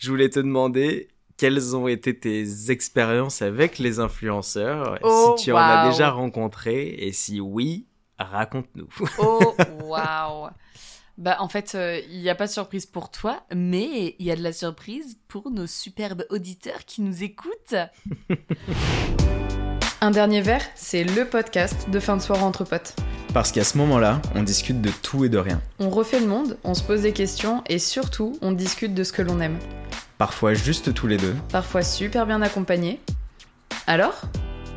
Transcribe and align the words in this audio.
je 0.00 0.10
voulais 0.10 0.30
te 0.30 0.40
demander 0.40 1.08
quelles 1.36 1.76
ont 1.76 1.86
été 1.86 2.18
tes 2.18 2.70
expériences 2.70 3.42
avec 3.42 3.78
les 3.78 4.00
influenceurs, 4.00 4.98
Oh, 5.02 5.34
si 5.36 5.44
tu 5.44 5.52
en 5.52 5.58
as 5.58 5.88
déjà 5.88 6.10
rencontré, 6.10 6.88
et 6.98 7.12
si 7.12 7.38
oui, 7.40 7.86
raconte-nous. 8.18 8.88
Oh, 9.18 9.54
waouh. 9.84 10.48
Bah, 11.18 11.36
en 11.40 11.48
fait, 11.48 11.74
euh, 11.74 12.00
il 12.10 12.20
n'y 12.22 12.30
a 12.30 12.34
pas 12.34 12.46
de 12.46 12.50
surprise 12.50 12.86
pour 12.86 13.10
toi, 13.10 13.42
mais 13.54 14.16
il 14.18 14.24
y 14.24 14.30
a 14.30 14.36
de 14.36 14.42
la 14.42 14.54
surprise 14.54 15.18
pour 15.28 15.50
nos 15.50 15.66
superbes 15.66 16.24
auditeurs 16.30 16.86
qui 16.86 17.02
nous 17.02 17.22
écoutent. 17.22 17.74
Un 20.00 20.10
dernier 20.10 20.40
verre, 20.40 20.64
c'est 20.74 21.04
le 21.04 21.26
podcast 21.26 21.90
de 21.90 22.00
fin 22.00 22.16
de 22.16 22.22
soirée 22.22 22.42
entre 22.42 22.64
potes. 22.64 22.96
Parce 23.32 23.52
qu'à 23.52 23.62
ce 23.62 23.78
moment-là, 23.78 24.20
on 24.34 24.42
discute 24.42 24.80
de 24.80 24.90
tout 25.02 25.24
et 25.24 25.28
de 25.28 25.38
rien. 25.38 25.62
On 25.78 25.88
refait 25.88 26.18
le 26.18 26.26
monde, 26.26 26.58
on 26.64 26.74
se 26.74 26.82
pose 26.82 27.02
des 27.02 27.12
questions 27.12 27.62
et 27.68 27.78
surtout, 27.78 28.36
on 28.42 28.50
discute 28.50 28.92
de 28.92 29.04
ce 29.04 29.12
que 29.12 29.22
l'on 29.22 29.38
aime. 29.38 29.56
Parfois 30.18 30.52
juste 30.52 30.92
tous 30.94 31.06
les 31.06 31.16
deux. 31.16 31.36
Parfois 31.52 31.82
super 31.82 32.26
bien 32.26 32.42
accompagnés. 32.42 32.98
Alors? 33.86 34.22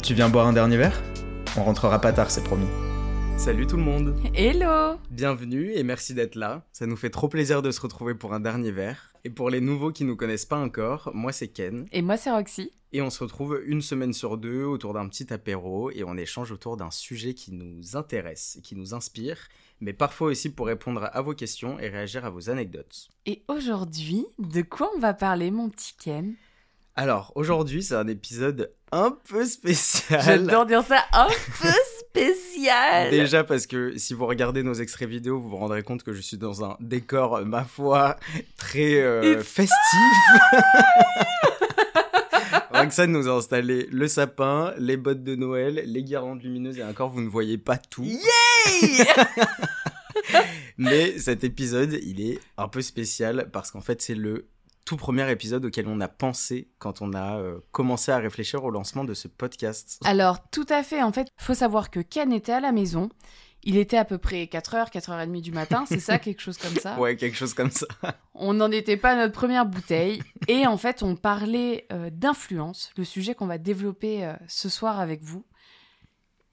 Tu 0.04 0.14
viens 0.14 0.30
boire 0.30 0.46
un 0.46 0.54
dernier 0.54 0.78
verre? 0.78 1.02
On 1.58 1.64
rentrera 1.64 2.00
pas 2.00 2.14
tard, 2.14 2.30
c'est 2.30 2.44
promis. 2.44 2.68
Salut 3.38 3.66
tout 3.66 3.78
le 3.78 3.84
monde 3.84 4.16
Hello 4.36 5.00
Bienvenue 5.10 5.72
et 5.74 5.82
merci 5.82 6.14
d'être 6.14 6.36
là. 6.36 6.62
Ça 6.74 6.86
nous 6.86 6.96
fait 6.96 7.10
trop 7.10 7.28
plaisir 7.28 7.64
de 7.64 7.72
se 7.72 7.82
retrouver 7.82 8.14
pour 8.14 8.36
un 8.36 8.40
dernier 8.40 8.72
verre. 8.72 9.14
Et 9.26 9.32
pour 9.32 9.50
les 9.50 9.62
nouveaux 9.62 9.92
qui 9.92 10.04
nous 10.04 10.16
connaissent 10.16 10.46
pas 10.46 10.60
encore, 10.60 11.10
moi 11.16 11.32
c'est 11.32 11.48
Ken. 11.48 11.88
Et 11.92 12.04
moi, 12.04 12.18
c'est 12.18 12.30
Roxy. 12.30 12.72
Et 12.96 13.02
on 13.02 13.10
se 13.10 13.24
retrouve 13.24 13.60
une 13.66 13.82
semaine 13.82 14.14
sur 14.14 14.38
deux 14.38 14.66
autour 14.66 14.94
d'un 14.94 15.10
petit 15.10 15.34
apéro 15.34 15.90
et 15.90 16.04
on 16.04 16.16
échange 16.16 16.52
autour 16.52 16.78
d'un 16.78 16.92
sujet 16.92 17.34
qui 17.34 17.52
nous 17.52 17.98
intéresse 17.98 18.58
et 18.60 18.62
qui 18.62 18.76
nous 18.76 18.94
inspire, 18.94 19.48
mais 19.82 19.94
parfois 19.94 20.28
aussi 20.28 20.52
pour 20.52 20.68
répondre 20.68 21.10
à 21.12 21.22
vos 21.24 21.34
questions 21.34 21.80
et 21.80 21.90
réagir 21.90 22.24
à 22.24 22.30
vos 22.30 22.52
anecdotes. 22.52 23.10
Et 23.26 23.42
aujourd'hui, 23.48 24.28
de 24.38 24.62
quoi 24.62 24.92
on 24.96 25.00
va 25.00 25.16
parler, 25.16 25.50
mon 25.50 25.72
petit 25.72 25.96
Ken? 25.98 26.36
Alors, 26.96 27.32
aujourd'hui, 27.34 27.82
c'est 27.82 27.96
un 27.96 28.08
épisode 28.08 28.72
un 28.92 29.18
peu 29.28 29.44
spécial. 29.44 30.22
J'adore 30.24 30.68
dire 30.68 30.84
ça, 30.84 31.04
un 31.14 31.28
peu 31.60 31.74
spécial 31.98 33.10
Déjà 33.10 33.44
parce 33.44 33.66
que 33.66 33.98
si 33.98 34.14
vous 34.14 34.28
regardez 34.28 34.62
nos 34.62 34.76
extraits 34.76 35.10
vidéo, 35.10 35.40
vous 35.40 35.50
vous 35.50 35.58
rendrez 35.58 35.82
compte 35.82 36.04
que 36.04 36.14
je 36.14 36.22
suis 36.22 36.38
dans 36.38 36.64
un 36.64 36.78
décor, 36.80 37.44
ma 37.44 37.64
foi, 37.64 38.18
très 38.56 39.02
euh, 39.02 39.42
festif. 39.42 39.74
Roxane 42.84 43.12
nous 43.14 43.30
a 43.30 43.32
installé 43.32 43.88
le 43.92 44.08
sapin, 44.10 44.74
les 44.78 44.98
bottes 44.98 45.24
de 45.24 45.36
Noël, 45.36 45.84
les 45.86 46.04
guirlandes 46.04 46.44
lumineuses 46.44 46.78
et 46.78 46.84
encore 46.84 47.10
vous 47.10 47.22
ne 47.22 47.30
voyez 47.30 47.58
pas 47.58 47.78
tout. 47.78 48.04
Hey 48.04 49.06
Mais 50.78 51.18
cet 51.18 51.46
épisode, 51.46 51.98
il 52.04 52.20
est 52.20 52.40
un 52.58 52.68
peu 52.68 52.82
spécial 52.82 53.50
parce 53.54 53.72
qu'en 53.72 53.80
fait 53.80 54.02
c'est 54.02 54.16
le 54.16 54.50
tout 54.86 54.98
premier 54.98 55.32
épisode 55.32 55.64
auquel 55.64 55.88
on 55.88 56.02
a 56.02 56.10
pensé 56.10 56.68
quand 56.78 57.02
on 57.02 57.14
a 57.14 57.38
euh, 57.38 57.60
commencé 57.72 58.12
à 58.12 58.18
réfléchir 58.18 58.66
au 58.66 58.70
lancement 58.70 59.06
de 59.06 59.14
ce 59.14 59.30
podcast. 59.30 60.00
Alors, 60.04 60.50
tout 60.50 60.66
à 60.68 60.84
fait. 60.84 61.02
En 61.02 61.14
fait, 61.14 61.30
faut 61.38 61.54
savoir 61.54 61.90
que 61.90 62.02
Ken 62.02 62.34
était 62.34 62.52
à 62.52 62.60
la 62.60 62.74
maison. 62.74 63.08
Il 63.64 63.78
était 63.78 63.98
à 63.98 64.06
peu 64.06 64.18
près 64.18 64.44
4h, 64.44 64.92
4h30 64.92 65.42
du 65.42 65.52
matin, 65.52 65.86
c'est 65.88 66.00
ça, 66.00 66.20
quelque 66.20 66.42
chose 66.42 66.58
comme 66.58 66.76
ça. 66.76 66.98
Ouais, 67.00 67.16
quelque 67.16 67.38
chose 67.38 67.54
comme 67.54 67.72
ça. 67.72 67.88
On 68.34 68.54
n'en 68.54 68.72
était 68.72 68.98
pas 68.98 69.12
à 69.12 69.16
notre 69.16 69.34
première 69.34 69.66
bouteille. 69.66 70.22
Et 70.48 70.68
en 70.68 70.78
fait, 70.78 71.02
on 71.02 71.16
parlait 71.16 71.88
euh, 71.92 72.10
d'influence, 72.12 72.92
le 72.98 73.04
sujet 73.04 73.36
qu'on 73.36 73.48
va 73.48 73.58
développer 73.58 74.26
euh, 74.26 74.34
ce 74.48 74.70
soir 74.70 75.00
avec 75.00 75.22
vous. 75.22 75.46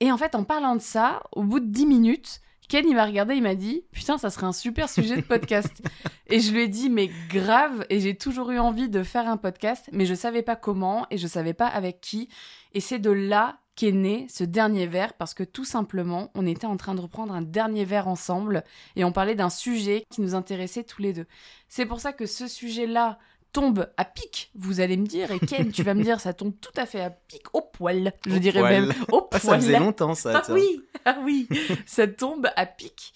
Et 0.00 0.10
en 0.10 0.16
fait, 0.16 0.34
en 0.34 0.44
parlant 0.44 0.76
de 0.76 0.80
ça, 0.80 1.22
au 1.32 1.42
bout 1.42 1.60
de 1.60 1.66
10 1.66 1.86
minutes, 1.86 2.40
Ken, 2.70 2.86
il 2.88 2.94
m'a 2.94 3.04
regardé, 3.04 3.34
il 3.34 3.42
m'a 3.42 3.56
dit 3.56 3.82
Putain, 3.90 4.16
ça 4.16 4.30
serait 4.30 4.46
un 4.46 4.52
super 4.52 4.88
sujet 4.88 5.16
de 5.16 5.22
podcast. 5.22 5.82
et 6.28 6.38
je 6.38 6.52
lui 6.52 6.62
ai 6.62 6.68
dit 6.68 6.88
Mais 6.88 7.10
grave, 7.28 7.84
et 7.90 7.98
j'ai 7.98 8.16
toujours 8.16 8.52
eu 8.52 8.60
envie 8.60 8.88
de 8.88 9.02
faire 9.02 9.28
un 9.28 9.36
podcast, 9.36 9.90
mais 9.92 10.06
je 10.06 10.14
savais 10.14 10.42
pas 10.42 10.54
comment 10.54 11.04
et 11.10 11.18
je 11.18 11.26
savais 11.26 11.52
pas 11.52 11.66
avec 11.66 12.00
qui. 12.00 12.28
Et 12.72 12.78
c'est 12.78 13.00
de 13.00 13.10
là 13.10 13.58
qu'est 13.80 13.92
né 13.92 14.26
ce 14.28 14.44
dernier 14.44 14.86
verre, 14.86 15.14
parce 15.14 15.32
que 15.32 15.42
tout 15.42 15.64
simplement, 15.64 16.30
on 16.34 16.46
était 16.46 16.66
en 16.66 16.76
train 16.76 16.94
de 16.94 17.00
reprendre 17.00 17.32
un 17.32 17.40
dernier 17.40 17.86
verre 17.86 18.08
ensemble 18.08 18.62
et 18.94 19.04
on 19.04 19.10
parlait 19.12 19.34
d'un 19.34 19.48
sujet 19.48 20.04
qui 20.10 20.20
nous 20.20 20.34
intéressait 20.34 20.84
tous 20.84 21.00
les 21.00 21.14
deux. 21.14 21.26
C'est 21.68 21.86
pour 21.86 21.98
ça 21.98 22.12
que 22.12 22.26
ce 22.26 22.46
sujet-là 22.46 23.18
tombe 23.52 23.88
à 23.96 24.04
pic, 24.04 24.50
vous 24.54 24.80
allez 24.80 24.98
me 24.98 25.06
dire, 25.06 25.30
et 25.32 25.38
Ken, 25.40 25.72
tu 25.72 25.82
vas 25.82 25.94
me 25.94 26.02
dire, 26.02 26.20
ça 26.20 26.34
tombe 26.34 26.52
tout 26.60 26.70
à 26.76 26.84
fait 26.84 27.00
à 27.00 27.08
pic, 27.08 27.42
au 27.54 27.62
poil, 27.62 28.12
je 28.26 28.36
Au 28.36 28.38
dirais 28.38 28.60
poil. 28.60 28.72
même, 28.88 28.94
au 29.12 29.22
Ah, 29.32 29.38
poil. 29.38 29.40
ça 29.40 29.56
faisait 29.56 29.78
longtemps 29.78 30.14
ça. 30.14 30.42
Ah 30.46 30.52
oui, 30.52 30.82
ah 31.06 31.16
oui, 31.24 31.48
ça 31.86 32.06
tombe 32.06 32.48
à 32.56 32.66
pic. 32.66 33.14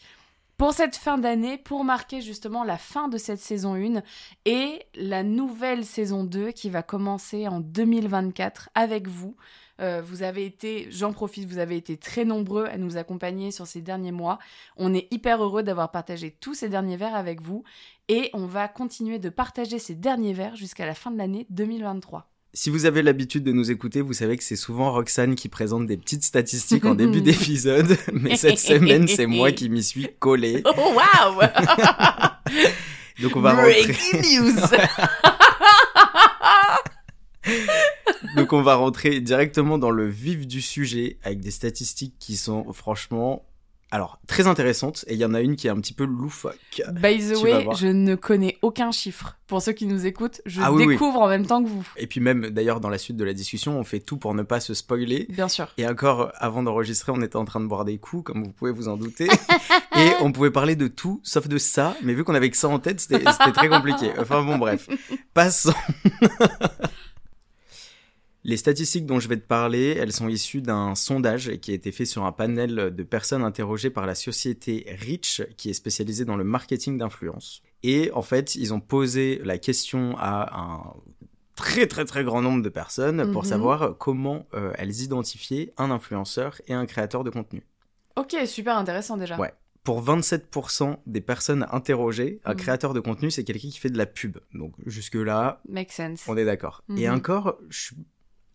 Pour 0.56 0.72
cette 0.72 0.97
fin 0.97 1.19
d'année, 1.19 1.59
pour 1.59 1.84
marquer 1.84 2.21
justement 2.22 2.65
la 2.65 2.78
fin 2.78 3.09
de 3.09 3.19
cette 3.19 3.41
saison 3.41 3.75
1 3.75 4.03
et 4.47 4.87
la 4.94 5.22
nouvelle 5.25 5.84
saison 5.84 6.25
2 6.25 6.53
qui 6.53 6.71
va 6.71 6.83
commencer 6.83 7.49
en 7.49 7.61
2024 7.61 8.71
avec 8.75 9.09
vous. 9.09 9.37
Euh, 9.81 10.03
vous 10.05 10.23
avez 10.23 10.45
été, 10.45 10.87
j'en 10.91 11.12
profite, 11.12 11.49
vous 11.49 11.59
avez 11.59 11.77
été 11.77 11.97
très 11.97 12.25
nombreux 12.25 12.67
à 12.67 12.79
nous 12.79 12.97
accompagner 12.97 13.51
sur 13.51 13.67
ces 13.67 13.81
derniers 13.83 14.12
mois. 14.12 14.39
On 14.77 14.95
est 14.95 15.09
hyper 15.11 15.43
heureux 15.43 15.62
d'avoir 15.62 15.91
partagé 15.91 16.31
tous 16.31 16.55
ces 16.55 16.69
derniers 16.69 16.97
verres 16.97 17.17
avec 17.17 17.43
vous 17.43 17.65
et 18.09 18.31
on 18.35 18.47
va 18.47 18.69
continuer 18.69 19.19
de 19.19 19.29
partager 19.29 19.79
ces 19.79 19.95
derniers 19.95 20.33
verres 20.33 20.57
jusqu'à 20.57 20.87
la 20.87 20.95
fin 20.95 21.11
de 21.11 21.19
l'année 21.19 21.47
2023. 21.51 22.31
Si 22.57 22.71
vous 22.71 22.87
avez 22.87 23.03
l'habitude 23.03 23.43
de 23.43 23.51
nous 23.51 23.73
écouter, 23.73 24.01
vous 24.01 24.12
savez 24.12 24.37
que 24.37 24.45
c'est 24.45 24.55
souvent 24.55 24.93
Roxane 24.93 25.35
qui 25.35 25.49
présente 25.49 25.89
des 25.89 25.97
petites 25.97 26.23
statistiques 26.23 26.85
en 26.85 26.95
début 26.95 27.21
d'épisode, 27.23 27.97
mais 28.12 28.37
cette 28.37 28.59
semaine, 28.61 29.09
c'est 29.09 29.27
moi 29.27 29.51
qui 29.51 29.69
m'y 29.69 29.83
suis 29.83 30.09
collé. 30.21 30.62
Oh 30.65 30.95
waouh 30.95 31.41
Donc 33.23 33.35
on 33.35 33.41
va 33.41 33.55
rentrer, 33.55 33.83
Breaking 33.83 34.41
news 34.41 34.55
donc 38.37 38.53
on 38.53 38.62
va 38.62 38.75
rentrer 38.77 39.21
directement 39.21 39.78
dans 39.78 39.91
le 39.91 40.09
vif 40.09 40.47
du 40.47 40.61
sujet 40.61 41.19
avec 41.22 41.41
des 41.41 41.50
statistiques 41.50 42.15
qui 42.19 42.37
sont 42.37 42.72
franchement 42.72 43.45
alors 43.91 44.19
très 44.27 44.49
intéressantes 44.49 45.05
et 45.06 45.15
il 45.15 45.21
y 45.21 45.25
en 45.25 45.34
a 45.34 45.41
une 45.41 45.55
qui 45.55 45.69
est 45.69 45.71
un 45.71 45.77
petit 45.77 45.93
peu 45.93 46.05
loufoque. 46.05 46.83
By 46.94 47.19
the 47.19 47.34
Tu 47.39 47.44
way, 47.44 47.67
je 47.77 47.87
ne 47.87 48.17
connais 48.17 48.59
aucun 48.61 48.91
chiffre. 48.91 49.37
Pour 49.47 49.62
ceux 49.62 49.71
qui 49.73 49.87
nous 49.87 50.05
écoutent, 50.05 50.41
je 50.47 50.61
Ah 50.65 50.73
oui, 50.73 50.84
oui. 50.84 50.94
découvre 50.94 51.21
en 51.21 51.28
même 51.28 51.47
temps 51.47 51.62
que 51.62 51.69
vous. 51.69 51.87
Et 51.97 52.09
puis 52.09 52.19
même 52.19 52.50
d'ailleurs 52.50 52.81
dans 52.81 52.89
la 52.89 52.99
suite 52.99 53.17
de 53.17 53.23
la 53.25 53.33
discussion, 53.34 53.78
on 53.78 53.84
fait 53.84 54.00
tout 54.00 54.17
pour 54.17 54.34
ne 54.34 54.43
pas 54.43 54.59
se 54.59 54.75
spoiler. 54.75 55.27
Bien 55.28 55.47
sûr. 55.47 55.69
Et 55.78 55.87
encore, 55.87 56.33
avant 56.39 56.65
d'enregistrer, 56.65 57.12
on 57.15 57.23
était 57.23 57.37
en 57.37 57.44
train 57.44 57.61
de 57.61 57.67
boire 57.67 57.84
des 57.84 57.99
coups, 57.99 58.25
comme 58.25 58.43
vous 58.43 58.53
pouvez 58.53 58.73
vous 58.73 58.89
en 58.89 58.97
douter. 58.97 59.28
et 59.97 60.11
on 60.23 60.33
pouvait 60.33 60.50
parler 60.50 60.75
de 60.75 60.89
tout, 60.89 61.21
sauf 61.23 61.47
de 61.47 61.59
ça. 61.59 61.94
Mais 62.03 62.15
vu 62.15 62.25
qu'on 62.25 62.34
avait 62.34 62.50
que 62.50 62.56
ça 62.56 62.69
en 62.69 62.81
tête, 62.81 62.99
c'était 63.00 63.23
très 63.53 63.69
compliqué. 63.69 64.11
Enfin 64.19 64.43
bon, 64.43 64.59
bref. 64.59 64.89
Passons. 65.34 65.75
Les 68.47 68.59
statistiques 68.59 69.06
dont 69.06 69.21
je 69.21 69.28
vais 69.28 69.38
te 69.38 69.47
parler, 69.47 69.97
elles 69.99 70.12
sont 70.12 70.28
issues 70.28 70.60
d'un 70.60 70.94
sondage 70.94 71.56
qui 71.62 71.71
a 71.71 71.75
été 71.75 71.93
fait 71.93 72.05
sur 72.05 72.25
un 72.25 72.32
panel 72.32 72.94
de 72.94 73.03
personnes 73.03 73.43
interrogées 73.43 73.88
par 73.88 74.05
la 74.06 74.15
société 74.15 74.84
Rich, 75.00 75.43
qui 75.56 75.71
est 75.71 75.75
spécialisée 75.75 76.27
dans 76.27 76.37
le 76.37 76.44
marketing 76.44 76.99
d'influence. 76.99 77.62
Et 77.82 78.10
en 78.12 78.21
fait, 78.22 78.55
ils 78.55 78.75
ont 78.75 78.81
posé 78.81 79.41
la 79.44 79.56
question 79.56 80.15
à 80.19 80.59
un 80.60 80.93
très 81.56 81.87
très 81.87 82.05
très 82.05 82.22
grand 82.25 82.43
nombre 82.43 82.62
de 82.62 82.69
personnes 82.69 83.31
pour 83.32 83.44
Mhm. 83.44 83.49
savoir 83.49 83.97
comment 83.97 84.47
euh, 84.55 84.72
elles 84.76 85.00
identifiaient 85.03 85.72
un 85.78 85.91
influenceur 85.91 86.61
et 86.66 86.75
un 86.75 86.84
créateur 86.84 87.25
de 87.25 87.31
contenu. 87.31 87.62
Ok, 88.16 88.37
super 88.47 88.76
intéressant 88.76 89.16
déjà. 89.16 89.38
Ouais. 89.38 89.55
Pour 89.84 90.03
27% 90.03 90.99
des 91.06 91.21
personnes 91.21 91.66
interrogées, 91.71 92.41
un 92.44 92.53
Mhm. 92.53 92.56
créateur 92.59 92.93
de 92.94 93.00
contenu, 93.00 93.31
c'est 93.31 93.44
quelqu'un 93.44 93.69
qui 93.69 93.78
fait 93.78 93.91
de 93.91 93.99
la 93.99 94.06
pub. 94.06 94.38
Donc 94.53 94.75
jusque-là, 94.84 95.61
Make 95.69 95.93
sense. 95.93 96.25
on 96.28 96.37
est 96.37 96.44
d'accord. 96.44 96.82
Et 96.97 97.09
Mhm. 97.09 97.15
encore, 97.16 97.59
je 97.71 97.81
suis 97.81 97.97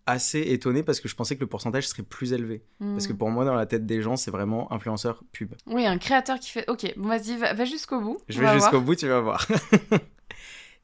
assez 0.09 0.39
étonné 0.41 0.83
parce 0.83 0.99
que 0.99 1.07
je 1.07 1.15
pensais 1.15 1.35
que 1.35 1.41
le 1.41 1.47
pourcentage 1.47 1.87
serait 1.87 2.03
plus 2.03 2.33
élevé. 2.33 2.63
Parce 2.79 3.07
que 3.07 3.13
Hmm. 3.13 3.17
pour 3.17 3.29
moi, 3.29 3.45
dans 3.45 3.55
la 3.55 3.65
tête 3.65 3.85
des 3.85 4.01
gens, 4.01 4.15
c'est 4.15 4.31
vraiment 4.31 4.71
influenceur 4.71 5.23
pub. 5.31 5.53
Oui, 5.67 5.85
un 5.85 5.97
créateur 5.97 6.39
qui 6.39 6.49
fait. 6.51 6.69
Ok, 6.69 6.93
bon, 6.97 7.07
vas-y, 7.09 7.37
va, 7.37 7.53
va 7.53 7.65
jusqu'au 7.65 8.01
bout. 8.01 8.17
Je 8.29 8.39
vais 8.39 8.45
va 8.45 8.53
jusqu'au 8.55 8.81
bout, 8.81 8.95
tu 8.95 9.07
vas 9.07 9.19
voir. 9.21 9.47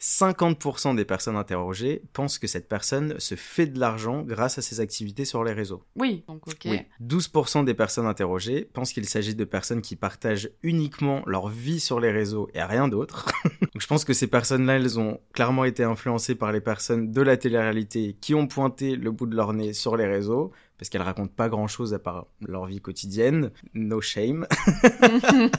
50% 0.05 0.95
des 0.95 1.03
personnes 1.03 1.35
interrogées 1.35 2.03
pensent 2.13 2.37
que 2.37 2.45
cette 2.45 2.69
personne 2.69 3.19
se 3.19 3.33
fait 3.33 3.65
de 3.65 3.79
l'argent 3.79 4.21
grâce 4.21 4.59
à 4.59 4.61
ses 4.61 4.79
activités 4.79 5.25
sur 5.25 5.43
les 5.43 5.51
réseaux. 5.51 5.81
Oui, 5.95 6.23
donc 6.27 6.47
ok. 6.47 6.65
Oui. 6.65 6.81
12% 7.01 7.65
des 7.65 7.73
personnes 7.73 8.05
interrogées 8.05 8.69
pensent 8.71 8.93
qu'il 8.93 9.09
s'agit 9.09 9.33
de 9.33 9.43
personnes 9.45 9.81
qui 9.81 9.95
partagent 9.95 10.51
uniquement 10.61 11.23
leur 11.25 11.47
vie 11.47 11.79
sur 11.79 11.99
les 11.99 12.11
réseaux 12.11 12.47
et 12.53 12.61
rien 12.61 12.87
d'autre. 12.87 13.31
Donc 13.61 13.81
je 13.81 13.87
pense 13.87 14.05
que 14.05 14.13
ces 14.13 14.27
personnes-là, 14.27 14.75
elles 14.75 14.99
ont 14.99 15.19
clairement 15.33 15.65
été 15.65 15.83
influencées 15.83 16.35
par 16.35 16.51
les 16.51 16.61
personnes 16.61 17.11
de 17.11 17.21
la 17.21 17.35
télé-réalité 17.35 18.15
qui 18.21 18.35
ont 18.35 18.45
pointé 18.45 18.95
le 18.95 19.09
bout 19.09 19.25
de 19.25 19.35
leur 19.35 19.53
nez 19.53 19.73
sur 19.73 19.97
les 19.97 20.05
réseaux 20.05 20.51
parce 20.77 20.89
qu'elles 20.89 21.01
racontent 21.01 21.33
pas 21.35 21.49
grand-chose 21.49 21.95
à 21.95 21.99
part 21.99 22.27
leur 22.41 22.67
vie 22.67 22.79
quotidienne. 22.79 23.49
No 23.73 24.01
shame. 24.01 24.45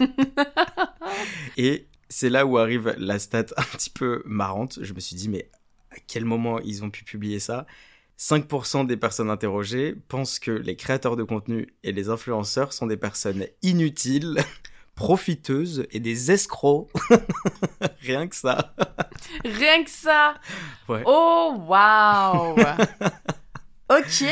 Et 1.56 1.88
c'est 2.16 2.30
là 2.30 2.46
où 2.46 2.56
arrive 2.56 2.94
la 2.96 3.18
stat 3.18 3.44
un 3.58 3.62
petit 3.62 3.90
peu 3.90 4.22
marrante. 4.24 4.78
Je 4.80 4.94
me 4.94 5.00
suis 5.00 5.14
dit, 5.16 5.28
mais 5.28 5.50
à 5.90 5.96
quel 6.06 6.24
moment 6.24 6.60
ils 6.60 6.82
ont 6.82 6.88
pu 6.88 7.04
publier 7.04 7.40
ça? 7.40 7.66
5% 8.18 8.86
des 8.86 8.96
personnes 8.96 9.28
interrogées 9.28 9.94
pensent 10.08 10.38
que 10.38 10.50
les 10.50 10.76
créateurs 10.76 11.16
de 11.16 11.24
contenu 11.24 11.74
et 11.82 11.92
les 11.92 12.08
influenceurs 12.08 12.72
sont 12.72 12.86
des 12.86 12.96
personnes 12.96 13.46
inutiles, 13.60 14.38
profiteuses 14.94 15.86
et 15.90 16.00
des 16.00 16.30
escrocs. 16.32 16.88
Rien 18.00 18.26
que 18.28 18.36
ça. 18.36 18.74
Rien 19.44 19.84
que 19.84 19.90
ça. 19.90 20.36
Ouais. 20.88 21.02
Oh, 21.04 21.54
waouh. 21.68 22.56
ok. 23.90 24.24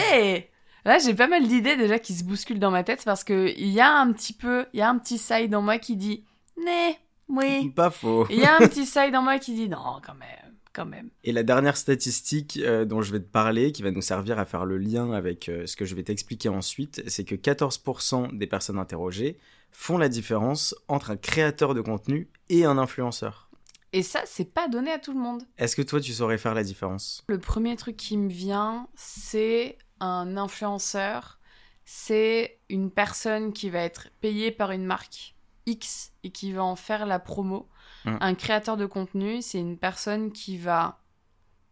Là, 0.87 0.99
j'ai 1.01 1.13
pas 1.13 1.27
mal 1.27 1.47
d'idées 1.47 1.77
déjà 1.77 1.99
qui 1.99 2.15
se 2.15 2.25
bousculent 2.25 2.59
dans 2.59 2.71
ma 2.71 2.83
tête 2.83 3.05
parce 3.05 3.25
que 3.25 3.53
il 3.59 3.69
y 3.69 3.83
a 3.83 3.93
un 3.93 4.11
petit 4.15 4.33
peu, 4.33 4.65
il 4.73 4.79
y 4.79 4.83
a 4.83 4.89
un 4.89 4.97
petit 4.97 5.19
side 5.19 5.55
en 5.55 5.61
moi 5.61 5.77
qui 5.77 5.97
dit, 5.97 6.25
né, 6.65 6.99
oui. 7.29 7.71
Pas 7.71 7.91
faux. 7.91 8.27
Il 8.31 8.39
y 8.39 8.45
a 8.45 8.57
un 8.57 8.69
petit 8.69 8.87
side 8.87 9.15
en 9.15 9.23
moi 9.23 9.39
qui 9.39 9.55
dit, 9.55 9.69
non, 9.69 10.01
quand 10.05 10.15
même, 10.15 10.55
quand 10.73 10.87
même. 10.87 11.11
Et 11.23 11.33
la 11.33 11.43
dernière 11.43 11.77
statistique 11.77 12.59
euh, 12.63 12.85
dont 12.85 13.03
je 13.03 13.13
vais 13.13 13.21
te 13.21 13.31
parler, 13.31 13.73
qui 13.73 13.83
va 13.83 13.91
nous 13.91 14.03
servir 14.03 14.39
à 14.39 14.45
faire 14.45 14.65
le 14.65 14.79
lien 14.79 15.13
avec 15.13 15.49
euh, 15.49 15.67
ce 15.67 15.77
que 15.77 15.85
je 15.85 15.95
vais 15.95 16.03
t'expliquer 16.03 16.49
ensuite, 16.49 17.03
c'est 17.09 17.25
que 17.25 17.35
14% 17.35 18.37
des 18.37 18.47
personnes 18.47 18.79
interrogées 18.79 19.39
font 19.73 19.99
la 19.99 20.09
différence 20.09 20.75
entre 20.89 21.11
un 21.11 21.17
créateur 21.17 21.75
de 21.75 21.81
contenu 21.81 22.29
et 22.49 22.65
un 22.65 22.79
influenceur. 22.79 23.51
Et 23.93 24.03
ça, 24.03 24.23
c'est 24.27 24.53
pas 24.53 24.69
donné 24.69 24.91
à 24.91 24.99
tout 24.99 25.13
le 25.13 25.21
monde. 25.21 25.45
Est-ce 25.57 25.77
que 25.77 25.83
toi, 25.83 26.01
tu 26.01 26.13
saurais 26.13 26.39
faire 26.39 26.55
la 26.55 26.65
différence? 26.65 27.23
Le 27.29 27.39
premier 27.39 27.77
truc 27.77 27.97
qui 27.97 28.17
me 28.17 28.29
vient, 28.29 28.89
c'est 28.97 29.79
un 30.01 30.37
influenceur. 30.37 31.39
C'est 31.85 32.59
une 32.69 32.91
personne 32.91 33.53
qui 33.53 33.71
va 33.71 33.81
être 33.81 34.09
payée 34.21 34.51
par 34.51 34.73
une 34.73 34.85
marque 34.85 35.34
X 35.67 36.13
et 36.23 36.31
qui 36.31 36.53
va 36.53 36.63
en 36.65 36.77
faire 36.77 37.07
la 37.07 37.19
promo. 37.19 37.69
Mm. 38.05 38.17
Un 38.21 38.35
créateur 38.35 38.77
de 38.77 38.87
contenu, 38.87 39.43
c'est 39.43 39.59
une 39.59 39.79
personne 39.79 40.33
qui 40.33 40.59
va 40.59 41.01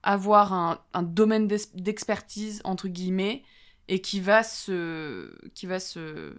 avoir 0.02 0.52
un, 0.52 0.80
un 0.94 1.02
domaine 1.02 1.46
d'expertise, 1.74 2.60
entre 2.64 2.88
guillemets, 2.88 3.42
et 3.88 4.00
qui 4.00 4.20
va 4.20 4.42
se, 4.42 5.30
qui 5.54 5.66
va 5.66 5.78
se, 5.78 6.34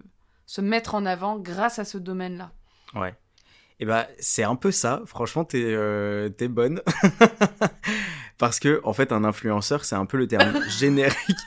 se 0.45 0.61
mettre 0.61 0.95
en 0.95 1.05
avant 1.05 1.37
grâce 1.37 1.79
à 1.79 1.85
ce 1.85 1.97
domaine-là. 1.97 2.51
Ouais. 2.95 3.15
Et 3.79 3.85
bah, 3.85 4.07
c'est 4.19 4.43
un 4.43 4.55
peu 4.55 4.71
ça. 4.71 5.01
Franchement, 5.05 5.45
t'es 5.45 5.63
euh, 5.63 6.29
bonne. 6.49 6.81
Parce 8.37 8.59
que, 8.59 8.81
en 8.83 8.93
fait, 8.93 9.11
un 9.11 9.23
influenceur, 9.23 9.85
c'est 9.85 9.95
un 9.95 10.05
peu 10.05 10.17
le 10.17 10.27
terme 10.27 10.61
générique. 10.79 11.37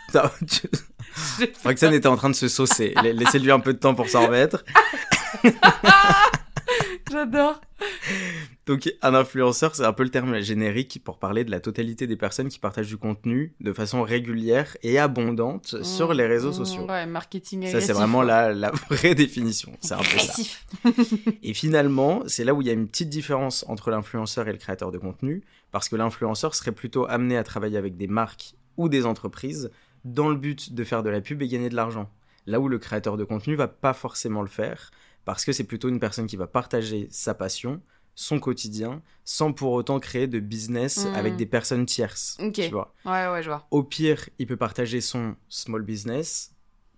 Roxane 1.65 1.95
était 1.95 2.07
en 2.09 2.17
train 2.17 2.31
de 2.31 2.35
se 2.35 2.49
saucer. 2.49 2.95
La- 2.97 3.13
Laissez-lui 3.13 3.51
un 3.51 3.61
peu 3.61 3.75
de 3.75 3.79
temps 3.79 3.95
pour 3.95 4.09
s'en 4.09 4.27
remettre. 4.27 4.65
J'adore. 7.11 7.61
Donc, 8.67 8.91
un 9.01 9.15
influenceur, 9.15 9.77
c'est 9.77 9.85
un 9.85 9.93
peu 9.93 10.03
le 10.03 10.09
terme 10.11 10.41
générique 10.41 11.01
pour 11.05 11.19
parler 11.19 11.45
de 11.45 11.51
la 11.53 11.61
totalité 11.61 12.09
des 12.09 12.17
personnes 12.17 12.49
qui 12.49 12.59
partagent 12.59 12.89
du 12.89 12.97
contenu 12.97 13.55
de 13.61 13.73
façon 13.73 14.03
régulière 14.03 14.77
et 14.83 14.99
abondante 14.99 15.83
sur 15.85 16.13
les 16.15 16.27
réseaux 16.27 16.51
Mmh, 16.51 16.55
sociaux. 16.55 16.87
Ouais, 16.89 17.07
marketing 17.07 17.63
Ça, 17.63 17.69
agressif. 17.69 17.87
c'est 17.87 17.93
vraiment 17.93 18.21
ouais. 18.21 18.27
la, 18.27 18.53
la 18.53 18.71
vraie 18.91 19.15
définition. 19.15 19.73
C'est 19.81 19.95
un 19.95 19.99
peu 19.99 20.19
ça. 20.19 20.43
Et 21.45 21.55
finalement, 21.55 22.23
c'est 22.27 22.43
là 22.45 22.55
où 22.55 22.61
il 22.63 22.67
y 22.67 22.71
a 22.71 22.75
une 22.75 22.89
petite 22.89 23.09
différence 23.11 23.65
entre 23.69 23.91
l'influenceur 23.91 24.49
et 24.49 24.53
le 24.53 24.59
créateur 24.59 24.91
de 24.91 24.99
contenu, 24.99 25.45
parce 25.71 25.89
que 25.89 25.95
l'influenceur 25.97 26.55
serait 26.57 26.73
plutôt 26.73 27.07
amené 27.09 27.37
à 27.37 27.45
travailler 27.45 27.77
avec 27.79 27.97
des 27.97 28.09
marques 28.09 28.55
ou 28.77 28.89
des 28.89 29.07
entreprises 29.07 29.71
dans 30.05 30.29
le 30.29 30.37
but 30.37 30.75
de 30.75 30.85
faire 30.85 31.03
de 31.05 31.11
la 31.11 31.21
pub 31.21 31.41
et 31.43 31.49
gagner 31.49 31.69
de 31.69 31.77
l'argent. 31.77 32.11
Là 32.47 32.59
où 32.61 32.69
le 32.69 32.79
créateur 32.79 33.17
de 33.17 33.25
contenu 33.25 33.55
va 33.57 33.67
pas 33.69 33.93
forcément 33.93 34.43
le 34.43 34.49
faire, 34.49 34.91
parce 35.27 35.45
que 35.45 35.53
c'est 35.53 35.65
plutôt 35.65 35.91
une 35.91 36.01
personne 36.01 36.27
qui 36.27 36.37
va 36.37 36.47
partager 36.47 37.09
sa 37.11 37.35
passion, 37.35 37.83
son 38.15 38.41
quotidien, 38.41 39.03
sans 39.25 39.53
pour 39.53 39.73
autant 39.73 40.01
créer 40.01 40.27
de 40.27 40.41
business 40.41 41.05
Mhm. 41.05 41.15
avec 41.15 41.37
des 41.37 41.45
personnes 41.45 41.85
tierces. 41.85 42.39
Ok. 42.41 42.55
Tu 42.55 42.71
vois. 42.71 42.95
Ouais, 43.05 43.29
ouais, 43.29 43.43
je 43.43 43.51
vois. 43.51 43.67
Au 43.71 43.83
pire, 43.83 44.31
il 44.39 44.47
peut 44.47 44.57
partager 44.57 45.03
son 45.03 45.37
small 45.51 45.83
business, 45.83 46.55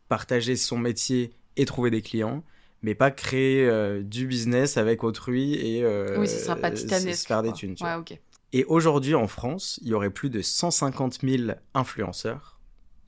partager 0.09 0.55
son 0.55 0.79
métier 0.79 1.33
et 1.57 1.65
trouver 1.65 1.91
des 1.91 2.03
clients, 2.03 2.45
mais 2.83 2.95
pas 2.95 3.11
créer 3.11 3.67
euh, 3.67 4.03
du 4.05 4.27
business 4.29 4.77
avec 4.77 5.03
autrui 5.03 5.55
et 5.55 5.83
euh, 5.83 6.21
oui, 6.21 6.29
ce 6.29 6.39
sera 6.39 6.55
pas 6.55 6.71
se- 6.71 6.83
titanesque. 6.83 7.23
se 7.23 7.27
faire 7.27 7.43
des 7.43 7.53
thunes. 7.53 7.75
tu 7.75 7.83
Ouais, 7.85 7.95
vois. 7.97 8.05
Et 8.53 8.65
aujourd'hui 8.65 9.15
en 9.15 9.27
France, 9.27 9.79
il 9.83 9.89
y 9.89 9.95
aurait 9.95 10.11
plus 10.11 10.31
de 10.31 10.41
150 10.41 11.19
000 11.23 11.53
influenceurs, 11.75 12.61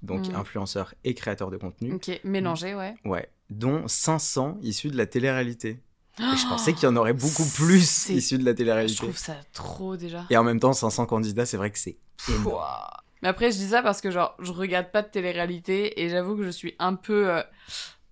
donc 0.02 0.28
Mhm. 0.28 0.34
influenceurs 0.34 0.94
et 1.04 1.14
créateurs 1.14 1.50
de 1.50 1.56
contenu, 1.58 1.92
Ok, 1.94 2.20
mélangé, 2.24 2.74
ouais. 2.74 2.94
ouais, 3.04 3.28
dont 3.50 3.86
500 3.86 4.58
issus 4.62 4.88
de 4.88 4.96
la 4.96 5.06
télé-réalité. 5.06 5.78
Et 6.18 6.36
je 6.36 6.46
pensais 6.48 6.72
qu'il 6.74 6.84
y 6.84 6.86
en 6.86 6.96
aurait 6.96 7.12
beaucoup 7.14 7.46
plus 7.54 8.08
issus 8.10 8.38
de 8.38 8.44
la 8.44 8.50
Je 8.52 8.56
télé-réalité. 8.56 8.96
trouve 8.98 9.16
ça 9.16 9.36
trop 9.52 9.96
déjà. 9.96 10.24
Et 10.30 10.36
en 10.36 10.44
même 10.44 10.60
temps, 10.60 10.72
500 10.72 11.06
candidats, 11.06 11.46
c'est 11.46 11.56
vrai 11.56 11.70
que 11.70 11.78
c'est 11.78 11.96
énorme. 12.28 12.62
Mais 13.22 13.28
après, 13.28 13.50
je 13.52 13.56
dis 13.58 13.68
ça 13.68 13.82
parce 13.82 14.00
que, 14.00 14.10
genre, 14.10 14.34
je 14.40 14.52
regarde 14.52 14.90
pas 14.90 15.02
de 15.02 15.08
télé-réalité 15.08 16.02
et 16.02 16.08
j'avoue 16.10 16.36
que 16.36 16.44
je 16.44 16.50
suis 16.50 16.74
un 16.78 16.94
peu. 16.94 17.30
euh, 17.30 17.42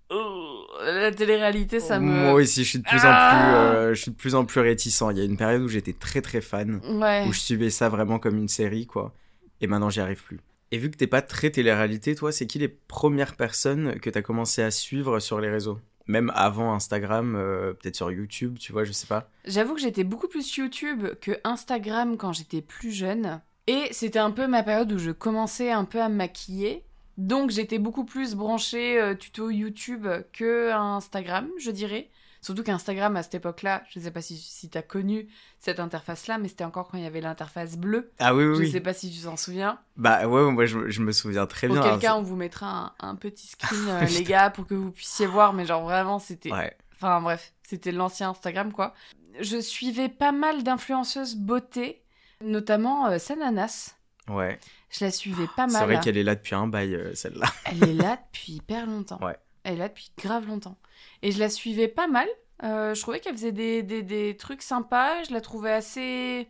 oh, 0.09 0.65
la 0.83 1.11
télé-réalité, 1.11 1.79
ça 1.79 1.99
me. 1.99 2.05
Moi 2.11 2.33
aussi, 2.33 2.63
je 2.63 2.69
suis 2.69 2.79
de 2.79 2.83
plus 2.83 2.97
en 2.99 3.09
Ah 3.11 3.29
plus, 3.31 3.55
euh, 3.55 3.93
je 3.93 4.01
suis 4.01 4.11
de 4.11 4.15
plus 4.15 4.35
en 4.35 4.45
plus 4.45 4.61
réticent. 4.61 5.03
Il 5.11 5.17
y 5.17 5.21
a 5.21 5.23
une 5.23 5.37
période 5.37 5.61
où 5.61 5.67
j'étais 5.67 5.93
très 5.93 6.21
très 6.21 6.41
fan, 6.41 6.81
Ouais. 6.99 7.25
où 7.27 7.33
je 7.33 7.39
suivais 7.39 7.69
ça 7.69 7.89
vraiment 7.89 8.17
comme 8.19 8.37
une 8.37 8.47
série, 8.47 8.85
quoi. 8.87 9.13
Et 9.61 9.67
maintenant, 9.67 9.89
j'y 9.89 9.99
arrive 9.99 10.23
plus. 10.23 10.39
Et 10.71 10.77
vu 10.77 10.91
que 10.91 10.97
t'es 10.97 11.07
pas 11.07 11.21
très 11.21 11.49
télé-réalité, 11.49 12.13
toi, 12.15 12.31
c'est 12.31 12.45
qui 12.45 12.59
les 12.59 12.67
premières 12.67 13.35
personnes 13.35 13.99
que 13.99 14.09
t'as 14.09 14.21
commencé 14.21 14.61
à 14.61 14.69
suivre 14.69 15.19
sur 15.19 15.39
les 15.39 15.49
réseaux? 15.49 15.79
Même 16.05 16.31
avant 16.35 16.73
Instagram, 16.73 17.35
euh, 17.35 17.73
peut-être 17.73 17.95
sur 17.95 18.11
YouTube, 18.11 18.57
tu 18.59 18.71
vois, 18.71 18.83
je 18.83 18.91
sais 18.91 19.07
pas. 19.07 19.29
J'avoue 19.45 19.75
que 19.75 19.81
j'étais 19.81 20.03
beaucoup 20.03 20.27
plus 20.27 20.57
YouTube 20.57 21.07
que 21.21 21.39
Instagram 21.43 22.17
quand 22.17 22.33
j'étais 22.33 22.61
plus 22.61 22.91
jeune. 22.91 23.41
Et 23.67 23.87
c'était 23.91 24.19
un 24.19 24.31
peu 24.31 24.47
ma 24.47 24.63
période 24.63 24.91
où 24.91 24.97
je 24.97 25.11
commençais 25.11 25.71
un 25.71 25.85
peu 25.85 26.01
à 26.01 26.09
me 26.09 26.15
maquiller. 26.15 26.83
Donc 27.17 27.51
j'étais 27.51 27.79
beaucoup 27.79 28.05
plus 28.05 28.33
branchée 28.35 28.99
euh, 28.99 29.13
tuto 29.13 29.49
YouTube 29.49 30.07
que 30.33 30.71
Instagram, 30.71 31.47
je 31.59 31.69
dirais. 31.69 32.09
Surtout 32.41 32.63
qu'Instagram, 32.63 33.15
à 33.17 33.23
cette 33.23 33.35
époque-là, 33.35 33.83
je 33.89 33.99
sais 33.99 34.11
pas 34.11 34.21
si, 34.21 34.37
si 34.37 34.69
t'as 34.69 34.81
connu 34.81 35.27
cette 35.59 35.79
interface-là, 35.79 36.37
mais 36.37 36.47
c'était 36.47 36.63
encore 36.63 36.87
quand 36.87 36.97
il 36.97 37.03
y 37.03 37.07
avait 37.07 37.19
l'interface 37.21 37.75
bleue. 37.77 38.11
Ah 38.19 38.33
oui, 38.33 38.45
oui, 38.45 38.55
Je 38.55 38.59
oui. 38.61 38.71
sais 38.71 38.79
pas 38.79 38.93
si 38.93 39.11
tu 39.11 39.21
t'en 39.23 39.35
souviens. 39.35 39.77
Bah 39.97 40.25
ouais, 40.27 40.51
moi 40.51 40.65
je, 40.65 40.87
je 40.89 41.01
me 41.01 41.11
souviens 41.11 41.45
très 41.47 41.67
bien. 41.67 41.81
Auquel 41.81 41.99
cas, 41.99 42.15
on 42.15 42.21
vous 42.21 42.37
mettra 42.37 42.95
un, 43.01 43.09
un 43.09 43.15
petit 43.15 43.47
screen, 43.51 43.87
euh, 43.89 44.05
les 44.05 44.23
gars, 44.23 44.49
pour 44.49 44.65
que 44.67 44.73
vous 44.73 44.91
puissiez 44.91 45.25
voir. 45.25 45.51
Mais 45.53 45.65
genre, 45.65 45.83
vraiment, 45.83 46.17
c'était... 46.19 46.51
Ouais. 46.51 46.75
Enfin, 46.95 47.19
bref, 47.21 47.53
c'était 47.63 47.91
l'ancien 47.91 48.29
Instagram, 48.29 48.71
quoi. 48.71 48.93
Je 49.41 49.59
suivais 49.59 50.09
pas 50.09 50.31
mal 50.31 50.63
d'influenceuses 50.63 51.35
beauté, 51.35 52.01
notamment 52.43 53.07
euh, 53.07 53.19
Sananas. 53.19 53.95
Ouais. 54.29 54.59
Je 54.89 55.05
la 55.05 55.11
suivais 55.11 55.47
pas 55.55 55.67
C'est 55.67 55.73
mal. 55.73 55.85
vrai 55.85 55.99
qu'elle 55.99 56.17
est 56.17 56.23
là 56.23 56.35
depuis 56.35 56.55
un 56.55 56.67
bail, 56.67 56.95
euh, 56.95 57.13
celle-là. 57.13 57.47
Elle 57.65 57.83
est 57.89 57.93
là 57.93 58.17
depuis 58.33 58.53
hyper 58.53 58.85
longtemps. 58.85 59.19
Ouais. 59.21 59.37
Elle 59.63 59.75
est 59.75 59.77
là 59.77 59.87
depuis 59.89 60.11
grave 60.17 60.47
longtemps. 60.47 60.77
Et 61.21 61.31
je 61.31 61.39
la 61.39 61.49
suivais 61.49 61.87
pas 61.87 62.07
mal. 62.07 62.27
Euh, 62.63 62.93
je 62.93 63.01
trouvais 63.01 63.19
qu'elle 63.19 63.35
faisait 63.35 63.51
des, 63.51 63.83
des, 63.83 64.03
des 64.03 64.35
trucs 64.37 64.61
sympas. 64.61 65.23
Je 65.23 65.33
la 65.33 65.41
trouvais 65.41 65.71
assez, 65.71 66.47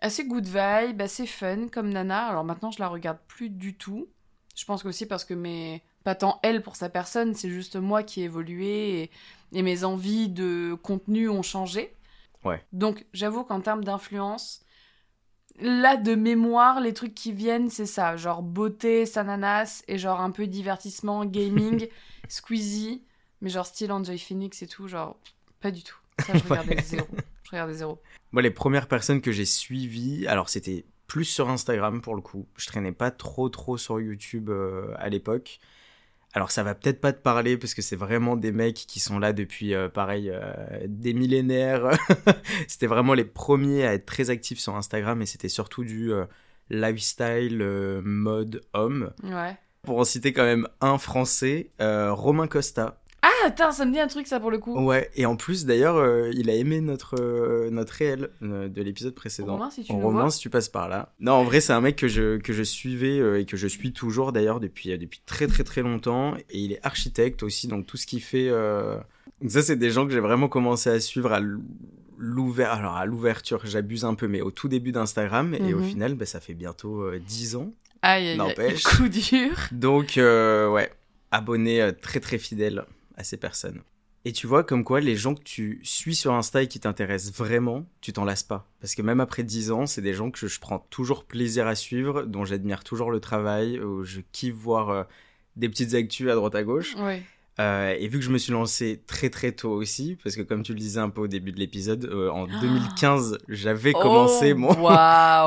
assez 0.00 0.24
good 0.24 0.46
vibe, 0.46 1.00
assez 1.00 1.26
fun 1.26 1.68
comme 1.68 1.90
nana. 1.90 2.26
Alors 2.26 2.44
maintenant, 2.44 2.70
je 2.70 2.80
la 2.80 2.88
regarde 2.88 3.18
plus 3.28 3.50
du 3.50 3.76
tout. 3.76 4.08
Je 4.54 4.64
pense 4.64 4.82
qu'aussi 4.82 5.06
parce 5.06 5.24
que 5.24 5.34
mes. 5.34 5.82
Pas 6.04 6.16
tant 6.16 6.40
elle 6.42 6.62
pour 6.62 6.74
sa 6.74 6.88
personne, 6.88 7.32
c'est 7.34 7.48
juste 7.48 7.76
moi 7.76 8.02
qui 8.02 8.22
ai 8.22 8.24
évolué 8.24 9.02
et, 9.02 9.10
et 9.52 9.62
mes 9.62 9.84
envies 9.84 10.28
de 10.28 10.76
contenu 10.82 11.28
ont 11.28 11.42
changé. 11.42 11.94
Ouais. 12.44 12.60
Donc 12.72 13.06
j'avoue 13.12 13.44
qu'en 13.44 13.60
termes 13.60 13.84
d'influence, 13.84 14.64
là 15.60 15.96
de 15.96 16.14
mémoire, 16.14 16.80
les 16.80 16.92
trucs 16.92 17.14
qui 17.14 17.32
viennent, 17.32 17.70
c'est 17.70 17.86
ça. 17.86 18.16
Genre 18.16 18.42
beauté, 18.42 19.06
sananas 19.06 19.84
et 19.88 19.98
genre 19.98 20.20
un 20.20 20.30
peu 20.30 20.46
divertissement, 20.46 21.24
gaming, 21.24 21.88
Squeezie, 22.28 23.04
mais 23.42 23.50
genre 23.50 23.66
style 23.66 23.92
Enjoy 23.92 24.18
Phoenix 24.18 24.62
et 24.62 24.66
tout, 24.66 24.88
genre 24.88 25.18
pas 25.60 25.70
du 25.70 25.82
tout. 25.82 25.98
Ça, 26.26 26.32
je 26.34 26.42
regardais 26.48 26.80
zéro. 26.80 27.06
Je 27.44 27.50
regardais 27.50 27.74
zéro. 27.74 28.00
Moi, 28.32 28.40
les 28.40 28.50
premières 28.50 28.88
personnes 28.88 29.20
que 29.20 29.32
j'ai 29.32 29.44
suivies, 29.44 30.26
alors 30.26 30.48
c'était 30.48 30.86
plus 31.06 31.26
sur 31.26 31.50
Instagram 31.50 32.00
pour 32.00 32.14
le 32.14 32.22
coup. 32.22 32.46
Je 32.56 32.66
traînais 32.66 32.92
pas 32.92 33.10
trop 33.10 33.50
trop 33.50 33.76
sur 33.76 34.00
YouTube 34.00 34.48
euh, 34.48 34.94
à 34.96 35.10
l'époque. 35.10 35.60
Alors 36.34 36.50
ça 36.50 36.62
va 36.62 36.74
peut-être 36.74 37.00
pas 37.00 37.12
te 37.12 37.20
parler 37.20 37.58
parce 37.58 37.74
que 37.74 37.82
c'est 37.82 37.96
vraiment 37.96 38.36
des 38.36 38.52
mecs 38.52 38.74
qui 38.74 39.00
sont 39.00 39.18
là 39.18 39.32
depuis 39.34 39.74
euh, 39.74 39.88
pareil 39.88 40.30
euh, 40.32 40.52
des 40.86 41.12
millénaires. 41.12 41.90
c'était 42.68 42.86
vraiment 42.86 43.12
les 43.12 43.24
premiers 43.24 43.86
à 43.86 43.92
être 43.92 44.06
très 44.06 44.30
actifs 44.30 44.58
sur 44.58 44.74
Instagram 44.74 45.20
et 45.20 45.26
c'était 45.26 45.50
surtout 45.50 45.84
du 45.84 46.10
euh, 46.12 46.24
lifestyle 46.70 47.58
mode 48.02 48.62
homme. 48.72 49.12
Ouais. 49.22 49.58
Pour 49.82 49.98
en 49.98 50.04
citer 50.04 50.32
quand 50.32 50.44
même 50.44 50.68
un 50.80 50.96
français, 50.96 51.70
Romain 51.80 52.46
Costa. 52.46 53.01
Ah, 53.42 53.48
attends, 53.48 53.72
ça 53.72 53.84
me 53.84 53.92
dit 53.92 53.98
un 54.00 54.06
truc 54.06 54.26
ça 54.26 54.38
pour 54.40 54.50
le 54.50 54.58
coup. 54.58 54.78
Ouais, 54.78 55.10
et 55.16 55.26
en 55.26 55.36
plus 55.36 55.64
d'ailleurs, 55.66 55.96
euh, 55.96 56.30
il 56.34 56.48
a 56.50 56.54
aimé 56.54 56.80
notre, 56.80 57.16
euh, 57.20 57.70
notre 57.70 57.92
réel 57.94 58.30
euh, 58.42 58.68
de 58.68 58.82
l'épisode 58.82 59.14
précédent. 59.14 59.54
Romain, 59.54 59.70
si 59.70 59.82
tu 59.84 59.92
En 59.92 59.96
nous 59.96 60.02
Romain, 60.02 60.20
vois. 60.22 60.30
si 60.30 60.40
tu 60.40 60.50
passes 60.50 60.68
par 60.68 60.88
là. 60.88 61.12
Non, 61.20 61.32
en 61.32 61.44
vrai, 61.44 61.60
c'est 61.60 61.72
un 61.72 61.80
mec 61.80 61.96
que 61.96 62.08
je, 62.08 62.36
que 62.38 62.52
je 62.52 62.62
suivais 62.62 63.40
et 63.40 63.44
que 63.44 63.56
je 63.56 63.66
suis 63.66 63.92
toujours 63.92 64.32
d'ailleurs 64.32 64.60
depuis, 64.60 64.96
depuis 64.98 65.20
très 65.26 65.46
très 65.46 65.64
très 65.64 65.82
longtemps. 65.82 66.34
Et 66.50 66.58
il 66.58 66.72
est 66.72 66.80
architecte 66.84 67.42
aussi, 67.42 67.66
donc 67.68 67.86
tout 67.86 67.96
ce 67.96 68.06
qu'il 68.06 68.22
fait. 68.22 68.48
Donc 69.40 69.50
ça, 69.50 69.62
c'est 69.62 69.76
des 69.76 69.90
gens 69.90 70.06
que 70.06 70.12
j'ai 70.12 70.20
vraiment 70.20 70.48
commencé 70.48 70.88
à 70.90 71.00
suivre 71.00 71.32
à 71.32 71.38
l- 71.38 71.56
l'ouvert. 72.18 72.72
Alors 72.72 72.96
à 72.96 73.06
l'ouverture, 73.06 73.60
j'abuse 73.64 74.04
un 74.04 74.14
peu, 74.14 74.28
mais 74.28 74.40
au 74.40 74.50
tout 74.52 74.68
début 74.68 74.92
d'Instagram. 74.92 75.54
Et 75.54 75.74
au 75.74 75.78
Mhm. 75.78 75.84
final, 75.84 76.14
bah, 76.14 76.26
ça 76.26 76.38
fait 76.40 76.54
bientôt 76.54 77.00
euh, 77.02 77.18
10 77.18 77.56
ans. 77.56 77.72
Aïe, 78.02 78.22
aïe, 78.24 78.30
aïe. 78.32 78.36
N'empêche. 78.38 78.82
Coup 78.96 79.08
dur. 79.08 79.50
Donc, 79.72 80.12
ouais, 80.16 80.92
abonné 81.30 81.90
très 82.00 82.20
très 82.20 82.38
fidèle 82.38 82.84
à 83.16 83.24
ces 83.24 83.36
personnes. 83.36 83.82
Et 84.24 84.32
tu 84.32 84.46
vois, 84.46 84.62
comme 84.62 84.84
quoi, 84.84 85.00
les 85.00 85.16
gens 85.16 85.34
que 85.34 85.42
tu 85.42 85.80
suis 85.82 86.14
sur 86.14 86.32
Insta 86.32 86.62
et 86.62 86.68
qui 86.68 86.78
t'intéressent 86.78 87.34
vraiment, 87.34 87.84
tu 88.00 88.12
t'en 88.12 88.24
lasses 88.24 88.44
pas. 88.44 88.68
Parce 88.80 88.94
que 88.94 89.02
même 89.02 89.18
après 89.20 89.42
10 89.42 89.72
ans, 89.72 89.86
c'est 89.86 90.00
des 90.00 90.14
gens 90.14 90.30
que 90.30 90.46
je 90.46 90.60
prends 90.60 90.78
toujours 90.90 91.24
plaisir 91.24 91.66
à 91.66 91.74
suivre, 91.74 92.22
dont 92.22 92.44
j'admire 92.44 92.84
toujours 92.84 93.10
le 93.10 93.18
travail, 93.18 93.80
où 93.80 94.04
je 94.04 94.20
kiffe 94.30 94.54
voir 94.54 94.90
euh, 94.90 95.02
des 95.56 95.68
petites 95.68 95.94
actus 95.94 96.30
à 96.30 96.34
droite 96.36 96.54
à 96.54 96.62
gauche. 96.62 96.94
Euh, 97.60 97.94
et 97.98 98.08
vu 98.08 98.18
que 98.18 98.24
je 98.24 98.30
me 98.30 98.38
suis 98.38 98.52
lancé 98.52 99.02
très 99.06 99.28
très 99.28 99.52
tôt 99.52 99.72
aussi, 99.72 100.16
parce 100.22 100.36
que 100.36 100.42
comme 100.42 100.62
tu 100.62 100.72
le 100.72 100.78
disais 100.78 101.00
un 101.00 101.10
peu 101.10 101.20
au 101.20 101.26
début 101.26 101.52
de 101.52 101.58
l'épisode, 101.58 102.06
euh, 102.06 102.30
en 102.30 102.46
2015, 102.46 103.38
j'avais 103.48 103.92
commencé 103.92 104.52
Oh, 104.54 104.56
mon, 104.58 104.74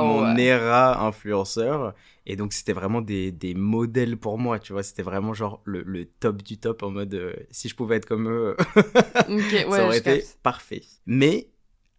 mon 0.03 0.35
era 0.37 1.03
influenceur. 1.05 1.95
Et 2.27 2.35
donc 2.35 2.53
c'était 2.53 2.73
vraiment 2.73 3.01
des, 3.01 3.31
des 3.31 3.53
modèles 3.55 4.17
pour 4.17 4.37
moi, 4.37 4.59
tu 4.59 4.73
vois. 4.73 4.83
C'était 4.83 5.03
vraiment 5.03 5.33
genre 5.33 5.61
le, 5.65 5.81
le 5.83 6.05
top 6.05 6.43
du 6.43 6.57
top 6.57 6.83
en 6.83 6.91
mode 6.91 7.13
euh, 7.15 7.33
si 7.51 7.69
je 7.69 7.75
pouvais 7.75 7.95
être 7.97 8.05
comme 8.07 8.29
eux, 8.29 8.55
Ok, 8.75 9.27
ouais, 9.29 9.65
ça 9.69 9.85
aurait 9.85 9.97
été 9.97 10.19
capte. 10.19 10.37
parfait. 10.43 10.83
Mais 11.07 11.49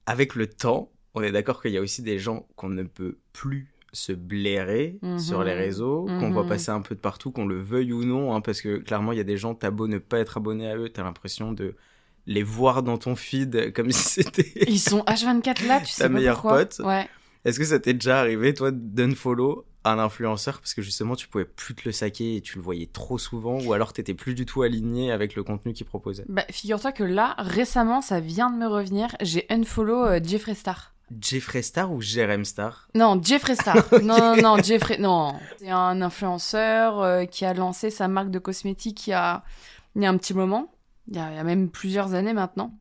avec 0.06 0.34
le 0.36 0.46
temps, 0.46 0.92
on 1.14 1.22
est 1.22 1.32
d'accord 1.32 1.60
qu'il 1.62 1.72
y 1.72 1.78
a 1.78 1.80
aussi 1.80 2.02
des 2.02 2.18
gens 2.18 2.46
qu'on 2.56 2.68
ne 2.68 2.82
peut 2.84 3.18
plus 3.32 3.72
se 3.93 4.12
blairer 4.12 4.99
Mhm. 5.02 5.19
sur 5.19 5.43
les 5.45 5.55
réseaux, 5.55 6.07
qu'on 6.19 6.26
Mhm. 6.28 6.33
voit 6.33 6.47
passer 6.47 6.71
un 6.71 6.81
peu 6.83 6.95
de 6.95 7.00
partout, 7.00 7.31
qu'on 7.31 7.47
le 7.47 7.61
veuille 7.61 7.93
ou 7.93 8.05
non, 8.05 8.35
hein, 8.35 8.40
parce 8.40 8.61
que 8.61 8.76
clairement 8.78 9.12
il 9.12 9.19
y 9.19 9.21
a 9.21 9.25
des 9.25 9.37
gens, 9.38 9.55
t'as 9.55 9.71
beau 9.71 9.87
ne 9.88 9.99
pas 9.99 10.19
être 10.19 10.37
abonné 10.37 10.69
à 10.71 10.76
eux, 10.76 10.88
t'as 10.90 11.02
l'impression 11.05 11.52
de 11.52 11.75
les 12.26 12.43
voir 12.43 12.83
dans 12.83 12.99
ton 12.99 13.14
feed 13.16 13.73
comme 13.75 13.90
si 13.93 14.23
c'était... 14.23 14.52
Ils 14.69 14.81
sont 14.81 15.00
H24 15.07 15.66
là, 15.66 15.81
tu 15.81 15.87
sais 15.93 16.02
Ta 16.02 16.09
pas 16.09 16.14
meilleure 16.14 16.43
pourquoi. 16.43 16.64
pote. 16.66 16.81
Ouais. 16.85 17.09
Est-ce 17.45 17.59
que 17.61 17.64
ça 17.64 17.78
t'est 17.78 17.95
déjà 17.95 18.19
arrivé, 18.21 18.52
toi, 18.55 18.71
d'unfollow 18.73 19.64
un 19.85 20.00
influenceur? 20.00 20.59
Parce 20.59 20.75
que 20.75 20.83
justement 20.83 21.14
tu 21.14 21.28
pouvais 21.28 21.45
plus 21.45 21.76
te 21.76 21.83
le 21.85 21.93
saquer 21.93 22.35
et 22.37 22.40
tu 22.40 22.57
le 22.59 22.62
voyais 22.64 22.88
trop 22.93 23.19
souvent 23.19 23.61
ou 23.62 23.73
alors 23.73 23.93
t'étais 23.93 24.14
plus 24.14 24.35
du 24.35 24.45
tout 24.45 24.62
aligné 24.62 25.12
avec 25.12 25.37
le 25.37 25.45
contenu 25.45 25.73
qu'il 25.73 25.87
proposait? 25.87 26.25
Bah, 26.28 26.43
figure-toi 26.50 26.90
que 26.90 27.05
là, 27.05 27.37
récemment, 27.38 28.00
ça 28.00 28.19
vient 28.19 28.50
de 28.50 28.57
me 28.57 28.66
revenir. 28.66 29.14
J'ai 29.21 29.47
unfollow 29.49 30.05
euh, 30.07 30.21
Jeffree 30.21 30.57
Star. 30.57 30.93
Jeffree 31.20 31.62
Star 31.62 31.92
ou 31.92 32.00
Jerem 32.00 32.44
Star? 32.44 32.88
Non, 32.94 33.20
Jeffree 33.22 33.54
Star. 33.56 33.76
Non, 34.02 34.18
non, 34.18 34.36
non, 34.56 34.62
Jeffree. 34.62 34.98
Non. 35.00 35.34
C'est 35.58 35.70
un 35.70 36.02
influenceur 36.02 37.00
euh, 37.00 37.25
qui 37.26 37.44
a 37.44 37.54
lancé 37.54 37.90
sa 37.90 38.08
marque 38.08 38.30
de 38.30 38.38
cosmétiques 38.38 39.06
il 39.06 39.10
y 39.10 39.12
a, 39.14 39.44
il 39.94 40.02
y 40.02 40.06
a 40.06 40.10
un 40.10 40.16
petit 40.16 40.34
moment. 40.34 40.72
Il 41.08 41.16
y 41.16 41.18
a, 41.20 41.30
il 41.30 41.36
y 41.36 41.38
a 41.38 41.44
même 41.44 41.70
plusieurs 41.70 42.14
années 42.14 42.32
maintenant. 42.32 42.72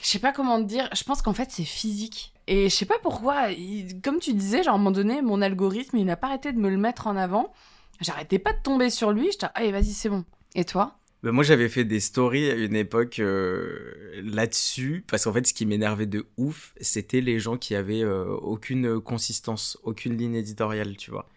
Je 0.00 0.06
sais 0.06 0.18
pas 0.18 0.32
comment 0.32 0.58
te 0.58 0.66
dire. 0.66 0.88
Je 0.94 1.04
pense 1.04 1.20
qu'en 1.20 1.34
fait, 1.34 1.50
c'est 1.50 1.64
physique. 1.64 2.32
Et 2.46 2.70
je 2.70 2.74
sais 2.74 2.86
pas 2.86 2.98
pourquoi. 3.02 3.50
il- 3.50 4.00
comme 4.00 4.18
tu 4.18 4.32
disais, 4.32 4.62
genre, 4.62 4.72
à 4.72 4.76
un 4.76 4.78
moment 4.78 4.90
donné, 4.92 5.20
mon 5.20 5.42
algorithme, 5.42 5.98
il 5.98 6.06
n'a 6.06 6.16
pas 6.16 6.28
arrêté 6.28 6.52
de 6.52 6.58
me 6.58 6.70
le 6.70 6.78
mettre 6.78 7.06
en 7.06 7.16
avant. 7.16 7.52
J'arrêtais 8.00 8.38
pas 8.38 8.54
de 8.54 8.58
tomber 8.62 8.88
sur 8.88 9.12
lui. 9.12 9.30
J'étais, 9.30 9.48
allez, 9.54 9.72
vas-y, 9.72 9.92
c'est 9.92 10.08
bon. 10.08 10.24
Et 10.54 10.64
toi? 10.64 10.96
Bah, 11.22 11.32
moi, 11.32 11.44
j'avais 11.44 11.68
fait 11.68 11.84
des 11.84 12.00
stories 12.00 12.50
à 12.50 12.54
une 12.54 12.74
époque 12.74 13.18
euh, 13.18 14.20
là-dessus, 14.22 15.04
parce 15.06 15.24
qu'en 15.24 15.32
fait, 15.32 15.46
ce 15.46 15.52
qui 15.52 15.66
m'énervait 15.66 16.06
de 16.06 16.26
ouf, 16.38 16.74
c'était 16.80 17.20
les 17.20 17.38
gens 17.40 17.56
qui 17.58 17.74
avaient 17.74 18.02
euh, 18.02 18.24
aucune 18.26 19.00
consistance, 19.00 19.76
aucune 19.82 20.16
ligne 20.16 20.34
éditoriale, 20.36 20.96
tu 20.96 21.10
vois. 21.10 21.28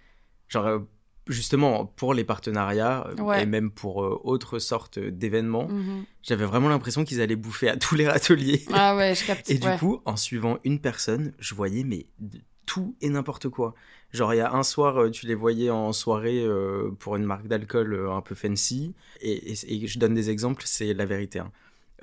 Genre, 0.47 0.65
euh, 0.67 0.79
justement, 1.27 1.85
pour 1.85 2.13
les 2.13 2.23
partenariats, 2.23 3.07
Ouais. 3.19 3.43
et 3.43 3.45
même 3.45 3.71
pour 3.71 3.97
autres 3.97 4.59
sortes 4.59 4.99
d'événements, 4.99 5.67
Mhm. 5.67 6.05
j'avais 6.21 6.45
vraiment 6.45 6.69
l'impression 6.69 7.03
qu'ils 7.03 7.19
allaient 7.21 7.35
bouffer 7.35 7.67
à 7.69 7.75
tous 7.77 7.95
les 7.95 8.07
râteliers. 8.07 8.63
Ah 8.71 8.95
ouais, 8.95 9.13
je 9.15 9.25
capte. 9.25 9.49
Et 9.49 9.57
du 9.57 9.69
coup, 9.79 10.01
en 10.05 10.15
suivant 10.15 10.59
une 10.63 10.79
personne, 10.79 11.33
je 11.39 11.55
voyais 11.55 11.83
mais 11.83 12.05
tout 12.65 12.95
et 13.01 13.09
n'importe 13.09 13.49
quoi. 13.49 13.73
Genre, 14.11 14.33
il 14.33 14.37
y 14.37 14.41
a 14.41 14.53
un 14.53 14.63
soir, 14.63 14.97
euh, 15.01 15.09
tu 15.09 15.25
les 15.25 15.35
voyais 15.35 15.69
en 15.71 15.91
soirée 15.91 16.43
euh, 16.43 16.91
pour 16.99 17.15
une 17.15 17.23
marque 17.25 17.47
d'alcool 17.47 17.93
euh, 17.93 18.11
un 18.11 18.21
peu 18.21 18.35
fancy. 18.35 18.93
Et, 19.21 19.51
et- 19.53 19.83
et 19.83 19.87
je 19.87 19.97
donne 19.99 20.13
des 20.13 20.29
exemples, 20.29 20.63
c'est 20.65 20.93
la 20.93 21.05
vérité. 21.05 21.39
hein. 21.39 21.51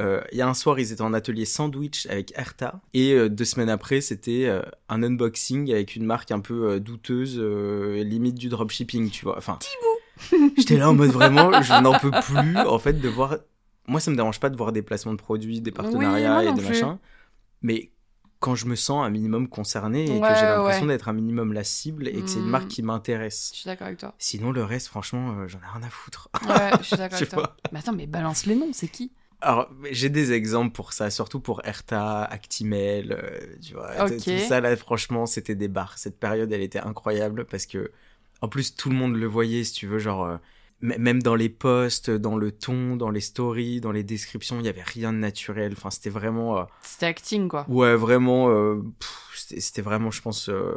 Euh, 0.00 0.21
Il 0.33 0.38
y 0.38 0.40
a 0.43 0.49
un 0.49 0.55
soir, 0.55 0.79
ils 0.81 0.93
étaient 0.93 1.02
en 1.02 1.12
atelier 1.12 1.45
sandwich 1.45 2.07
avec 2.07 2.33
Erta. 2.37 2.81
Et 2.95 3.29
deux 3.29 3.45
semaines 3.45 3.69
après, 3.69 4.00
c'était 4.00 4.49
un 4.88 5.02
unboxing 5.02 5.71
avec 5.73 5.95
une 5.95 6.05
marque 6.07 6.31
un 6.31 6.40
peu 6.40 6.81
douteuse, 6.81 7.38
limite 7.38 8.37
du 8.37 8.49
dropshipping, 8.49 9.11
tu 9.11 9.25
vois. 9.26 9.37
Enfin, 9.37 9.59
j'étais 10.57 10.76
là 10.79 10.88
en 10.90 10.95
mode 10.95 11.11
vraiment, 11.11 11.52
je 11.62 11.81
n'en 11.83 11.99
peux 11.99 12.11
plus, 12.11 12.57
en 12.57 12.79
fait, 12.79 12.95
de 12.95 13.09
voir. 13.09 13.37
Moi, 13.87 14.00
ça 14.00 14.11
me 14.11 14.17
dérange 14.17 14.40
pas 14.40 14.49
de 14.50 14.57
voir 14.57 14.73
des 14.73 14.83
placements 14.83 15.12
de 15.12 15.19
produits, 15.19 15.61
des 15.61 15.71
partenariats 15.73 16.45
et 16.45 16.52
des 16.55 16.62
machins. 16.69 16.99
Mais 17.62 17.90
quand 18.40 18.54
je 18.56 18.66
me 18.66 18.75
sens 18.75 19.04
un 19.04 19.11
minimum 19.11 19.49
concerné 19.49 20.16
et 20.16 20.20
Ouais, 20.20 20.28
que 20.28 20.35
j'ai 20.35 20.47
l'impression 20.47 20.87
ouais. 20.87 20.92
d'être 20.94 21.09
un 21.09 21.12
minimum 21.12 21.52
la 21.52 21.64
cible 21.64 22.09
et 22.09 22.25
que 22.25 22.30
c'est 22.30 22.40
une 22.40 22.47
Mm. 22.47 22.50
marque 22.50 22.68
qui 22.68 22.82
m'intéresse. 22.82 23.50
Je 23.52 23.59
suis 23.61 23.66
d'accord 23.68 23.87
avec 23.87 23.99
toi. 24.00 24.14
Sinon, 24.18 24.50
le 24.52 24.64
reste, 24.64 24.88
franchement, 24.88 25.32
euh, 25.38 25.47
j'en 25.49 25.59
ai 25.59 25.66
rien 25.73 25.82
à 25.82 25.90
foutre. 25.90 26.28
Ouais, 26.42 26.70
je 26.78 26.82
suis 26.85 26.97
d'accord 26.99 27.16
avec 27.18 27.28
toi. 27.30 27.56
Mais 27.73 27.78
attends, 27.80 27.92
mais 27.92 28.06
balance 28.06 28.47
les 28.47 28.56
noms, 28.56 28.73
c'est 28.73 28.88
qui? 28.88 29.12
Alors, 29.42 29.70
j'ai 29.90 30.11
des 30.11 30.32
exemples 30.32 30.73
pour 30.73 30.92
ça, 30.92 31.11
surtout 31.11 31.40
pour 31.40 31.62
Erta, 31.64 32.25
Actimel, 32.25 33.12
euh, 33.12 33.56
tu 33.62 33.73
vois. 33.75 33.90
Ok. 34.04 34.23
Tout 34.23 34.38
ça, 34.38 34.61
là, 34.61 34.76
franchement, 34.76 35.25
c'était 35.26 35.54
des 35.54 35.68
barres. 35.68 35.97
Cette 35.99 36.18
période, 36.18 36.52
elle 36.52 36.61
était 36.62 36.78
incroyable 36.80 37.47
parce 37.47 37.64
que, 37.66 37.90
en 38.42 38.49
plus, 38.49 38.75
tout 38.75 38.90
le 38.90 38.97
monde 38.97 39.16
le 39.16 39.26
voyait, 39.26 39.64
si 39.64 39.73
tu 39.73 39.87
veux, 39.87 39.99
genre, 39.99 40.25
euh, 40.26 40.37
même 40.82 41.22
dans 41.22 41.34
les 41.34 41.49
posts, 41.49 42.10
dans 42.10 42.37
le 42.37 42.52
ton, 42.52 42.96
dans 42.96 43.10
les 43.10 43.20
stories, 43.20 43.80
dans 43.80 43.92
les 43.92 44.02
descriptions, 44.02 44.58
il 44.60 44.66
y 44.66 44.68
avait 44.68 44.82
rien 44.82 45.12
de 45.12 45.18
naturel. 45.18 45.72
Enfin, 45.76 45.90
c'était 45.90 46.10
vraiment, 46.10 46.58
euh, 46.58 46.64
C'était 46.82 47.06
acting, 47.06 47.49
quoi. 47.49 47.66
ouais, 47.68 47.94
vraiment, 47.96 48.49
euh, 48.50 48.82
c'était 49.34 49.82
vraiment, 49.82 50.10
je 50.10 50.22
pense. 50.22 50.49
euh, 50.49 50.75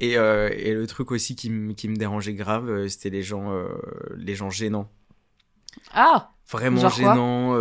Et, 0.00 0.12
et 0.12 0.74
le 0.74 0.86
truc 0.86 1.10
aussi 1.12 1.36
qui, 1.36 1.48
me- 1.50 1.72
qui 1.72 1.88
me 1.88 1.96
dérangeait 1.96 2.34
grave, 2.34 2.86
c'était 2.88 3.10
les 3.10 3.22
gens, 3.22 3.52
les 4.16 4.34
gens 4.34 4.50
gênants 4.50 4.90
Ah 5.92 6.30
vraiment 6.50 6.80
Genre 6.80 6.90
gênants, 6.92 7.54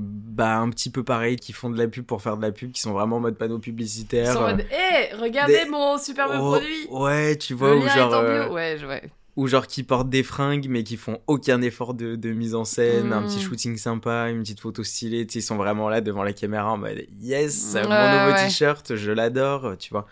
bah 0.00 0.56
un 0.58 0.68
petit 0.70 0.90
peu 0.90 1.04
pareil, 1.04 1.36
qui 1.36 1.52
font 1.52 1.70
de 1.70 1.78
la 1.78 1.86
pub 1.88 2.04
pour 2.04 2.22
faire 2.22 2.36
de 2.36 2.42
la 2.42 2.50
pub, 2.52 2.72
qui 2.72 2.80
sont 2.80 2.92
vraiment 2.92 3.16
en 3.16 3.20
mode 3.20 3.36
panneau 3.36 3.58
Ils 3.58 3.60
publicitaire. 3.60 4.32
sont 4.32 4.40
en 4.40 4.50
mode, 4.50 4.60
hé, 4.70 5.14
regardez 5.14 5.64
des- 5.64 5.70
mon 5.70 5.96
superbe 5.98 6.32
Oh, 6.34 6.50
produit 6.50 6.86
Ouais, 6.90 7.36
tu 7.36 7.54
vois, 7.54 7.70
Le 7.74 7.76
ou 7.76 7.80
lien 7.84 7.88
genre, 7.94 8.12
est 8.12 8.16
en 8.16 8.44
bio. 8.46 8.54
Ouais, 8.54 8.84
ouais. 8.84 9.02
Ou 9.36 9.46
genre 9.48 9.66
qui 9.66 9.82
portent 9.82 10.08
des 10.10 10.22
fringues 10.22 10.66
mais 10.68 10.82
qui 10.82 10.96
font 10.96 11.20
aucun 11.26 11.60
effort 11.62 11.94
de, 11.94 12.16
de 12.16 12.30
mise 12.32 12.54
en 12.54 12.64
scène, 12.64 13.12
un 13.12 13.22
petit 13.22 13.40
shooting 13.40 13.76
sympa, 13.76 14.28
une 14.30 14.42
petite 14.42 14.60
photo 14.60 14.82
stylée, 14.82 15.26
tu 15.26 15.34
sais, 15.34 15.38
ils 15.40 15.42
sont 15.42 15.56
vraiment 15.56 15.88
là 15.88 16.00
devant 16.00 16.22
la 16.24 16.32
caméra 16.32 16.72
en 16.72 16.78
mode 16.78 17.04
yes, 17.20 17.72
Ouais, 17.74 17.82
mon 17.82 17.88
nouveau 17.88 18.32
ouais. 18.36 18.46
t-shirt, 18.48 18.96
je 18.96 19.12
l'adore, 19.12 19.76
tu 19.78 19.90
vois. 19.90 20.06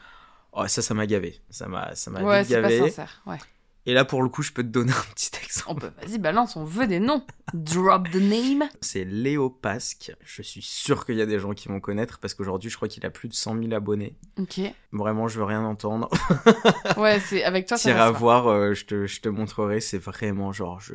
Oh, 0.53 0.67
ça, 0.69 0.83
ça 0.83 0.95
m'a 0.95 1.07
gavé. 1.07 1.41
Ça 1.51 1.67
m'a, 1.67 1.95
ça 1.97 2.11
m'a 2.11 2.23
Ouais, 2.23 2.45
c'est 2.45 2.61
pas 2.61 2.69
gavé. 2.69 2.89
sincère. 2.91 3.23
Ouais. 3.27 3.39
Et 3.87 3.93
là, 3.93 4.05
pour 4.07 4.23
le 4.23 4.31
coup, 4.31 4.43
je 4.43 4.51
peux 4.53 4.63
te 4.63 4.69
donner 4.69 4.93
un 4.93 5.15
petit 5.15 5.31
exemple. 5.45 5.81
peut, 5.83 6.07
vas-y, 6.07 6.19
balance, 6.19 6.57
on 6.57 6.65
veut 6.65 6.87
des 6.87 7.01
noms. 7.01 7.23
Drop 7.53 8.11
the 8.11 8.17
name. 8.17 8.69
C'est 8.81 9.05
Léo 9.05 9.51
Pasque. 9.51 10.13
Je 10.25 10.41
suis 10.43 10.63
sûr 10.63 11.05
qu'il 11.05 11.17
y 11.17 11.23
a 11.23 11.27
des 11.27 11.39
gens 11.39 11.53
qui 11.53 11.69
vont 11.69 11.81
connaître 11.81 12.19
parce 12.19 12.33
qu'aujourd'hui, 12.33 12.71
je 12.71 12.77
crois 12.77 12.89
qu'il 12.89 13.05
a 13.05 13.11
plus 13.11 13.29
de 13.29 13.35
100 13.35 13.59
000 13.59 13.73
abonnés. 13.75 14.17
Ok. 14.39 14.61
Vraiment, 14.93 15.29
je 15.29 15.39
veux 15.39 15.45
rien 15.45 15.63
entendre. 15.65 16.09
Ouais, 16.97 17.21
c'est 17.21 17.45
avec 17.45 17.67
toi, 17.67 17.77
ça 17.77 17.93
passe 17.93 17.99
pas. 17.99 18.11
voir, 18.13 18.47
euh, 18.47 18.73
je, 18.75 18.85
te, 18.85 19.07
je 19.07 19.21
te 19.21 19.29
montrerai. 19.29 19.81
C'est 19.81 19.99
vraiment 19.99 20.53
genre, 20.53 20.81
je, 20.81 20.95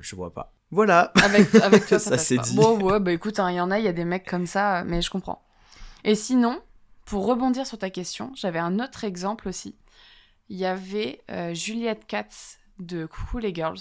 je 0.00 0.16
vois 0.16 0.32
pas. 0.34 0.52
Voilà. 0.70 1.12
Avec, 1.22 1.54
avec 1.54 1.86
toi, 1.86 1.98
ça, 2.00 2.18
c'est 2.18 2.38
dit. 2.38 2.56
Bon, 2.56 2.78
ouais, 2.80 3.00
bah 3.00 3.12
écoute, 3.12 3.38
hein, 3.38 3.50
il 3.50 3.56
y 3.56 3.60
en 3.60 3.70
a, 3.70 3.78
il 3.78 3.84
y 3.84 3.88
a 3.88 3.92
des 3.92 4.04
mecs 4.04 4.28
comme 4.28 4.46
ça, 4.46 4.84
mais 4.84 5.00
je 5.00 5.10
comprends. 5.10 5.46
Et 6.04 6.14
sinon, 6.14 6.60
pour 7.04 7.26
rebondir 7.26 7.66
sur 7.66 7.78
ta 7.78 7.88
question, 7.90 8.32
j'avais 8.34 8.58
un 8.58 8.80
autre 8.80 9.04
exemple 9.04 9.48
aussi. 9.48 9.76
Il 10.48 10.56
y 10.56 10.64
avait 10.64 11.22
euh, 11.30 11.54
Juliette 11.54 12.06
Katz 12.06 12.58
de 12.78 13.06
Coucou 13.06 13.38
les 13.38 13.54
Girls, 13.54 13.78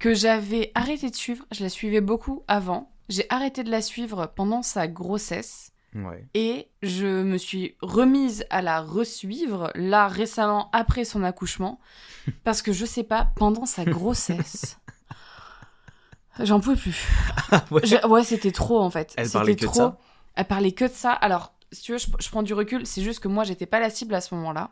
que 0.00 0.14
j'avais 0.14 0.70
arrêté 0.74 1.10
de 1.10 1.14
suivre. 1.16 1.44
Je 1.52 1.62
la 1.62 1.68
suivais 1.68 2.00
beaucoup 2.00 2.44
avant. 2.48 2.90
J'ai 3.08 3.26
arrêté 3.30 3.62
de 3.64 3.70
la 3.70 3.82
suivre 3.82 4.26
pendant 4.34 4.62
sa 4.62 4.86
grossesse. 4.88 5.72
Ouais. 5.94 6.26
Et 6.34 6.68
je 6.82 7.22
me 7.22 7.38
suis 7.38 7.74
remise 7.80 8.44
à 8.50 8.60
la 8.62 8.80
resuivre, 8.82 9.70
là, 9.74 10.06
récemment, 10.06 10.68
après 10.72 11.04
son 11.04 11.24
accouchement. 11.24 11.80
Parce 12.44 12.60
que 12.62 12.72
je 12.72 12.84
sais 12.84 13.04
pas, 13.04 13.30
pendant 13.36 13.64
sa 13.66 13.84
grossesse. 13.84 14.78
J'en 16.40 16.60
pouvais 16.60 16.76
plus. 16.76 17.04
ouais. 17.70 17.80
Je- 17.84 18.06
ouais, 18.06 18.22
c'était 18.22 18.52
trop 18.52 18.80
en 18.80 18.90
fait. 18.90 19.12
Elle 19.16 19.28
parlait 19.30 19.56
que 19.56 19.62
de 19.62 19.66
trop. 19.66 19.74
ça? 19.74 19.98
Elle 20.36 20.44
parlait 20.44 20.72
que 20.72 20.84
de 20.84 20.92
ça. 20.92 21.10
Alors, 21.12 21.52
si 21.72 21.82
tu 21.82 21.92
veux, 21.92 21.98
je, 21.98 22.06
je 22.20 22.28
prends 22.30 22.44
du 22.44 22.54
recul. 22.54 22.86
C'est 22.86 23.02
juste 23.02 23.18
que 23.20 23.28
moi, 23.28 23.42
j'étais 23.44 23.66
pas 23.66 23.80
la 23.80 23.90
cible 23.90 24.14
à 24.14 24.20
ce 24.20 24.34
moment-là. 24.36 24.70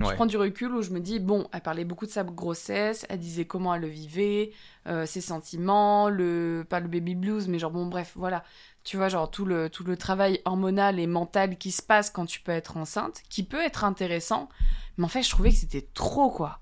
Je 0.00 0.14
prends 0.14 0.26
du 0.26 0.36
recul 0.36 0.72
où 0.72 0.82
je 0.82 0.90
me 0.90 1.00
dis, 1.00 1.18
bon, 1.18 1.48
elle 1.52 1.60
parlait 1.60 1.84
beaucoup 1.84 2.06
de 2.06 2.10
sa 2.10 2.22
grossesse, 2.22 3.04
elle 3.08 3.18
disait 3.18 3.46
comment 3.46 3.74
elle 3.74 3.82
le 3.82 3.88
vivait, 3.88 4.52
euh, 4.86 5.06
ses 5.06 5.20
sentiments, 5.20 6.08
le 6.08 6.64
pas 6.68 6.78
le 6.80 6.88
baby 6.88 7.14
blues, 7.16 7.48
mais 7.48 7.58
genre, 7.58 7.72
bon, 7.72 7.86
bref, 7.86 8.12
voilà. 8.14 8.44
Tu 8.84 8.96
vois, 8.96 9.08
genre, 9.08 9.30
tout 9.30 9.44
le, 9.44 9.68
tout 9.68 9.84
le 9.84 9.96
travail 9.96 10.40
hormonal 10.44 11.00
et 11.00 11.06
mental 11.06 11.58
qui 11.58 11.72
se 11.72 11.82
passe 11.82 12.10
quand 12.10 12.26
tu 12.26 12.40
peux 12.40 12.52
être 12.52 12.76
enceinte, 12.76 13.22
qui 13.28 13.42
peut 13.42 13.60
être 13.60 13.84
intéressant, 13.84 14.48
mais 14.96 15.04
en 15.04 15.08
fait, 15.08 15.22
je 15.22 15.30
trouvais 15.30 15.50
que 15.50 15.56
c'était 15.56 15.88
trop, 15.94 16.30
quoi. 16.30 16.60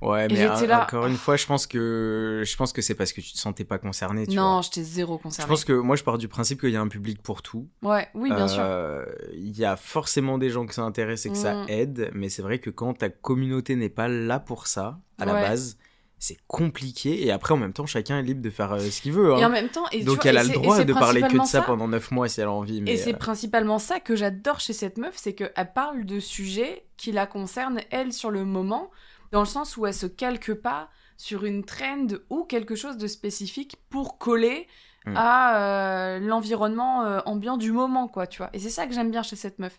Ouais, 0.00 0.28
mais 0.28 0.36
j'étais 0.36 0.46
un- 0.48 0.66
là- 0.66 0.82
encore 0.84 1.06
une 1.06 1.16
fois, 1.16 1.36
je 1.36 1.46
pense 1.46 1.66
que 1.66 2.42
je 2.44 2.56
pense 2.56 2.72
que 2.72 2.82
c'est 2.82 2.94
parce 2.94 3.12
que 3.12 3.20
tu 3.20 3.32
te 3.32 3.38
sentais 3.38 3.64
pas 3.64 3.78
concerné. 3.78 4.26
Tu 4.26 4.36
non, 4.36 4.60
j'étais 4.62 4.82
zéro 4.82 5.16
Je 5.18 5.22
concernée. 5.22 5.48
pense 5.48 5.64
que 5.64 5.72
moi, 5.72 5.96
je 5.96 6.04
pars 6.04 6.18
du 6.18 6.28
principe 6.28 6.60
qu'il 6.60 6.70
y 6.70 6.76
a 6.76 6.80
un 6.80 6.88
public 6.88 7.22
pour 7.22 7.42
tout. 7.42 7.68
Ouais, 7.82 8.08
oui, 8.14 8.30
bien 8.32 8.48
sûr. 8.48 8.62
Euh, 8.64 9.04
Il 9.32 9.56
y 9.56 9.64
a 9.64 9.76
forcément 9.76 10.36
des 10.38 10.50
gens 10.50 10.66
que 10.66 10.74
ça 10.74 10.82
intéresse 10.82 11.24
et 11.26 11.30
que 11.30 11.36
ça 11.36 11.54
Mm. 11.54 11.66
aide, 11.68 12.10
mais 12.14 12.28
c'est 12.28 12.42
vrai 12.42 12.58
que 12.58 12.70
quand 12.70 12.94
ta 12.94 13.08
communauté 13.08 13.76
n'est 13.76 13.88
pas 13.88 14.08
là 14.08 14.40
pour 14.40 14.66
ça, 14.66 14.98
à 15.18 15.24
la 15.24 15.32
base, 15.34 15.78
c'est 16.18 16.38
compliqué. 16.46 17.26
Et 17.26 17.30
après, 17.30 17.52
en 17.52 17.56
même 17.58 17.72
temps, 17.74 17.84
chacun 17.86 18.18
est 18.18 18.22
libre 18.22 18.40
de 18.42 18.48
faire 18.50 18.72
euh, 18.72 18.78
ce 18.80 19.00
qu'il 19.02 19.12
veut. 19.12 19.34
hein. 19.34 19.38
Et 19.38 19.44
en 19.44 19.50
même 19.50 19.68
temps, 19.68 19.84
et 19.92 20.04
Donc 20.04 20.22
vois, 20.22 20.30
elle 20.30 20.36
et 20.36 20.38
a 20.38 20.44
le 20.44 20.48
droit 20.54 20.82
de 20.84 20.92
parler 20.92 21.20
que 21.22 21.38
de 21.38 21.44
ça, 21.44 21.60
pendant 21.62 21.86
9 21.88 22.10
mois 22.12 22.28
si 22.28 22.40
elle 22.40 22.46
a 22.46 22.52
envie. 22.52 22.80
Mais 22.80 22.92
Et 22.92 22.96
c'est 22.96 23.14
euh, 23.14 23.18
principalement 23.18 23.78
ça 23.78 24.00
que 24.00 24.16
j'adore 24.16 24.60
chez 24.60 24.72
cette 24.72 24.96
meuf, 24.96 25.14
c'est 25.16 25.34
qu'elle 25.34 25.70
parle 25.74 26.04
de 26.06 26.20
sujets 26.20 26.84
qui 26.96 27.12
la 27.12 27.26
concernent, 27.26 27.80
elle, 27.90 28.12
sur 28.12 28.30
le 28.30 28.44
moment, 28.44 28.90
dans 29.34 29.40
le 29.40 29.46
sens 29.46 29.76
où 29.76 29.84
elle 29.86 29.92
se 29.94 30.06
calque 30.06 30.54
pas 30.54 30.88
sur 31.16 31.44
une 31.44 31.64
trend 31.64 32.06
ou 32.30 32.44
quelque 32.44 32.74
chose 32.76 32.96
de 32.96 33.06
spécifique 33.08 33.76
pour 33.90 34.16
coller 34.18 34.66
Mm. 35.06 35.16
à 35.18 35.58
euh, 35.60 36.18
l'environnement 36.18 37.04
euh, 37.04 37.20
ambiant 37.26 37.58
du 37.58 37.72
moment, 37.72 38.08
quoi, 38.08 38.26
tu 38.26 38.38
vois. 38.38 38.48
Et 38.54 38.58
c'est 38.58 38.70
ça 38.70 38.86
que 38.86 38.94
j'aime 38.94 39.10
bien 39.10 39.22
chez 39.22 39.36
cette 39.36 39.58
meuf. 39.58 39.78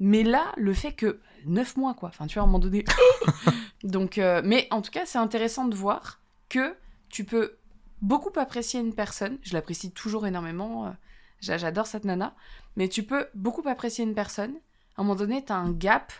Mais 0.00 0.22
là, 0.22 0.52
le 0.58 0.74
fait 0.74 0.92
que 0.92 1.18
9 1.46 1.78
mois, 1.78 1.94
quoi, 1.94 2.10
enfin, 2.10 2.26
tu 2.26 2.34
vois, 2.34 2.42
à 2.42 2.44
un 2.44 2.46
moment 2.46 2.58
donné. 2.58 2.84
Donc, 3.84 4.18
euh, 4.18 4.42
mais 4.44 4.68
en 4.70 4.82
tout 4.82 4.90
cas, 4.90 5.06
c'est 5.06 5.16
intéressant 5.16 5.64
de 5.66 5.74
voir 5.74 6.20
que 6.50 6.76
tu 7.08 7.24
peux 7.24 7.56
beaucoup 8.02 8.38
apprécier 8.38 8.80
une 8.80 8.94
personne. 8.94 9.38
Je 9.40 9.54
l'apprécie 9.54 9.92
toujours 9.92 10.26
énormément. 10.26 10.94
j'a- 11.40 11.56
J'adore 11.56 11.86
cette 11.86 12.04
nana. 12.04 12.34
Mais 12.76 12.88
tu 12.88 13.02
peux 13.02 13.28
beaucoup 13.34 13.66
apprécier 13.66 14.04
une 14.04 14.14
personne. 14.14 14.52
À 14.96 15.00
un 15.00 15.04
moment 15.04 15.16
donné, 15.16 15.42
t'as 15.42 15.54
un 15.56 15.70
gap. 15.72 16.12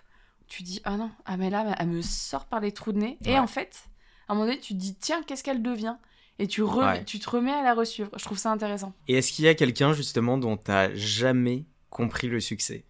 Tu 0.50 0.62
dis, 0.64 0.80
ah 0.85 0.97
non, 0.99 1.11
ah 1.25 1.37
mais 1.38 1.49
là, 1.49 1.75
elle 1.78 1.87
me 1.88 2.02
sort 2.02 2.45
par 2.45 2.61
les 2.61 2.73
trous 2.73 2.92
de 2.92 2.99
nez. 2.99 3.19
Et 3.25 3.38
en 3.38 3.47
fait, 3.47 3.85
à 4.28 4.33
un 4.33 4.35
moment 4.35 4.47
donné, 4.49 4.61
tu 4.61 4.75
te 4.75 4.78
dis, 4.78 4.97
tiens, 4.97 5.23
qu'est-ce 5.23 5.42
qu'elle 5.45 5.62
devient? 5.62 5.97
Et 6.40 6.47
tu, 6.49 6.62
re- 6.62 6.87
Ouais. 6.87 7.04
tu 7.04 7.19
te 7.21 7.30
remets 7.30 7.52
à 7.52 7.62
la 7.62 7.73
resuivre. 7.73 8.11
Je 8.19 8.25
trouve 8.25 8.37
ça 8.37 8.50
intéressant. 8.50 8.92
Et 9.09 9.14
est-ce 9.14 9.33
qu'il 9.33 9.45
y 9.45 9.49
a 9.49 9.54
quelqu'un 9.54 9.92
justement 9.92 10.38
dont 10.38 10.57
t'as 10.57 10.92
jamais 10.95 11.66
compris 11.88 12.28
le 12.28 12.40
succès? 12.40 12.85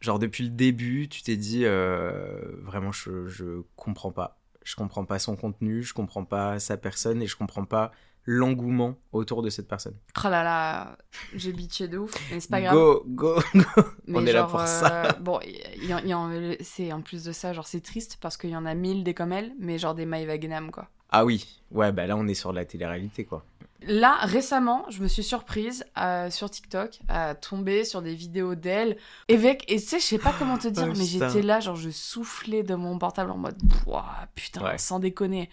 Genre 0.00 0.18
depuis 0.18 0.44
le 0.44 0.50
début, 0.50 1.08
tu 1.08 1.22
t'es 1.22 1.36
dit 1.36 1.64
euh, 1.64 2.40
vraiment 2.62 2.92
je, 2.92 3.26
je 3.26 3.62
comprends 3.76 4.12
pas. 4.12 4.38
Je 4.64 4.76
comprends 4.76 5.04
pas 5.04 5.18
son 5.18 5.34
contenu, 5.36 5.82
je 5.82 5.92
comprends 5.92 6.24
pas 6.24 6.58
sa 6.60 6.76
personne 6.76 7.20
et 7.20 7.26
je 7.26 7.36
comprends 7.36 7.64
pas 7.64 7.90
l'engouement 8.30 8.94
autour 9.12 9.40
de 9.42 9.48
cette 9.48 9.66
personne. 9.68 9.94
Oh 10.22 10.28
là 10.28 10.44
là, 10.44 10.98
j'ai 11.34 11.50
bitché 11.50 11.88
de 11.88 11.96
ouf. 11.96 12.12
Mais 12.30 12.40
c'est 12.40 12.50
pas 12.50 12.60
grave. 12.60 12.74
Go, 12.74 13.02
go, 13.06 13.40
go. 13.54 13.82
Mais 14.06 14.18
On 14.18 14.26
est 14.26 14.32
là 14.34 14.40
genre, 14.40 14.50
pour 14.50 14.60
euh, 14.60 14.66
ça. 14.66 15.12
Bon, 15.18 15.40
il 15.46 15.84
y, 15.84 16.10
y 16.10 16.56
c'est 16.60 16.92
en 16.92 17.00
plus 17.00 17.24
de 17.24 17.32
ça, 17.32 17.54
genre 17.54 17.66
c'est 17.66 17.80
triste 17.80 18.18
parce 18.20 18.36
qu'il 18.36 18.50
y 18.50 18.56
en 18.56 18.66
a 18.66 18.74
mille 18.74 19.02
des 19.02 19.14
comme 19.14 19.32
elle, 19.32 19.52
mais 19.58 19.78
genre 19.78 19.94
des 19.94 20.04
Maïva 20.04 20.38
Genam 20.38 20.70
quoi. 20.70 20.88
Ah 21.08 21.24
oui, 21.24 21.62
ouais, 21.70 21.90
bah 21.90 22.06
là 22.06 22.18
on 22.18 22.28
est 22.28 22.34
sur 22.34 22.50
de 22.50 22.56
la 22.56 22.66
télé-réalité 22.66 23.24
quoi. 23.24 23.46
Là, 23.86 24.16
récemment, 24.22 24.84
je 24.90 25.02
me 25.02 25.08
suis 25.08 25.22
surprise 25.22 25.86
euh, 25.96 26.28
sur 26.30 26.50
TikTok 26.50 26.98
à 27.08 27.34
tomber 27.34 27.84
sur 27.84 28.02
des 28.02 28.14
vidéos 28.14 28.56
d'elle. 28.56 28.98
Avec, 29.30 29.64
et 29.72 29.76
tu 29.80 29.86
sais, 29.86 30.00
je 30.00 30.04
sais 30.04 30.18
pas 30.18 30.34
comment 30.36 30.58
te 30.58 30.66
dire, 30.68 30.88
Oh, 30.90 30.94
mais 30.98 31.04
j'étais 31.04 31.42
là, 31.42 31.60
genre 31.60 31.76
je 31.76 31.88
soufflais 31.88 32.64
de 32.64 32.74
mon 32.74 32.98
portable 32.98 33.30
en 33.30 33.38
mode, 33.38 33.56
Pouah, 33.84 34.26
putain, 34.34 34.64
Ouais. 34.64 34.78
sans 34.78 34.98
déconner. 34.98 35.48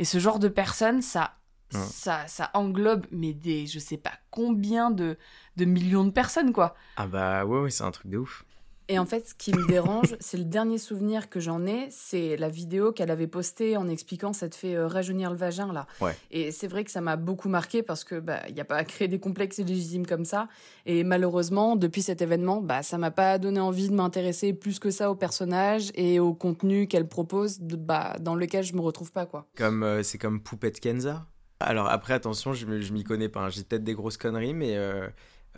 Et 0.00 0.04
ce 0.04 0.18
genre 0.18 0.40
de 0.40 0.48
personnes, 0.48 1.02
ça, 1.02 1.34
Ouais. 1.74 1.80
ça, 1.80 2.26
ça 2.26 2.50
englobe, 2.54 3.06
mais 3.10 3.32
des, 3.32 3.66
je 3.66 3.78
sais 3.78 3.98
pas 3.98 4.12
combien 4.30 4.90
de, 4.90 5.18
de 5.56 5.64
millions 5.64 6.04
de 6.04 6.10
personnes, 6.10 6.52
quoi. 6.52 6.74
Ah 6.96 7.06
bah 7.06 7.44
ouais, 7.44 7.60
ouais 7.60 7.70
c'est 7.70 7.84
un 7.84 7.90
truc 7.90 8.10
de 8.10 8.18
ouf. 8.18 8.44
Et 8.90 8.98
en 8.98 9.04
fait, 9.04 9.28
ce 9.28 9.34
qui 9.34 9.52
me 9.52 9.66
dérange, 9.66 10.16
c'est 10.20 10.38
le 10.38 10.44
dernier 10.44 10.78
souvenir 10.78 11.28
que 11.28 11.40
j'en 11.40 11.66
ai, 11.66 11.88
c'est 11.90 12.38
la 12.38 12.48
vidéo 12.48 12.90
qu'elle 12.92 13.10
avait 13.10 13.26
postée 13.26 13.76
en 13.76 13.86
expliquant 13.86 14.32
ça 14.32 14.48
te 14.48 14.54
fait 14.54 14.74
euh, 14.74 14.86
rajeunir 14.86 15.30
le 15.30 15.36
vagin 15.36 15.72
là. 15.72 15.86
Ouais. 16.00 16.16
Et 16.30 16.52
c'est 16.52 16.68
vrai 16.68 16.84
que 16.84 16.90
ça 16.90 17.02
m'a 17.02 17.16
beaucoup 17.16 17.50
marqué 17.50 17.82
parce 17.82 18.02
que 18.02 18.18
bah 18.18 18.40
il 18.48 18.56
y 18.56 18.60
a 18.60 18.64
pas 18.64 18.76
à 18.76 18.84
créer 18.84 19.06
des 19.08 19.20
complexes 19.20 19.58
illégitimes 19.58 20.06
comme 20.06 20.24
ça. 20.24 20.48
Et 20.86 21.04
malheureusement, 21.04 21.76
depuis 21.76 22.00
cet 22.00 22.22
événement, 22.22 22.62
bah 22.62 22.82
ça 22.82 22.96
m'a 22.96 23.10
pas 23.10 23.38
donné 23.38 23.60
envie 23.60 23.90
de 23.90 23.94
m'intéresser 23.94 24.54
plus 24.54 24.78
que 24.78 24.90
ça 24.90 25.10
au 25.10 25.14
personnage 25.14 25.90
et 25.94 26.18
au 26.18 26.32
contenu 26.32 26.88
qu'elle 26.88 27.08
propose, 27.08 27.58
bah 27.60 28.16
dans 28.20 28.34
lequel 28.34 28.64
je 28.64 28.74
me 28.74 28.80
retrouve 28.80 29.12
pas 29.12 29.26
quoi. 29.26 29.46
Comme 29.54 29.82
euh, 29.82 30.02
c'est 30.02 30.18
comme 30.18 30.40
Poupette 30.40 30.80
Kenza? 30.80 31.26
Alors 31.60 31.88
après 31.88 32.14
attention, 32.14 32.52
je 32.52 32.66
m'y 32.66 33.04
connais 33.04 33.28
pas. 33.28 33.40
hein. 33.40 33.48
J'ai 33.50 33.62
peut-être 33.64 33.84
des 33.84 33.94
grosses 33.94 34.16
conneries, 34.16 34.54
mais 34.54 34.76
euh, 34.76 35.08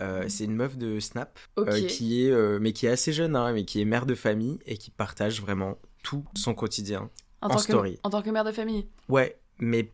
euh, 0.00 0.24
c'est 0.28 0.44
une 0.44 0.54
meuf 0.54 0.76
de 0.78 0.98
Snap 1.00 1.38
euh, 1.58 1.82
qui 1.86 2.24
est, 2.26 2.58
mais 2.60 2.72
qui 2.72 2.86
est 2.86 2.90
assez 2.90 3.12
jeune, 3.12 3.36
hein, 3.36 3.52
mais 3.52 3.64
qui 3.64 3.80
est 3.80 3.84
mère 3.84 4.06
de 4.06 4.14
famille 4.14 4.58
et 4.66 4.76
qui 4.78 4.90
partage 4.90 5.40
vraiment 5.42 5.78
tout 6.02 6.24
son 6.34 6.54
quotidien. 6.54 7.10
en, 7.42 7.46
en 7.46 7.48
tant 7.50 7.58
story. 7.58 7.96
Que, 7.96 8.00
en 8.04 8.10
tant 8.10 8.22
que 8.22 8.30
mère 8.30 8.44
de 8.44 8.52
famille? 8.52 8.88
Ouais, 9.08 9.38
mais 9.58 9.92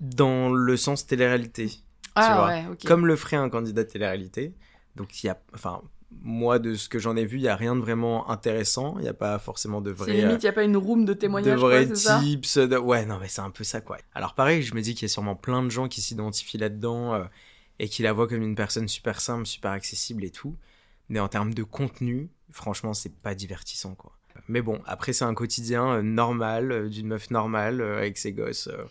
dans 0.00 0.52
le 0.52 0.76
sens 0.76 1.06
télé-réalité. 1.06 1.70
Ah 2.16 2.34
vois, 2.36 2.46
ouais, 2.48 2.64
ok. 2.70 2.84
Comme 2.84 3.06
le 3.06 3.16
ferait 3.16 3.36
un 3.36 3.48
candidat 3.48 3.84
de 3.84 3.88
télé-réalité. 3.88 4.54
Donc 4.96 5.22
il 5.22 5.26
y 5.26 5.30
a, 5.30 5.40
enfin, 5.54 5.82
moi 6.22 6.58
de 6.58 6.74
ce 6.74 6.88
que 6.88 6.98
j'en 6.98 7.16
ai 7.16 7.24
vu, 7.24 7.36
il 7.38 7.42
y 7.42 7.48
a 7.48 7.56
rien 7.56 7.74
de 7.76 7.80
vraiment 7.80 8.30
intéressant. 8.30 8.94
Il 8.98 9.02
n'y 9.02 9.08
a 9.08 9.14
pas 9.14 9.38
forcément 9.38 9.80
de 9.80 9.90
C'est 9.96 10.04
vrai. 10.04 10.14
limite, 10.14 10.42
il 10.42 10.46
n'y 10.46 10.50
a 10.50 10.52
pas 10.52 10.64
une 10.64 10.76
room 10.76 11.04
de 11.04 11.12
de 11.12 11.18
témoignage, 11.18 11.58
vrais 11.60 11.86
quoi, 11.86 11.96
c'est 11.96 12.02
ça? 12.02 12.18
tips. 12.20 12.58
de- 12.58 12.76
Ouais, 12.78 13.04
non, 13.06 13.18
mais 13.20 13.28
c'est 13.28 13.40
un 13.42 13.50
peu 13.50 13.64
ça, 13.64 13.80
quoi. 13.80 13.98
Alors, 14.14 14.34
pareil, 14.34 14.62
je 14.62 14.74
me 14.74 14.80
dis 14.80 14.94
qu'il 14.94 15.02
y 15.02 15.10
a 15.10 15.12
sûrement 15.12 15.36
plein 15.36 15.62
de 15.62 15.70
gens 15.70 15.88
qui 15.88 16.00
s'identifient 16.00 16.58
là-dedans 16.58 17.14
euh, 17.14 17.24
et 17.78 17.88
qui 17.88 18.02
la 18.02 18.12
voient 18.12 18.28
comme 18.28 18.42
une 18.42 18.54
personne 18.54 18.88
super 18.88 19.20
simple, 19.20 19.46
super 19.46 19.70
accessible 19.72 20.24
et 20.24 20.30
tout. 20.30 20.56
Mais 21.08 21.20
en 21.20 21.28
termes 21.28 21.52
de 21.54 21.62
contenu, 21.62 22.30
franchement, 22.50 22.94
c'est 22.94 23.14
pas 23.14 23.34
divertissant, 23.34 23.94
quoi. 23.94 24.12
Mais 24.48 24.62
bon, 24.62 24.80
après, 24.86 25.12
c'est 25.12 25.24
un 25.24 25.34
quotidien 25.34 25.86
euh, 25.96 26.02
normal, 26.02 26.72
euh, 26.72 26.88
d'une 26.88 27.06
meuf 27.08 27.30
normale, 27.30 27.80
euh, 27.80 27.98
avec 27.98 28.18
ses 28.18 28.32
gosses. 28.32 28.66
euh. 28.68 28.84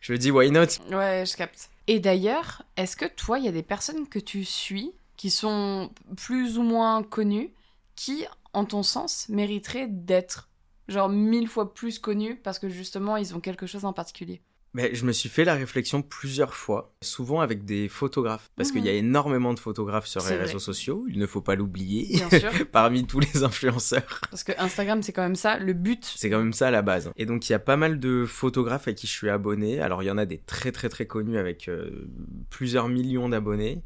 Je 0.00 0.12
me 0.12 0.18
dis, 0.18 0.30
why 0.30 0.50
not? 0.50 0.66
Ouais, 0.90 1.24
je 1.26 1.36
capte. 1.36 1.70
Et 1.88 2.00
d'ailleurs, 2.00 2.62
est-ce 2.76 2.96
que 2.96 3.06
toi, 3.06 3.38
il 3.38 3.44
y 3.44 3.48
a 3.48 3.52
des 3.52 3.62
personnes 3.62 4.06
que 4.08 4.18
tu 4.18 4.44
suis 4.44 4.92
qui 5.18 5.28
sont 5.30 5.90
plus 6.16 6.56
ou 6.56 6.62
moins 6.62 7.02
connues, 7.02 7.52
qui, 7.96 8.24
en 8.54 8.64
ton 8.64 8.82
sens, 8.82 9.28
mériteraient 9.28 9.88
d'être 9.88 10.48
genre 10.86 11.10
mille 11.10 11.48
fois 11.48 11.74
plus 11.74 11.98
connues 11.98 12.36
parce 12.36 12.58
que 12.58 12.70
justement, 12.70 13.18
ils 13.18 13.34
ont 13.34 13.40
quelque 13.40 13.66
chose 13.66 13.84
en 13.84 13.92
particulier 13.92 14.40
Mais 14.74 14.94
je 14.94 15.04
me 15.04 15.12
suis 15.12 15.28
fait 15.28 15.44
la 15.44 15.54
réflexion 15.54 16.02
plusieurs 16.02 16.54
fois, 16.54 16.94
souvent 17.02 17.40
avec 17.40 17.64
des 17.64 17.88
photographes, 17.88 18.48
parce 18.56 18.70
qu'il 18.70 18.84
y 18.84 18.88
a 18.88 18.92
énormément 18.92 19.52
de 19.52 19.58
photographes 19.58 20.06
sur 20.06 20.20
les 20.22 20.36
vrai. 20.36 20.44
réseaux 20.44 20.60
sociaux, 20.60 21.04
il 21.08 21.18
ne 21.18 21.26
faut 21.26 21.42
pas 21.42 21.56
l'oublier, 21.56 22.22
parmi 22.72 23.04
tous 23.04 23.18
les 23.18 23.42
influenceurs. 23.42 24.20
Parce 24.30 24.44
que 24.44 24.52
Instagram, 24.56 25.02
c'est 25.02 25.12
quand 25.12 25.22
même 25.22 25.36
ça. 25.36 25.58
Le 25.58 25.72
but, 25.72 26.04
C'est 26.16 26.30
quand 26.30 26.38
même 26.38 26.52
ça 26.52 26.68
à 26.68 26.70
la 26.70 26.82
base. 26.82 27.10
Et 27.16 27.26
donc 27.26 27.48
il 27.48 27.52
y 27.52 27.56
a 27.56 27.58
pas 27.58 27.76
mal 27.76 27.98
de 27.98 28.24
photographes 28.24 28.86
à 28.86 28.92
qui 28.92 29.08
je 29.08 29.12
suis 29.12 29.28
abonné. 29.28 29.80
Alors 29.80 30.04
il 30.04 30.06
y 30.06 30.10
en 30.12 30.18
a 30.18 30.26
des 30.26 30.38
très 30.38 30.70
très 30.70 30.88
très 30.88 31.06
connus 31.06 31.38
avec 31.38 31.68
euh, 31.68 32.08
plusieurs 32.50 32.88
millions 32.88 33.28
d'abonnés. 33.28 33.82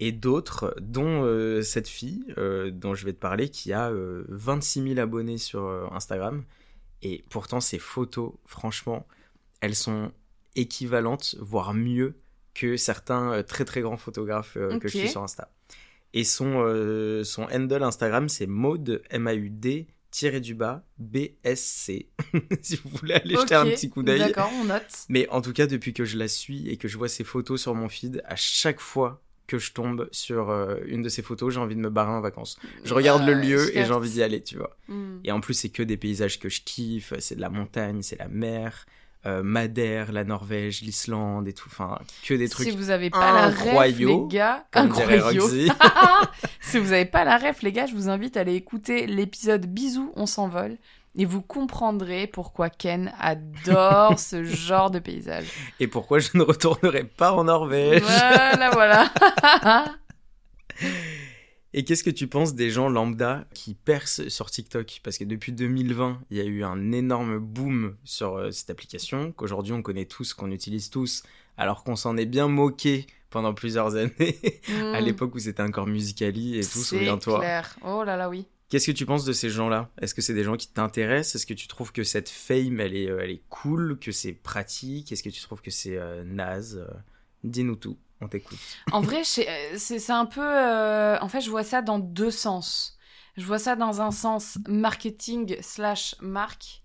Et 0.00 0.12
d'autres, 0.12 0.74
dont 0.80 1.24
euh, 1.24 1.62
cette 1.62 1.86
fille 1.86 2.24
euh, 2.38 2.70
dont 2.70 2.94
je 2.94 3.04
vais 3.04 3.12
te 3.12 3.18
parler, 3.18 3.50
qui 3.50 3.72
a 3.72 3.90
euh, 3.90 4.24
26 4.28 4.94
000 4.94 4.98
abonnés 4.98 5.38
sur 5.38 5.64
euh, 5.64 5.86
Instagram. 5.92 6.42
Et 7.02 7.24
pourtant 7.30 7.60
ses 7.60 7.78
photos, 7.78 8.32
franchement, 8.46 9.06
elles 9.60 9.76
sont 9.76 10.10
équivalentes, 10.56 11.36
voire 11.38 11.74
mieux 11.74 12.16
que 12.54 12.76
certains 12.76 13.32
euh, 13.32 13.42
très 13.42 13.64
très 13.64 13.80
grands 13.80 13.96
photographes 13.96 14.56
euh, 14.56 14.78
que 14.78 14.88
je 14.88 14.98
suis 14.98 15.08
sur 15.08 15.22
Insta. 15.22 15.50
Et 16.12 16.24
son, 16.24 16.62
euh, 16.64 17.22
son 17.22 17.44
handle 17.52 17.82
Instagram, 17.82 18.28
c'est 18.28 18.46
Maude, 18.46 19.02
M-A-U-D, 19.10 19.86
tiré 20.10 20.40
du 20.40 20.54
bas, 20.54 20.84
B-S-C. 20.98 22.08
si 22.62 22.76
vous 22.76 22.90
voulez 22.90 23.14
aller 23.14 23.36
jeter 23.36 23.54
un 23.54 23.66
petit 23.66 23.88
coup 23.88 24.02
d'œil. 24.02 24.18
D'accord, 24.18 24.50
on 24.60 24.64
note. 24.64 25.06
Mais 25.08 25.28
en 25.28 25.40
tout 25.40 25.52
cas, 25.52 25.68
depuis 25.68 25.92
que 25.92 26.04
je 26.04 26.18
la 26.18 26.26
suis 26.26 26.68
et 26.68 26.76
que 26.76 26.88
je 26.88 26.98
vois 26.98 27.08
ses 27.08 27.22
photos 27.22 27.62
sur 27.62 27.74
mon 27.76 27.88
feed, 27.88 28.22
à 28.26 28.34
chaque 28.34 28.80
fois 28.80 29.22
que 29.50 29.58
je 29.58 29.72
tombe 29.72 30.08
sur 30.12 30.48
euh, 30.48 30.76
une 30.86 31.02
de 31.02 31.08
ses 31.08 31.22
photos, 31.22 31.52
j'ai 31.52 31.58
envie 31.58 31.74
de 31.74 31.80
me 31.80 31.90
barrer 31.90 32.12
en 32.12 32.20
vacances. 32.20 32.56
Je 32.84 32.94
regarde 32.94 33.26
le 33.26 33.34
lieu 33.34 33.76
et 33.76 33.84
j'ai 33.84 33.92
envie 33.92 34.10
d'y 34.10 34.22
aller, 34.22 34.40
tu 34.40 34.56
vois. 34.56 34.76
Hmm. 34.86 35.18
Et 35.24 35.32
en 35.32 35.40
plus, 35.40 35.54
c'est 35.54 35.70
que 35.70 35.82
des 35.82 35.96
paysages 35.96 36.38
que 36.38 36.48
je 36.48 36.60
kiffe. 36.62 37.12
C'est 37.18 37.34
de 37.34 37.40
la 37.40 37.50
montagne, 37.50 38.02
c'est 38.02 38.18
la 38.18 38.28
mer, 38.28 38.86
euh, 39.26 39.42
Madère, 39.42 40.12
la 40.12 40.22
Norvège, 40.22 40.82
l'Islande 40.82 41.48
et 41.48 41.52
tout. 41.52 41.68
Enfin, 41.68 41.98
que 42.24 42.34
des 42.34 42.48
trucs. 42.48 42.68
Si 42.68 42.76
vous 42.76 42.90
avez 42.90 43.10
pas 43.10 43.32
la 43.32 43.48
ref, 43.48 43.98
les 43.98 44.20
gars, 44.28 44.66
comme 44.70 44.94
si 46.60 46.78
vous 46.78 46.92
avez 46.92 47.06
pas 47.06 47.24
la 47.24 47.36
ref, 47.36 47.62
les 47.62 47.72
gars, 47.72 47.86
je 47.86 47.94
vous 47.94 48.08
invite 48.08 48.36
à 48.36 48.40
aller 48.40 48.54
écouter 48.54 49.08
l'épisode 49.08 49.66
Bisous, 49.66 50.12
on 50.14 50.26
s'envole. 50.26 50.76
Et 51.16 51.24
vous 51.24 51.42
comprendrez 51.42 52.26
pourquoi 52.28 52.70
Ken 52.70 53.12
adore 53.18 54.18
ce 54.18 54.44
genre 54.44 54.90
de 54.90 54.98
paysage. 55.00 55.46
et 55.80 55.86
pourquoi 55.88 56.18
je 56.20 56.30
ne 56.34 56.42
retournerai 56.42 57.04
pas 57.04 57.32
en 57.32 57.44
Norvège 57.44 58.02
Voilà, 58.02 58.70
voilà. 58.72 59.12
Et 61.72 61.84
qu'est-ce 61.84 62.02
que 62.02 62.10
tu 62.10 62.26
penses 62.26 62.54
des 62.54 62.70
gens 62.70 62.88
lambda 62.88 63.44
qui 63.54 63.74
percent 63.74 64.28
sur 64.28 64.50
TikTok? 64.50 65.00
Parce 65.04 65.18
que 65.18 65.24
depuis 65.24 65.52
2020, 65.52 66.20
il 66.30 66.36
y 66.36 66.40
a 66.40 66.44
eu 66.44 66.64
un 66.64 66.90
énorme 66.90 67.38
boom 67.38 67.96
sur 68.02 68.36
euh, 68.36 68.50
cette 68.50 68.70
application, 68.70 69.30
qu'aujourd'hui 69.32 69.72
on 69.72 69.80
connaît 69.82 70.04
tous, 70.06 70.34
qu'on 70.34 70.50
utilise 70.50 70.90
tous, 70.90 71.22
alors 71.56 71.84
qu'on 71.84 71.94
s'en 71.94 72.16
est 72.16 72.26
bien 72.26 72.48
moqué 72.48 73.06
pendant 73.30 73.54
plusieurs 73.54 73.94
années, 73.94 74.40
à 74.94 75.00
Hmm, 75.00 75.04
l'époque 75.04 75.32
où 75.36 75.38
c'était 75.38 75.62
encore 75.62 75.86
Musicali 75.86 76.58
et 76.58 76.62
tout, 76.62 76.78
c'est 76.80 76.96
souviens-toi. 76.96 77.38
clair. 77.38 77.76
Oh 77.84 78.02
là 78.02 78.16
là, 78.16 78.28
oui. 78.28 78.46
Qu'est-ce 78.70 78.86
que 78.86 78.96
tu 78.96 79.04
penses 79.04 79.24
de 79.24 79.32
ces 79.32 79.50
gens-là? 79.50 79.90
Est-ce 80.00 80.14
que 80.14 80.22
c'est 80.22 80.32
des 80.32 80.44
gens 80.44 80.56
qui 80.56 80.68
t'intéressent? 80.68 81.34
Est-ce 81.34 81.46
que 81.46 81.54
tu 81.54 81.66
trouves 81.66 81.90
que 81.90 82.04
cette 82.04 82.28
fame, 82.28 82.78
elle 82.78 82.94
est, 82.94 83.10
euh, 83.10 83.18
elle 83.20 83.30
est 83.30 83.42
cool, 83.48 83.98
que 83.98 84.12
c'est 84.12 84.32
pratique? 84.32 85.10
Est-ce 85.10 85.24
que 85.24 85.28
tu 85.28 85.42
trouves 85.42 85.60
que 85.60 85.72
c'est 85.72 85.96
euh, 85.96 86.22
naze? 86.24 86.76
Euh, 86.76 86.94
Dis-nous 87.42 87.74
tout, 87.74 87.98
on 88.20 88.28
t'écoute. 88.28 88.58
En 88.92 89.00
vrai, 89.00 89.22
euh, 89.38 89.74
c'est 89.76 90.10
un 90.10 90.24
peu. 90.24 90.40
En 91.20 91.28
fait, 91.28 91.40
je 91.40 91.50
vois 91.50 91.64
ça 91.64 91.82
dans 91.82 91.98
deux 91.98 92.30
sens. 92.30 92.96
Je 93.36 93.44
vois 93.44 93.58
ça 93.58 93.74
dans 93.74 94.00
un 94.00 94.12
sens 94.12 94.58
marketing 94.68 95.56
slash 95.62 96.14
marque, 96.20 96.82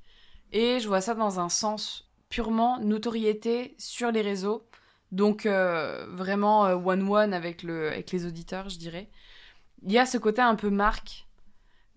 et 0.52 0.80
je 0.80 0.88
vois 0.88 1.02
ça 1.02 1.14
dans 1.14 1.40
un 1.40 1.50
sens 1.50 2.10
purement 2.30 2.80
notoriété 2.80 3.76
sur 3.78 4.12
les 4.12 4.22
réseaux. 4.22 4.66
Donc 5.12 5.46
vraiment 5.46 6.62
one-one 6.62 7.34
avec, 7.34 7.62
le, 7.62 7.90
avec 7.90 8.12
les 8.12 8.26
auditeurs, 8.26 8.70
je 8.70 8.78
dirais. 8.78 9.10
Il 9.84 9.92
y 9.92 10.00
a 10.00 10.06
ce 10.06 10.18
côté 10.18 10.42
un 10.42 10.56
peu 10.56 10.70
marque 10.70 11.25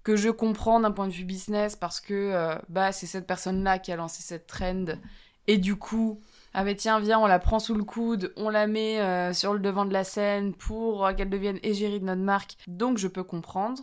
que 0.05 0.17
je 0.17 0.31
comprends 0.31 0.81
d'un 0.81 0.91
point 0.91 1.07
de 1.07 1.13
vue 1.13 1.25
business 1.25 1.77
parce 1.77 2.01
que 2.01 2.57
bah, 2.69 2.93
c'est 2.93 3.07
cette 3.07 3.27
personne-là 3.27 3.79
qui 3.79 3.93
a 3.93 3.97
lancé 3.97 4.23
cette 4.23 4.47
trend. 4.47 4.87
Et 5.49 5.57
du 5.57 5.77
coup, 5.77 6.21
ah 6.55 6.65
mais 6.65 6.75
tiens, 6.75 7.01
viens, 7.01 7.19
on 7.19 7.27
la 7.27 7.39
prend 7.39 7.59
sous 7.59 7.75
le 7.75 7.85
coude, 7.85 8.33
on 8.37 8.51
la 8.51 8.67
met 8.67 9.01
euh, 9.01 9.33
sur 9.33 9.53
le 9.53 9.59
devant 9.61 9.85
de 9.85 9.93
la 9.93 10.05
scène 10.05 10.55
pour 10.55 11.07
euh, 11.07 11.15
qu'elle 11.15 11.31
devienne 11.31 11.59
égérie 11.63 12.01
de 12.01 12.05
notre 12.05 12.23
marque. 12.23 12.57
Donc 12.67 12.99
je 12.99 13.09
peux 13.09 13.23
comprendre. 13.23 13.83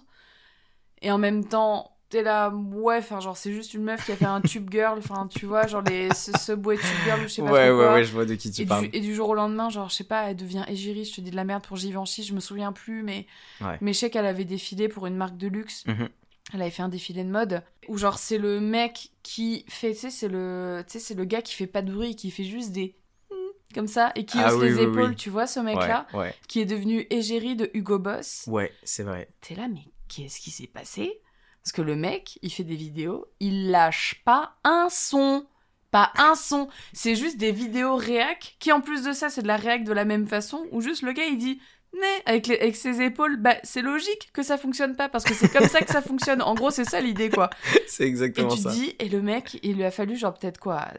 Et 1.01 1.11
en 1.11 1.17
même 1.17 1.45
temps, 1.47 1.94
t'es 2.15 2.23
là, 2.23 2.49
ouais, 2.49 2.97
enfin 2.99 3.19
genre 3.19 3.35
c'est 3.35 3.51
juste 3.51 3.73
une 3.73 3.83
meuf 3.83 4.05
qui 4.05 4.11
a 4.13 4.15
fait 4.15 4.23
un 4.25 4.39
tube 4.49 4.69
girl, 4.71 4.97
enfin 4.97 5.27
tu 5.27 5.45
vois, 5.45 5.67
genre 5.67 5.81
les 5.81 6.07
ce 6.13 6.53
boîte 6.53 6.79
tube 6.79 6.89
girl, 7.03 7.21
je 7.23 7.27
sais 7.27 7.41
pas 7.41 7.51
ouais, 7.51 7.67
trop 7.69 7.77
ouais, 7.77 7.85
quoi. 7.85 7.93
Ouais, 7.95 8.03
je 8.05 8.11
vois 8.13 8.25
de 8.25 8.35
qui 8.35 8.51
tu 8.51 8.61
et 8.61 8.65
parles. 8.65 8.89
Du, 8.89 8.97
et 8.97 9.01
du 9.01 9.13
jour 9.13 9.27
au 9.29 9.33
lendemain, 9.33 9.69
genre 9.69 9.89
je 9.89 9.95
sais 9.95 10.03
pas, 10.05 10.29
elle 10.29 10.37
devient 10.37 10.63
égérie, 10.69 11.03
je 11.03 11.13
te 11.13 11.19
dis 11.21 11.31
de 11.31 11.35
la 11.35 11.43
merde 11.43 11.63
pour 11.65 11.75
Givenchy, 11.75 12.23
je 12.23 12.33
me 12.33 12.39
souviens 12.39 12.71
plus, 12.71 13.03
mais 13.03 13.27
Ouais. 13.61 13.77
mais 13.81 13.91
je 13.93 13.99
sais 13.99 14.09
qu'elle 14.09 14.25
avait 14.25 14.45
défilé 14.45 14.87
pour 14.87 15.07
une 15.07 15.15
marque 15.17 15.35
de 15.37 15.47
luxe. 15.47 15.83
Mhm. 15.87 16.07
Elle 16.53 16.61
avait 16.61 16.71
fait 16.71 16.83
un 16.83 16.89
défilé 16.89 17.23
de 17.23 17.29
mode 17.29 17.63
où 17.89 17.97
genre 17.97 18.17
c'est 18.17 18.37
le 18.37 18.59
mec 18.61 19.09
qui 19.23 19.65
fait, 19.67 19.91
tu 19.93 19.99
sais, 19.99 20.09
c'est 20.11 20.27
le, 20.29 20.83
c'est 20.87 21.15
le 21.15 21.25
gars 21.25 21.41
qui 21.41 21.53
fait 21.55 21.67
pas 21.67 21.81
de 21.81 21.91
bruit, 21.91 22.15
qui 22.15 22.31
fait 22.31 22.43
juste 22.45 22.71
des 22.71 22.95
comme 23.73 23.87
ça 23.87 24.11
et 24.15 24.25
qui 24.25 24.37
Ah 24.39 24.53
hausse 24.53 24.61
oui, 24.61 24.69
les 24.69 24.75
oui, 24.75 24.83
épaules, 24.83 25.09
oui. 25.09 25.15
tu 25.15 25.29
vois 25.29 25.47
ce 25.47 25.59
mec-là, 25.59 26.07
Ouais, 26.13 26.19
ouais. 26.19 26.35
qui 26.47 26.61
est 26.61 26.65
devenu 26.65 27.07
égérie 27.09 27.55
de 27.57 27.69
Hugo 27.73 27.99
Boss. 27.99 28.45
Ouais, 28.47 28.71
c'est 28.83 29.03
vrai. 29.03 29.27
T'es 29.41 29.55
là, 29.55 29.67
mais 29.67 29.81
qu'est-ce 30.07 30.39
qui 30.39 30.51
s'est 30.51 30.67
passé? 30.67 31.19
Parce 31.65 31.71
que 31.73 31.81
le 31.81 31.95
mec, 31.95 32.37
il 32.43 32.51
fait 32.53 32.63
des 32.63 32.75
vidéos, 32.75 33.25
il 33.39 33.71
lâche 33.71 34.21
pas 34.23 34.53
un 34.63 34.87
son. 34.91 35.45
Pas 35.89 36.11
un 36.17 36.35
son. 36.35 36.67
C'est 36.93 37.15
juste 37.15 37.37
des 37.37 37.51
vidéos 37.51 37.95
réac, 37.95 38.55
qui 38.59 38.71
en 38.71 38.81
plus 38.81 39.03
de 39.03 39.11
ça, 39.13 39.29
c'est 39.29 39.41
de 39.41 39.47
la 39.47 39.57
réac 39.57 39.83
de 39.83 39.91
la 39.91 40.05
même 40.05 40.27
façon, 40.27 40.67
où 40.71 40.79
juste 40.81 41.01
le 41.01 41.11
gars, 41.11 41.25
il 41.25 41.37
dit, 41.39 41.59
mais 41.99 42.21
avec, 42.27 42.45
les- 42.47 42.59
avec 42.59 42.75
ses 42.75 43.01
épaules, 43.01 43.37
bah, 43.37 43.55
c'est 43.63 43.81
logique 43.81 44.29
que 44.31 44.43
ça 44.43 44.57
fonctionne 44.59 44.95
pas, 44.95 45.09
parce 45.09 45.23
que 45.23 45.33
c'est 45.33 45.51
comme 45.51 45.67
ça 45.67 45.79
que 45.81 45.91
ça 45.91 46.01
fonctionne. 46.03 46.41
En 46.43 46.53
gros, 46.53 46.69
c'est 46.69 46.83
ça 46.85 47.01
l'idée, 47.01 47.29
quoi. 47.31 47.49
c'est 47.87 48.03
Et 48.03 48.07
exactement 48.07 48.49
tu 48.49 48.57
te 48.57 48.63
ça. 48.63 48.69
dis, 48.71 48.93
et 48.99 49.09
le 49.09 49.21
mec, 49.23 49.57
il 49.63 49.77
lui 49.77 49.85
a 49.85 49.91
fallu, 49.91 50.15
genre, 50.17 50.33
peut-être 50.35 50.59
quoi, 50.59 50.89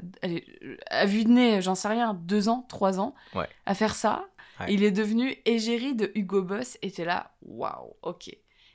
à 0.91 1.07
vue 1.07 1.25
de 1.25 1.31
nez, 1.31 1.63
j'en 1.63 1.75
sais 1.77 1.89
rien, 1.89 2.15
deux 2.15 2.49
ans, 2.49 2.65
trois 2.69 2.99
ans, 2.99 3.15
Ouais. 3.35 3.49
à 3.67 3.75
faire 3.75 3.95
ça. 3.95 4.25
Ouais. 4.59 4.73
Il 4.73 4.83
est 4.83 4.91
devenu 4.91 5.37
égérie 5.45 5.95
de 5.95 6.11
Hugo 6.15 6.43
Boss, 6.43 6.77
et 6.83 6.91
t'es 6.91 7.05
là, 7.05 7.33
waouh, 7.43 7.93
ok. 8.03 8.31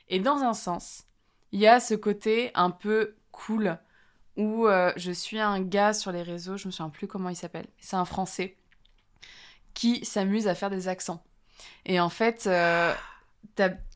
Et 0.08 0.20
dans 0.20 0.38
un 0.38 0.54
sens, 0.54 1.04
il 1.52 1.60
y 1.60 1.66
a 1.66 1.80
ce 1.80 1.94
côté 1.94 2.50
un 2.54 2.70
peu 2.70 3.16
cool, 3.30 3.78
où 4.36 4.66
euh, 4.66 4.92
je 4.96 5.12
suis 5.12 5.38
un 5.38 5.60
gars 5.60 5.92
sur 5.92 6.12
les 6.12 6.22
réseaux, 6.22 6.56
je 6.56 6.66
me 6.66 6.72
souviens 6.72 6.90
plus 6.90 7.06
comment 7.06 7.28
il 7.28 7.36
s'appelle, 7.36 7.66
c'est 7.78 7.96
un 7.96 8.04
Français, 8.04 8.56
qui 9.74 10.04
s'amuse 10.04 10.48
à 10.48 10.54
faire 10.54 10.70
des 10.70 10.88
accents. 10.88 11.22
Et 11.86 12.00
en 12.00 12.08
fait, 12.08 12.46
euh, 12.46 12.92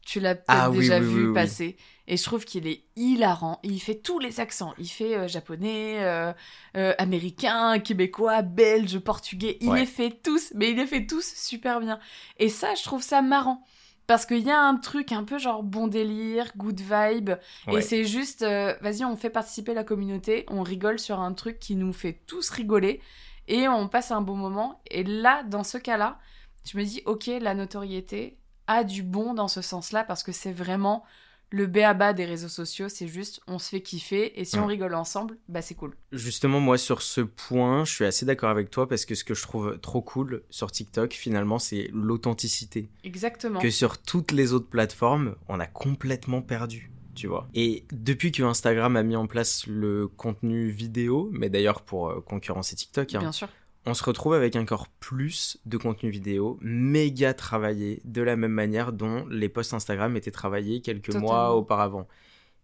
tu 0.05 0.21
l'as 0.21 0.35
peut-être 0.35 0.45
Ah 0.49 0.71
déjà 0.71 0.99
oui, 1.01 1.07
vu 1.07 1.29
oui. 1.29 1.35
passer. 1.35 1.77
Et 2.09 2.17
je 2.17 2.23
trouve 2.23 2.45
qu'il 2.45 2.69
est 2.69 2.85
hilarant. 2.95 3.59
Il 3.65 3.81
fait 3.81 3.97
tous 3.97 4.21
les 4.21 4.39
accents. 4.39 4.75
Il 4.79 4.89
fait 4.89 5.17
euh, 5.17 5.29
japonais, 5.29 6.05
euh, 6.05 6.33
euh, 6.77 6.95
américain, 6.99 7.81
québécois, 7.81 8.43
belge, 8.43 8.99
portugais. 9.01 9.59
Il 9.61 9.71
Ouais. 9.71 9.81
les 9.81 9.87
fait 9.87 10.11
tous, 10.23 10.53
mais 10.55 10.71
il 10.71 10.77
les 10.77 10.87
fait 10.87 11.07
tous 11.07 11.35
super 11.35 11.81
bien. 11.81 11.99
Et 12.39 12.49
ça, 12.49 12.75
je 12.77 12.85
trouve 12.85 13.03
ça 13.03 13.23
marrant. 13.23 13.65
Parce 14.07 14.25
qu'il 14.25 14.45
y 14.45 14.51
a 14.51 14.61
un 14.61 14.77
truc 14.77 15.13
un 15.13 15.25
peu 15.25 15.39
genre 15.39 15.63
bon 15.63 15.89
délire, 15.89 16.53
good 16.57 16.81
vibe. 16.81 17.31
Et 17.73 17.81
c'est 17.81 18.05
juste, 18.05 18.43
euh, 18.43 18.75
vas-y, 18.81 19.05
on 19.05 19.17
fait 19.17 19.31
participer 19.31 19.75
la 19.75 19.85
communauté, 19.85 20.45
on 20.49 20.63
rigole 20.63 20.99
sur 20.99 21.21
un 21.21 21.33
truc 21.33 21.59
qui 21.59 21.75
nous 21.75 21.93
fait 21.93 22.21
tous 22.27 22.51
rigoler. 22.51 23.01
Et 23.49 23.69
on 23.69 23.89
passe 23.89 24.11
un 24.11 24.21
bon 24.21 24.37
moment. 24.37 24.81
Et 24.91 25.05
là, 25.05 25.43
dans 25.45 25.65
ce 25.65 25.79
cas-là, 25.79 26.19
je 26.65 26.79
me 26.79 26.85
dis, 26.85 27.03
ok, 27.07 27.31
la 27.41 27.55
notoriété 27.55 28.39
a 28.67 28.85
du 28.85 29.03
bon 29.03 29.35
dans 29.35 29.49
ce 29.49 29.63
sens-là 29.63 30.05
parce 30.05 30.23
que 30.23 30.33
c'est 30.33 30.53
vraiment 30.53 31.05
le 31.51 31.67
béaba 31.67 32.13
des 32.13 32.25
réseaux 32.25 32.49
sociaux. 32.49 32.89
C'est 32.89 33.07
juste, 33.07 33.41
on 33.47 33.59
se 33.59 33.71
fait 33.71 33.81
kiffer 33.81 34.39
et 34.41 34.45
si 34.45 34.59
on 34.59 34.67
rigole 34.67 34.95
ensemble, 34.95 35.37
bah 35.49 35.63
c'est 35.63 35.75
cool. 35.75 35.95
Justement, 36.13 36.61
moi, 36.61 36.79
sur 36.79 37.03
ce 37.03 37.21
point, 37.21 37.85
je 37.85 37.93
suis 37.93 38.05
assez 38.05 38.27
d'accord 38.27 38.51
avec 38.51 38.71
toi 38.71 38.89
parce 38.89 39.05
que 39.05 39.15
ce 39.15 39.25
que 39.25 39.35
je 39.35 39.43
trouve 39.43 39.79
trop 39.79 40.03
cool 40.03 40.43
sur 40.51 40.71
TikTok, 40.71 41.13
finalement, 41.13 41.59
c'est 41.59 41.91
l'authenticité. 41.93 42.89
Exactement. 43.05 43.61
Que 43.61 43.71
sur 43.71 43.99
toutes 43.99 44.33
les 44.33 44.53
autres 44.53 44.69
plateformes, 44.69 45.37
on 45.49 45.61
a 45.61 45.67
complètement 45.67 46.43
perdu. 46.43 46.91
Tu 47.15 47.29
vois. 47.29 47.49
Et 47.55 47.87
depuis 47.93 48.31
que 48.31 48.43
Instagram 48.43 48.95
a 48.95 49.03
mis 49.03 49.17
en 49.17 49.27
place 49.27 49.67
le 49.67 50.07
contenu 50.07 50.69
vidéo, 50.69 51.31
mais 51.33 51.49
d'ailleurs 51.49 51.81
pour 51.81 52.11
euh, 52.11 52.21
concurrencer 52.21 52.77
TikTok, 52.77 53.15
hein, 53.15 53.21
Bien 53.21 53.33
sûr. 53.33 53.49
On 53.87 53.95
se 53.95 54.05
retrouve 54.05 54.35
avec 54.35 54.57
encore 54.57 54.89
plus 54.89 55.59
de 55.65 55.77
contenu 55.79 56.11
vidéo 56.11 56.59
méga 56.61 57.33
travaillé 57.35 58.03
de 58.05 58.21
la 58.23 58.37
même 58.37 58.53
manière 58.53 58.93
dont 58.93 59.25
les 59.31 59.49
posts 59.49 59.75
Instagram 59.75 60.17
étaient 60.17 60.31
travaillés 60.33 60.81
quelques 60.81 61.07
Totalement. 61.07 61.27
mois 61.29 61.55
auparavant. 61.57 62.07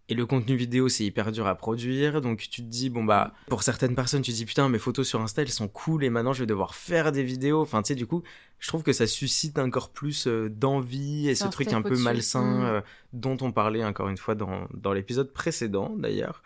Et 0.09 0.15
le 0.15 0.25
contenu 0.25 0.57
vidéo, 0.57 0.89
c'est 0.89 1.05
hyper 1.05 1.31
dur 1.31 1.47
à 1.47 1.55
produire, 1.55 2.19
donc 2.19 2.39
tu 2.39 2.49
te 2.61 2.67
dis, 2.67 2.89
bon 2.89 3.05
bah, 3.05 3.33
pour 3.47 3.63
certaines 3.63 3.95
personnes, 3.95 4.21
tu 4.21 4.31
te 4.31 4.35
dis, 4.35 4.45
putain, 4.45 4.67
mes 4.67 4.77
photos 4.77 5.07
sur 5.07 5.21
Insta, 5.21 5.43
elles 5.43 5.49
sont 5.49 5.69
cool, 5.69 6.03
et 6.03 6.09
maintenant 6.09 6.33
je 6.33 6.41
vais 6.41 6.45
devoir 6.45 6.75
faire 6.75 7.13
des 7.13 7.23
vidéos. 7.23 7.61
Enfin, 7.61 7.81
tu 7.81 7.87
sais, 7.87 7.95
du 7.95 8.05
coup, 8.05 8.21
je 8.59 8.67
trouve 8.67 8.83
que 8.83 8.91
ça 8.91 9.07
suscite 9.07 9.57
encore 9.59 9.91
plus 9.91 10.27
euh, 10.27 10.49
d'envie, 10.49 11.29
et 11.29 11.35
ce 11.35 11.47
truc 11.47 11.71
un 11.71 11.81
peu 11.81 11.97
malsain 11.97 12.43
Mm. 12.43 12.63
euh, 12.65 12.81
dont 13.13 13.37
on 13.39 13.53
parlait 13.53 13.85
encore 13.85 14.09
une 14.09 14.17
fois 14.17 14.35
dans, 14.35 14.67
dans 14.73 14.91
l'épisode 14.91 15.31
précédent, 15.31 15.95
d'ailleurs. 15.97 16.43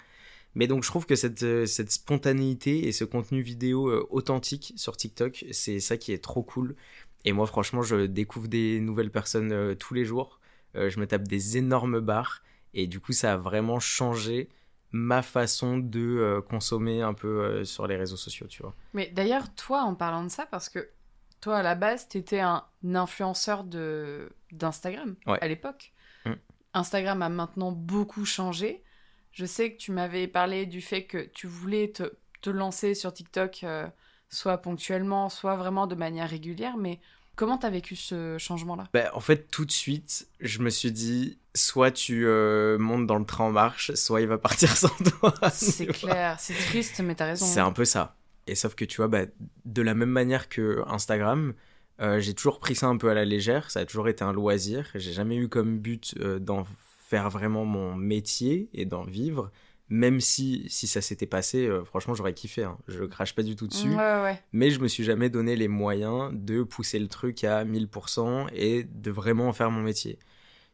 Mais 0.57 0.65
donc 0.65 0.83
je 0.83 0.89
trouve 0.89 1.05
que 1.05 1.13
cette, 1.13 1.43
euh, 1.43 1.67
cette 1.67 1.91
spontanéité 1.91 2.87
et 2.87 2.91
ce 2.91 3.03
contenu 3.03 3.41
vidéo 3.41 3.89
euh, 3.89 4.07
authentique 4.09 4.73
sur 4.75 4.97
TikTok, 4.97 5.45
c'est 5.51 5.79
ça 5.79 5.97
qui 5.97 6.13
est 6.13 6.23
trop 6.23 6.41
cool. 6.41 6.75
Et 7.25 7.31
moi 7.31 7.45
franchement, 7.45 7.83
je 7.83 8.07
découvre 8.07 8.47
des 8.47 8.79
nouvelles 8.79 9.11
personnes 9.11 9.51
euh, 9.51 9.75
tous 9.75 9.93
les 9.93 10.03
jours. 10.03 10.39
Je 10.73 10.99
me 10.99 11.07
tape 11.07 11.27
des 11.27 11.57
énormes 11.57 11.99
barres. 12.01 12.43
Et 12.75 12.85
du 12.85 12.99
coup, 12.99 13.11
ça 13.11 13.33
a 13.33 13.37
vraiment 13.37 13.79
changé 13.79 14.47
ma 14.91 15.23
façon 15.23 15.79
de 15.79 16.39
consommer 16.47 17.01
un 17.01 17.15
peu 17.15 17.63
sur 17.63 17.87
les 17.87 17.95
réseaux 17.95 18.17
sociaux, 18.17 18.45
tu 18.45 18.61
vois. 18.61 18.75
Mais 18.93 19.07
d'ailleurs, 19.07 19.51
toi, 19.55 19.81
en 19.81 19.95
parlant 19.95 20.23
de 20.23 20.29
ça, 20.29 20.45
parce 20.45 20.69
que 20.69 20.87
toi, 21.41 21.57
à 21.57 21.63
la 21.63 21.73
base, 21.73 22.07
t'étais 22.07 22.41
un 22.41 22.63
influenceur 22.93 23.63
de 23.63 24.29
d'Instagram 24.51 25.15
Ouais. 25.25 25.39
à 25.41 25.47
l'époque. 25.47 25.93
Mm. 26.25 26.33
Instagram 26.75 27.23
a 27.23 27.29
maintenant 27.29 27.71
beaucoup 27.71 28.25
changé. 28.25 28.83
Je 29.37 29.45
sais 29.45 29.71
que 29.71 29.77
tu 29.77 29.91
m'avais 29.91 30.27
parlé 30.27 30.65
du 30.65 30.81
fait 30.81 31.03
que 31.03 31.19
tu 31.31 31.45
voulais 31.45 31.89
te, 31.89 32.11
te 32.41 32.49
lancer 32.49 32.95
sur 32.95 33.13
TikTok, 33.13 33.59
euh, 33.63 33.85
soit 34.29 34.57
ponctuellement, 34.57 35.29
soit 35.29 35.55
vraiment 35.55 35.85
de 35.85 35.93
manière 35.93 36.27
régulière, 36.27 36.75
mais 36.75 36.99
comment 37.35 37.59
t'as 37.59 37.69
vécu 37.69 37.95
ce 37.95 38.39
changement-là? 38.39 38.85
Bah, 38.95 39.11
en 39.13 39.19
fait, 39.19 39.51
tout 39.51 39.63
de 39.63 39.71
suite, 39.71 40.27
je 40.39 40.57
me 40.57 40.71
suis 40.71 40.91
dit, 40.91 41.37
soit 41.53 41.91
tu 41.91 42.25
euh, 42.25 42.79
montes 42.79 43.05
dans 43.05 43.19
le 43.19 43.25
train 43.25 43.43
en 43.43 43.51
marche, 43.51 43.93
soit 43.93 44.21
il 44.21 44.27
va 44.27 44.39
partir 44.39 44.71
sans 44.75 44.89
toi. 45.19 45.35
C'est 45.51 45.85
clair, 45.85 46.39
c'est 46.39 46.55
triste, 46.55 46.99
mais 47.01 47.13
t'as 47.13 47.27
raison. 47.27 47.45
C'est 47.45 47.59
un 47.59 47.71
peu 47.71 47.85
ça. 47.85 48.15
Et 48.47 48.55
sauf 48.55 48.73
que 48.73 48.85
tu 48.85 48.97
vois, 48.97 49.07
bah, 49.07 49.25
de 49.65 49.81
la 49.83 49.93
même 49.93 50.09
manière 50.09 50.49
que 50.49 50.83
Instagram, 50.87 51.53
euh, 52.01 52.19
j'ai 52.19 52.33
toujours 52.33 52.59
pris 52.59 52.73
ça 52.73 52.87
un 52.87 52.97
peu 52.97 53.11
à 53.11 53.13
la 53.13 53.23
légère. 53.23 53.69
Ça 53.69 53.81
a 53.81 53.85
toujours 53.85 54.07
été 54.07 54.23
un 54.23 54.33
loisir. 54.33 54.89
J'ai 54.95 55.13
jamais 55.13 55.35
eu 55.35 55.47
comme 55.47 55.77
but 55.77 56.15
euh, 56.19 56.39
d'en 56.39 56.65
faire 57.09 57.29
vraiment 57.29 57.63
mon 57.65 57.95
métier 57.95 58.69
et 58.73 58.85
d'en 58.85 59.03
vivre. 59.03 59.51
Même 59.89 60.19
si, 60.19 60.65
si 60.67 60.85
ça 60.85 60.99
s'était 60.99 61.25
passé, 61.25 61.65
euh, 61.65 61.85
franchement, 61.85 62.13
j'aurais 62.13 62.33
kiffé. 62.33 62.63
hein. 62.65 62.77
Je 62.89 63.05
crache 63.05 63.33
pas 63.33 63.43
du 63.43 63.55
tout 63.55 63.67
dessus. 63.67 63.87
Ouais, 63.87 63.95
ouais, 63.95 64.21
ouais. 64.23 64.43
Mais 64.51 64.69
je 64.69 64.81
me 64.81 64.89
suis 64.89 65.05
jamais 65.05 65.29
donné 65.29 65.55
les 65.55 65.69
moyens 65.69 66.31
de 66.33 66.63
pousser 66.63 66.99
le 66.99 67.07
truc 67.07 67.45
à 67.45 67.63
1000% 67.63 68.49
et 68.53 68.83
de 68.83 69.11
vraiment 69.11 69.47
en 69.47 69.53
faire 69.53 69.71
mon 69.71 69.81
métier. 69.81 70.19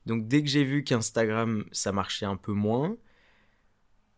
Donc 0.07 0.27
dès 0.27 0.41
que 0.41 0.49
j'ai 0.49 0.63
vu 0.63 0.83
qu'Instagram 0.83 1.63
ça 1.71 1.91
marchait 1.91 2.25
un 2.25 2.35
peu 2.35 2.53
moins, 2.53 2.97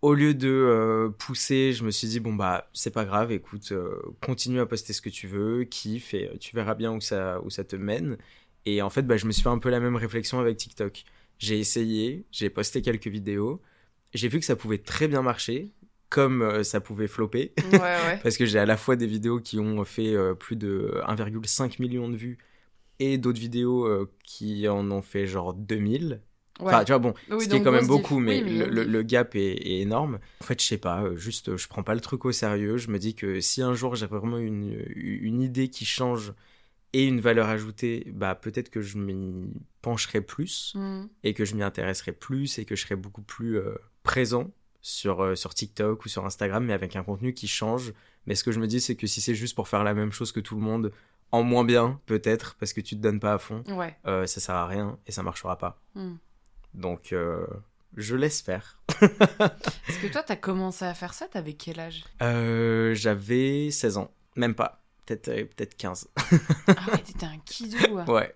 au 0.01 0.13
lieu 0.13 0.33
de 0.33 0.47
euh, 0.49 1.09
pousser, 1.09 1.73
je 1.73 1.83
me 1.83 1.91
suis 1.91 2.07
dit 2.07 2.19
bon 2.19 2.33
bah 2.33 2.69
c'est 2.73 2.91
pas 2.91 3.05
grave, 3.05 3.31
écoute, 3.31 3.71
euh, 3.71 3.99
continue 4.21 4.59
à 4.61 4.65
poster 4.65 4.93
ce 4.93 5.01
que 5.01 5.09
tu 5.09 5.27
veux, 5.27 5.63
kiffe 5.65 6.13
et 6.13 6.31
tu 6.39 6.55
verras 6.55 6.75
bien 6.75 6.91
où 6.93 7.01
ça 7.01 7.41
où 7.43 7.49
ça 7.49 7.63
te 7.65 7.75
mène. 7.75 8.17
Et 8.65 8.81
en 8.81 8.89
fait 8.89 9.03
bah 9.03 9.17
je 9.17 9.25
me 9.25 9.31
suis 9.31 9.43
fait 9.43 9.49
un 9.49 9.59
peu 9.59 9.69
la 9.69 9.79
même 9.79 9.95
réflexion 9.97 10.39
avec 10.39 10.57
TikTok. 10.57 11.03
J'ai 11.37 11.59
essayé, 11.59 12.25
j'ai 12.31 12.49
posté 12.49 12.81
quelques 12.81 13.07
vidéos, 13.07 13.61
j'ai 14.13 14.27
vu 14.27 14.39
que 14.39 14.45
ça 14.45 14.55
pouvait 14.55 14.77
très 14.77 15.07
bien 15.07 15.21
marcher, 15.21 15.71
comme 16.09 16.41
euh, 16.41 16.63
ça 16.63 16.79
pouvait 16.79 17.07
flopper. 17.07 17.53
Ouais, 17.71 17.79
ouais. 17.79 18.19
Parce 18.23 18.37
que 18.37 18.45
j'ai 18.45 18.59
à 18.59 18.65
la 18.65 18.77
fois 18.77 18.95
des 18.95 19.07
vidéos 19.07 19.39
qui 19.39 19.59
ont 19.59 19.83
fait 19.83 20.15
euh, 20.15 20.33
plus 20.33 20.55
de 20.55 21.01
1,5 21.07 21.81
million 21.81 22.07
de 22.09 22.15
vues 22.15 22.37
et 22.99 23.17
d'autres 23.17 23.39
vidéos 23.39 23.85
euh, 23.85 24.09
qui 24.23 24.67
en 24.69 24.89
ont 24.91 25.01
fait 25.01 25.27
genre 25.27 25.53
2000. 25.53 26.21
Enfin, 26.61 26.77
Ouais. 26.77 26.85
tu 26.85 26.93
vois, 26.93 26.99
bon, 26.99 27.13
Oui, 27.29 27.43
ce 27.43 27.49
qui 27.49 27.57
est 27.57 27.61
quand 27.61 27.73
même 27.73 27.85
beaucoup, 27.85 28.19
mais, 28.19 28.41
Oui, 28.41 28.63
le, 28.69 29.01
gap 29.01 29.35
est, 29.35 29.41
est 29.41 29.81
énorme. 29.81 30.19
En 30.39 30.45
fait, 30.45 30.61
je 30.61 30.65
sais 30.65 30.77
pas, 30.77 31.13
juste, 31.15 31.57
je 31.57 31.67
prends 31.67 31.83
pas 31.83 31.95
le 31.95 31.99
truc 31.99 32.23
au 32.23 32.31
sérieux. 32.31 32.77
Je 32.77 32.89
me 32.89 32.97
dis 32.97 33.13
que 33.13 33.41
si 33.41 33.61
un 33.61 33.73
jour 33.73 33.95
j'ai 33.95 34.05
vraiment 34.05 34.37
une, 34.37 34.81
une 34.95 35.41
idée 35.41 35.67
qui 35.67 35.83
change 35.83 36.33
et 36.97 37.05
une 37.05 37.19
valeur 37.19 37.49
ajoutée, 37.49 38.11
bah 38.13 38.35
peut-être 38.35 38.69
que 38.69 38.81
je 38.81 38.97
m'y 38.97 39.53
pencherai 39.81 40.21
plus 40.21 40.73
Mm. 40.75 41.05
et 41.23 41.33
que 41.33 41.43
je 41.45 41.55
m'y 41.55 41.63
intéresserai 41.63 42.11
plus 42.13 42.57
et 42.59 42.65
que 42.65 42.75
je 42.75 42.81
serai 42.83 42.95
beaucoup 42.95 43.21
plus 43.21 43.57
euh, 43.57 43.75
présent 44.03 44.51
sur, 44.81 45.21
euh, 45.23 45.35
sur 45.35 45.53
TikTok 45.53 46.05
ou 46.05 46.09
sur 46.09 46.25
Instagram, 46.25 46.63
mais 46.65 46.73
avec 46.73 46.95
un 46.95 47.03
contenu 47.03 47.33
qui 47.33 47.47
change. 47.47 47.93
Mais 48.27 48.35
ce 48.35 48.43
que 48.43 48.51
je 48.51 48.59
me 48.59 48.67
dis, 48.67 48.79
c'est 48.79 48.95
que 48.95 49.07
si 49.07 49.19
c'est 49.21 49.35
juste 49.35 49.55
pour 49.55 49.67
faire 49.67 49.83
la 49.83 49.93
même 49.93 50.11
chose 50.11 50.31
que 50.31 50.39
tout 50.39 50.55
le 50.55 50.61
monde, 50.61 50.91
en 51.31 51.43
moins 51.43 51.63
bien, 51.65 51.99
peut-être, 52.05 52.55
parce 52.59 52.71
que 52.71 52.81
tu 52.81 52.95
te 52.95 53.01
donnes 53.01 53.19
pas 53.19 53.33
à 53.33 53.37
fond, 53.39 53.63
Ouais. 53.67 53.95
euh, 54.05 54.25
ça 54.25 54.39
sert 54.39 54.55
à 54.55 54.67
rien 54.67 54.97
et 55.07 55.11
ça 55.11 55.21
marchera 55.23 55.57
pas. 55.57 55.81
Hmm. 55.95 56.15
Donc, 56.73 57.11
euh, 57.13 57.45
je 57.97 58.15
laisse 58.15 58.41
faire. 58.41 58.79
Parce 59.37 59.97
que 60.01 60.11
toi, 60.11 60.23
t'as 60.23 60.35
commencé 60.35 60.85
à 60.85 60.93
faire 60.93 61.13
ça, 61.13 61.27
t'avais 61.27 61.53
quel 61.53 61.79
âge? 61.79 62.03
Euh, 62.21 62.93
J'avais 62.93 63.71
16 63.71 63.97
ans, 63.97 64.11
même 64.35 64.53
pas, 64.55 64.83
peut-être 65.05 65.27
euh, 65.29 65.45
peut-être 65.45 65.75
15. 65.77 66.09
Ah 66.67 66.73
ouais, 66.91 67.01
t'étais 67.03 67.25
un 67.25 67.37
kidou. 67.45 67.77
ouais, 68.07 68.35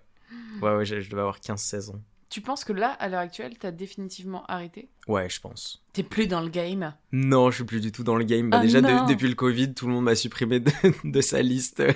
ouais, 0.62 0.76
ouais, 0.76 0.84
je, 0.84 1.00
je 1.00 1.10
devais 1.10 1.20
avoir 1.22 1.38
15-16 1.40 1.90
ans. 1.90 2.00
Tu 2.28 2.40
penses 2.40 2.62
que 2.62 2.72
là, 2.72 2.90
à 2.90 3.08
l'heure 3.08 3.18
actuelle, 3.20 3.58
t'as 3.58 3.72
définitivement 3.72 4.46
arrêté? 4.46 4.88
Ouais, 5.08 5.28
je 5.28 5.40
pense. 5.40 5.82
T'es 5.92 6.04
plus 6.04 6.28
dans 6.28 6.40
le 6.40 6.48
game? 6.48 6.94
Non, 7.10 7.50
je 7.50 7.56
suis 7.56 7.64
plus 7.64 7.80
du 7.80 7.90
tout 7.90 8.04
dans 8.04 8.14
le 8.14 8.22
game. 8.22 8.50
Bah, 8.50 8.58
Ah 8.58 8.60
déjà, 8.60 8.80
de- 8.80 9.08
depuis 9.08 9.26
le 9.28 9.34
Covid, 9.34 9.74
tout 9.74 9.88
le 9.88 9.92
monde 9.94 10.04
m'a 10.04 10.14
supprimé 10.14 10.60
de, 10.60 10.70
de 11.04 11.20
sa 11.22 11.42
liste 11.42 11.80
euh, 11.80 11.92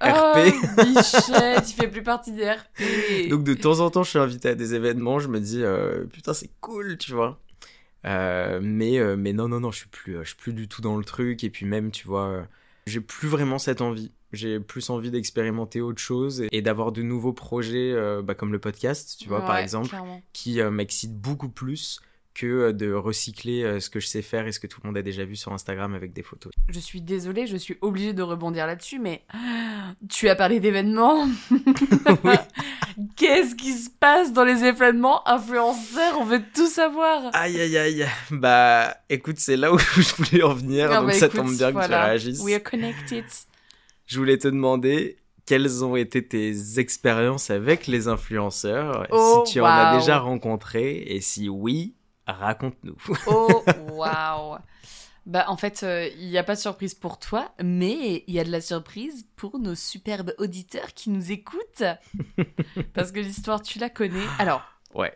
Oh, 0.00 0.06
RP. 0.36 0.54
bichette, 0.84 1.68
il 1.68 1.74
fait 1.74 1.88
plus 1.88 2.04
partie 2.04 2.30
des 2.30 2.48
RP. 2.52 3.28
Donc 3.30 3.42
de 3.42 3.54
temps 3.54 3.80
en 3.80 3.90
temps, 3.90 4.04
je 4.04 4.10
suis 4.10 4.18
invité 4.20 4.50
à 4.50 4.54
des 4.54 4.74
événements, 4.76 5.18
je 5.18 5.26
me 5.26 5.40
dis 5.40 5.64
euh, 5.64 6.04
putain 6.06 6.34
c'est 6.34 6.50
cool, 6.60 6.96
tu 6.96 7.12
vois. 7.12 7.40
Euh, 8.04 8.60
mais 8.62 8.98
euh, 8.98 9.16
mais 9.16 9.32
non 9.32 9.48
non 9.48 9.58
non, 9.58 9.72
je 9.72 9.78
suis 9.78 9.88
plus 9.88 10.18
je 10.22 10.28
suis 10.28 10.36
plus 10.36 10.52
du 10.52 10.68
tout 10.68 10.82
dans 10.82 10.96
le 10.96 11.04
truc 11.04 11.42
et 11.42 11.50
puis 11.50 11.66
même 11.66 11.90
tu 11.90 12.06
vois, 12.06 12.46
j'ai 12.86 13.00
plus 13.00 13.28
vraiment 13.28 13.58
cette 13.58 13.80
envie. 13.80 14.12
J'ai 14.32 14.58
plus 14.58 14.90
envie 14.90 15.10
d'expérimenter 15.12 15.80
autre 15.80 16.00
chose 16.00 16.40
et, 16.42 16.48
et 16.50 16.60
d'avoir 16.60 16.90
de 16.90 17.02
nouveaux 17.02 17.32
projets 17.32 17.92
euh, 17.92 18.20
bah, 18.20 18.34
comme 18.34 18.50
le 18.52 18.58
podcast, 18.58 19.16
tu 19.20 19.28
vois 19.28 19.42
par 19.42 19.58
exemple, 19.58 19.88
clairement. 19.90 20.20
qui 20.32 20.60
euh, 20.60 20.70
m'excitent 20.72 21.16
beaucoup 21.16 21.48
plus 21.48 22.00
que 22.34 22.46
euh, 22.46 22.72
de 22.72 22.92
recycler 22.92 23.62
euh, 23.62 23.78
ce 23.78 23.88
que 23.90 24.00
je 24.00 24.08
sais 24.08 24.22
faire 24.22 24.46
et 24.48 24.50
ce 24.52 24.58
que 24.58 24.66
tout 24.66 24.80
le 24.82 24.88
monde 24.88 24.96
a 24.96 25.02
déjà 25.02 25.24
vu 25.24 25.36
sur 25.36 25.52
Instagram 25.52 25.94
avec 25.94 26.12
des 26.12 26.24
photos. 26.24 26.52
Je 26.68 26.80
suis 26.80 27.00
désolée, 27.00 27.46
je 27.46 27.56
suis 27.56 27.76
obligée 27.80 28.12
de 28.12 28.22
rebondir 28.22 28.66
là-dessus, 28.66 28.98
mais 28.98 29.22
tu 30.10 30.28
as 30.28 30.34
parlé 30.34 30.58
d'événements. 30.60 31.28
Oui. 32.24 32.34
Qu'est-ce 33.16 33.54
qui 33.54 33.72
se 33.72 33.90
passe 33.90 34.32
dans 34.32 34.44
les 34.44 34.64
événements 34.64 35.26
influenceurs? 35.28 36.18
On 36.20 36.24
veut 36.24 36.42
tout 36.54 36.66
savoir. 36.68 37.30
Aïe 37.32 37.60
aïe 37.60 37.76
aïe. 37.76 38.06
Bah 38.30 38.96
écoute, 39.08 39.38
c'est 39.38 39.56
là 39.56 39.72
où 39.72 39.78
je 39.96 40.14
voulais 40.22 40.42
en 40.42 40.54
venir, 40.54 40.90
Ah 40.92 40.98
donc 40.98 41.08
bah 41.08 41.12
ça 41.12 41.26
écoute, 41.26 41.40
tombe 41.40 41.56
bien 41.56 41.72
que 41.72 41.84
tu 41.86 41.90
réagisses. 41.92 42.40
We 42.40 42.54
are 42.54 42.62
connected. 42.62 43.24
Je 44.06 44.18
voulais 44.18 44.38
te 44.38 44.48
demander 44.48 45.16
quelles 45.46 45.84
ont 45.84 45.96
été 45.96 46.26
tes 46.26 46.78
expériences 46.78 47.50
avec 47.50 47.86
les 47.86 48.08
influenceurs, 48.08 49.06
Oh, 49.10 49.42
si 49.46 49.52
tu 49.54 49.60
en 49.60 49.66
as 49.66 49.96
déjà 49.98 50.18
rencontré, 50.18 51.02
et 51.06 51.20
si 51.20 51.48
oui, 51.48 51.94
raconte-nous. 52.26 52.96
Oh, 53.26 53.62
waouh. 53.92 54.56
Bah, 55.26 55.46
en 55.48 55.56
fait, 55.56 55.82
euh, 55.82 56.08
il 56.18 56.28
n'y 56.28 56.36
a 56.38 56.42
pas 56.44 56.54
de 56.54 56.60
surprise 56.60 56.94
pour 56.94 57.18
toi, 57.18 57.52
mais 57.62 58.24
il 58.26 58.34
y 58.34 58.38
a 58.40 58.44
de 58.44 58.50
la 58.50 58.60
surprise 58.60 59.26
pour 59.36 59.58
nos 59.58 59.74
superbes 59.74 60.34
auditeurs 60.38 60.92
qui 60.94 61.08
nous 61.10 61.32
écoutent. 61.32 61.82
Parce 62.94 63.10
que 63.10 63.20
l'histoire, 63.20 63.62
tu 63.62 63.78
la 63.78 63.88
connais. 63.88 64.26
Alors, 64.38 64.62
Ouais. 64.94 65.14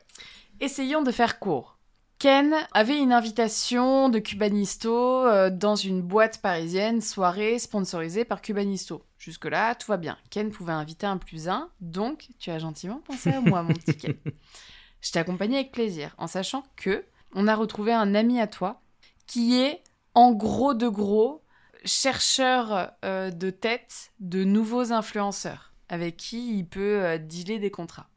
essayons 0.61 1.03
de 1.03 1.11
faire 1.13 1.39
court. 1.39 1.77
Ken 2.19 2.53
avait 2.73 2.99
une 2.99 3.13
invitation 3.13 4.09
de 4.09 4.19
Cubanisto 4.19 4.93
euh, 5.27 5.51
dans 5.51 5.77
une 5.77 6.03
boîte 6.03 6.41
parisienne, 6.43 7.01
soirée 7.01 7.59
sponsorisée 7.61 8.25
par 8.25 8.43
Cubanisto. 8.43 9.05
Jusque-là, 9.19 9.75
tout 9.77 9.87
va 9.93 9.99
bien. 9.99 10.17
Ken 10.31 10.51
pouvait 10.51 10.73
inviter 10.73 11.07
un 11.07 11.19
plus 11.19 11.49
un, 11.49 11.71
donc 11.81 12.27
tu 12.41 12.51
as 12.51 12.59
gentiment 12.59 13.01
pensé 13.07 13.31
à 13.31 13.41
moi, 13.41 13.63
mon 13.63 13.73
petit 13.75 13.97
Ken. 13.97 14.15
Je 15.01 15.13
t'ai 15.13 15.21
accompagné 15.21 15.59
avec 15.59 15.71
plaisir, 15.71 16.15
en 16.19 16.27
sachant 16.27 16.65
que 16.75 17.05
on 17.35 17.47
a 17.47 17.55
retrouvé 17.55 17.93
un 17.93 18.17
ami 18.17 18.41
à 18.41 18.49
toi 18.49 18.81
qui 19.29 19.61
est, 19.61 19.81
en 20.19 20.33
gros 20.33 20.75
de 20.75 20.89
gros, 20.89 21.45
chercheur 21.85 22.91
euh, 23.05 23.31
de 23.31 23.51
tête 23.51 24.11
de 24.19 24.43
nouveaux 24.43 24.93
influenceurs 24.93 25.73
avec 25.89 26.17
qui 26.17 26.59
il 26.59 26.67
peut 26.67 27.05
euh, 27.05 27.19
dealer 27.19 27.61
des 27.61 27.71
contrats. 27.71 28.09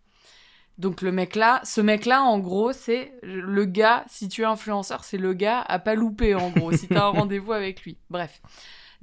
Donc 0.79 1.03
le 1.03 1.11
mec 1.11 1.35
là, 1.35 1.61
ce 1.63 1.79
mec 1.79 2.07
là 2.07 2.23
en 2.23 2.39
gros 2.39 2.73
c'est 2.73 3.13
le 3.21 3.65
gars, 3.65 4.03
si 4.07 4.29
tu 4.29 4.41
es 4.41 4.45
influenceur, 4.45 5.03
c'est 5.03 5.19
le 5.19 5.33
gars 5.33 5.61
à 5.61 5.77
pas 5.77 5.93
louper 5.93 6.33
en 6.33 6.49
gros, 6.49 6.71
si 6.71 6.87
t'as 6.87 7.05
un 7.05 7.09
rendez-vous 7.19 7.53
avec 7.53 7.83
lui. 7.83 7.99
Bref. 8.09 8.41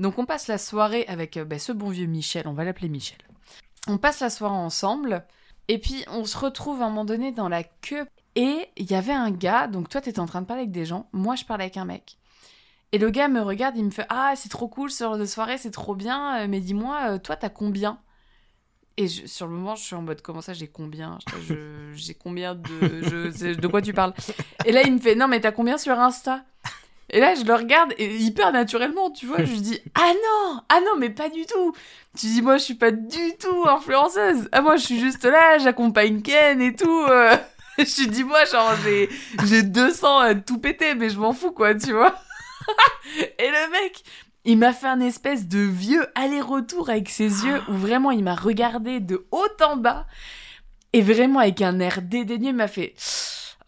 Donc 0.01 0.19
on 0.19 0.27
passe 0.27 0.49
la 0.49 0.59
soirée 0.59 1.05
avec 1.07 1.37
euh, 1.37 1.45
bah, 1.45 1.61
ce 1.61 1.71
bon 1.71 1.91
vieux 1.91 2.07
Michel, 2.07 2.49
on 2.49 2.53
va 2.53 2.65
l'appeler 2.65 2.89
Michel. 2.89 3.19
On 3.87 3.99
passe 3.99 4.19
la 4.19 4.29
soirée 4.29 4.57
ensemble, 4.57 5.25
et 5.69 5.79
puis 5.79 6.05
on 6.09 6.25
se 6.25 6.37
retrouve 6.37 6.83
à 6.83 6.87
un 6.87 6.89
moment 6.89 7.05
donné 7.05 7.31
dans 7.31 7.49
la 7.49 7.63
queue, 7.63 8.07
et 8.35 8.67
il 8.77 8.91
y 8.91 8.97
avait 8.97 9.13
un 9.13 9.31
gars, 9.31 9.69
donc 9.69 9.89
toi 9.89 10.01
t'étais 10.01 10.19
en 10.19 10.27
train 10.27 10.43
de 10.43 10.47
parler 10.47 10.63
avec 10.63 10.73
des 10.73 10.85
gens, 10.85 11.09
moi 11.13 11.37
je 11.37 11.45
parlais 11.45 11.63
avec 11.63 11.77
un 11.77 11.85
mec. 11.85 12.19
Et 12.93 12.99
le 12.99 13.11
gars 13.11 13.29
me 13.29 13.41
regarde, 13.43 13.77
il 13.77 13.85
me 13.85 13.91
fait 13.91 14.07
Ah, 14.09 14.33
c'est 14.37 14.49
trop 14.49 14.69
cool 14.69 14.91
ce 14.91 15.05
genre 15.05 15.19
de 15.19 15.27
soirée, 15.27 15.59
c'est 15.59 15.71
trop 15.71 15.95
bien, 15.95 16.41
euh, 16.43 16.47
mais 16.49 16.61
dis-moi, 16.61 17.13
euh, 17.15 17.19
toi 17.19 17.37
t'as 17.37 17.51
combien? 17.51 17.99
Et 18.97 19.07
je- 19.09 19.27
sur 19.27 19.47
le 19.47 19.53
moment, 19.53 19.75
je 19.77 19.85
suis 19.85 19.95
en 19.95 20.03
mode 20.03 20.23
Comment 20.23 20.41
ça, 20.41 20.55
j'ai 20.55 20.67
combien? 20.69 21.19
J'ai 21.95 22.15
combien 22.15 22.55
de. 22.55 23.03
Je, 23.03 23.55
de 23.55 23.69
quoi 23.69 23.83
tu 23.83 23.93
parles? 23.93 24.13
Et 24.65 24.73
là, 24.73 24.83
il 24.83 24.93
me 24.93 24.99
fait 24.99 25.15
Non, 25.15 25.29
mais 25.29 25.41
t'as 25.41 25.53
combien 25.53 25.79
sur 25.79 25.99
Insta? 25.99 26.45
Et 27.11 27.21
là, 27.21 27.35
je 27.35 27.45
le 27.45 27.55
regarde, 27.55 27.95
et 27.99 28.17
hyper 28.19 28.53
naturellement, 28.53 29.11
tu 29.11 29.27
vois, 29.27 29.43
je 29.45 29.51
lui 29.53 29.61
dis 29.61 29.81
Ah 29.95 30.13
non 30.15 30.61
Ah 30.69 30.81
non, 30.81 30.99
mais 30.99 31.11
pas 31.11 31.29
du 31.31 31.47
tout! 31.47 31.75
Tu 32.19 32.27
dis 32.27 32.43
Moi, 32.43 32.59
je 32.59 32.65
suis 32.65 32.75
pas 32.75 32.91
du 32.91 33.37
tout 33.41 33.67
influenceuse. 33.69 34.49
Ah, 34.53 34.63
moi, 34.63 34.77
je 34.77 34.85
suis 34.85 35.01
juste 35.01 35.25
là, 35.25 35.59
j'accompagne 35.59 36.23
Ken 36.23 36.61
et 36.61 36.75
tout 36.75 37.05
euh. 37.09 37.37
Je 37.79 38.01
lui 38.03 38.09
dis 38.09 38.25
Moi, 38.25 38.45
genre, 38.47 38.75
j'ai 38.77 39.09
j'ai 39.43 39.63
200 39.63 40.23
euh, 40.23 40.35
tout 40.45 40.59
pété, 40.59 40.95
mais 40.95 41.11
je 41.11 41.19
m'en 41.19 41.33
fous, 41.33 41.53
quoi, 41.53 41.75
tu 41.75 41.93
vois 41.93 42.15
et 43.39 43.49
le 43.49 43.71
mec, 43.71 44.03
il 44.45 44.59
m'a 44.59 44.73
fait 44.73 44.87
un 44.87 45.01
espèce 45.01 45.47
de 45.47 45.59
vieux 45.59 46.07
aller-retour 46.15 46.91
avec 46.91 47.09
ses 47.09 47.45
yeux 47.45 47.61
où 47.69 47.75
vraiment 47.75 48.11
il 48.11 48.25
m'a 48.25 48.35
regardé 48.35 49.01
de 49.01 49.27
haut 49.31 49.63
en 49.63 49.77
bas 49.77 50.07
et 50.93 51.03
vraiment 51.03 51.41
avec 51.41 51.61
un 51.61 51.81
air 51.81 52.01
dédaigneux, 52.03 52.51
il 52.51 52.57
m'a 52.57 52.69
fait 52.69 52.95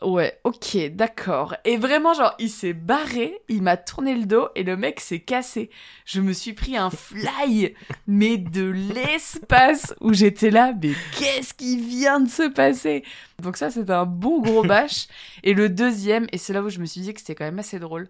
Ouais, 0.02 0.40
ok, 0.44 0.78
d'accord. 0.92 1.54
Et 1.66 1.76
vraiment, 1.76 2.14
genre, 2.14 2.34
il 2.38 2.48
s'est 2.48 2.72
barré, 2.72 3.38
il 3.50 3.60
m'a 3.60 3.76
tourné 3.76 4.14
le 4.14 4.24
dos 4.24 4.48
et 4.54 4.62
le 4.62 4.74
mec 4.74 4.98
s'est 4.98 5.20
cassé. 5.20 5.68
Je 6.06 6.22
me 6.22 6.32
suis 6.32 6.54
pris 6.54 6.74
un 6.74 6.88
fly, 6.88 7.74
mais 8.06 8.38
de 8.38 8.64
l'espace 8.64 9.94
où 10.00 10.14
j'étais 10.14 10.50
là, 10.50 10.72
mais 10.82 10.92
qu'est-ce 11.18 11.52
qui 11.52 11.76
vient 11.76 12.20
de 12.20 12.30
se 12.30 12.48
passer? 12.48 13.04
Donc 13.42 13.58
ça, 13.58 13.70
c'était 13.70 13.92
un 13.92 14.06
bon 14.06 14.40
gros 14.40 14.62
bâche. 14.66 15.06
Et 15.42 15.52
le 15.52 15.68
deuxième, 15.68 16.26
et 16.32 16.38
c'est 16.38 16.54
là 16.54 16.62
où 16.62 16.70
je 16.70 16.78
me 16.78 16.86
suis 16.86 17.02
dit 17.02 17.12
que 17.12 17.20
c'était 17.20 17.34
quand 17.34 17.44
même 17.44 17.58
assez 17.58 17.78
drôle, 17.78 18.08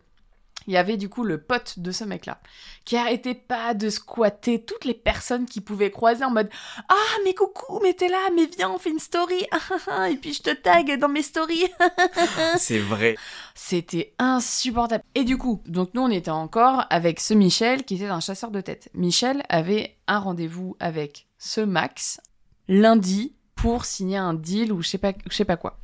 il 0.66 0.75
y 0.75 0.77
avait 0.77 0.96
du 0.96 1.09
coup 1.09 1.25
le 1.25 1.40
pote 1.40 1.79
de 1.79 1.90
ce 1.90 2.05
mec-là, 2.05 2.40
qui 2.85 2.96
arrêtait 2.96 3.35
pas 3.35 3.75
de 3.75 3.88
squatter 3.88 4.62
toutes 4.62 4.85
les 4.85 4.94
personnes 4.94 5.46
qui 5.46 5.61
pouvaient 5.61 5.90
croiser 5.90 6.25
en 6.25 6.31
mode 6.31 6.51
Ah, 6.88 7.16
mais 7.25 7.35
coucou, 7.35 7.81
mais 7.83 7.94
t'es 7.94 8.09
là, 8.09 8.29
mais 8.35 8.46
viens, 8.57 8.70
on 8.70 8.79
fait 8.79 8.90
une 8.90 8.99
story, 8.99 9.46
et 10.11 10.16
puis 10.16 10.33
je 10.33 10.42
te 10.42 10.51
tag 10.51 10.99
dans 10.99 11.09
mes 11.09 11.23
stories. 11.23 11.66
C'est 12.57 12.79
vrai. 12.79 13.16
C'était 13.55 14.14
insupportable. 14.18 15.05
Et 15.14 15.25
du 15.25 15.38
coup, 15.38 15.62
donc 15.66 15.90
nous 15.94 16.03
on 16.03 16.11
était 16.11 16.31
encore 16.31 16.85
avec 16.90 17.20
ce 17.20 17.35
Michel 17.35 17.85
qui 17.85 17.96
était 17.96 18.07
un 18.07 18.20
chasseur 18.20 18.51
de 18.51 18.61
tête. 18.61 18.88
Michel 18.94 19.42
avait 19.49 19.96
un 20.07 20.18
rendez-vous 20.18 20.77
avec 20.81 21.27
ce 21.38 21.61
Max 21.61 22.20
lundi 22.68 23.35
pour 23.55 23.85
signer 23.85 24.16
un 24.16 24.35
deal 24.35 24.73
ou 24.73 24.83
je 24.83 24.88
sais 24.88 24.99
pas, 24.99 25.12
je 25.29 25.37
sais 25.37 25.44
pas 25.44 25.57
quoi. 25.57 25.79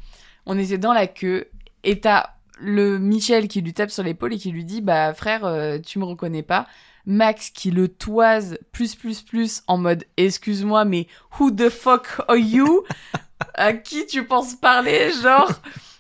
On 0.47 0.59
était 0.59 0.79
dans 0.79 0.93
la 0.93 1.07
queue 1.07 1.51
et 1.83 2.01
t'as 2.01 2.36
le 2.57 2.99
Michel 2.99 3.49
qui 3.49 3.61
lui 3.61 3.75
tape 3.75 3.91
sur 3.91 4.03
l'épaule 4.03 4.35
et 4.35 4.39
qui 4.39 4.51
lui 4.51 4.65
dit 4.65 4.81
bah 4.81 5.13
frère 5.15 5.45
euh, 5.45 5.79
tu 5.79 5.99
me 5.99 6.05
reconnais 6.05 6.43
pas. 6.43 6.67
Max 7.05 7.51
qui 7.51 7.71
le 7.71 7.89
toise 7.89 8.59
plus 8.73 8.97
plus 8.97 9.23
plus 9.23 9.63
en 9.69 9.79
mode 9.79 10.05
excuse-moi 10.17 10.85
mais 10.85 11.07
who 11.39 11.51
the 11.51 11.69
fuck 11.69 12.07
are 12.29 12.37
you? 12.37 12.85
À 13.55 13.75
qui 13.75 14.07
tu 14.07 14.25
penses 14.25 14.55
parler 14.55 15.11
genre? 15.23 15.53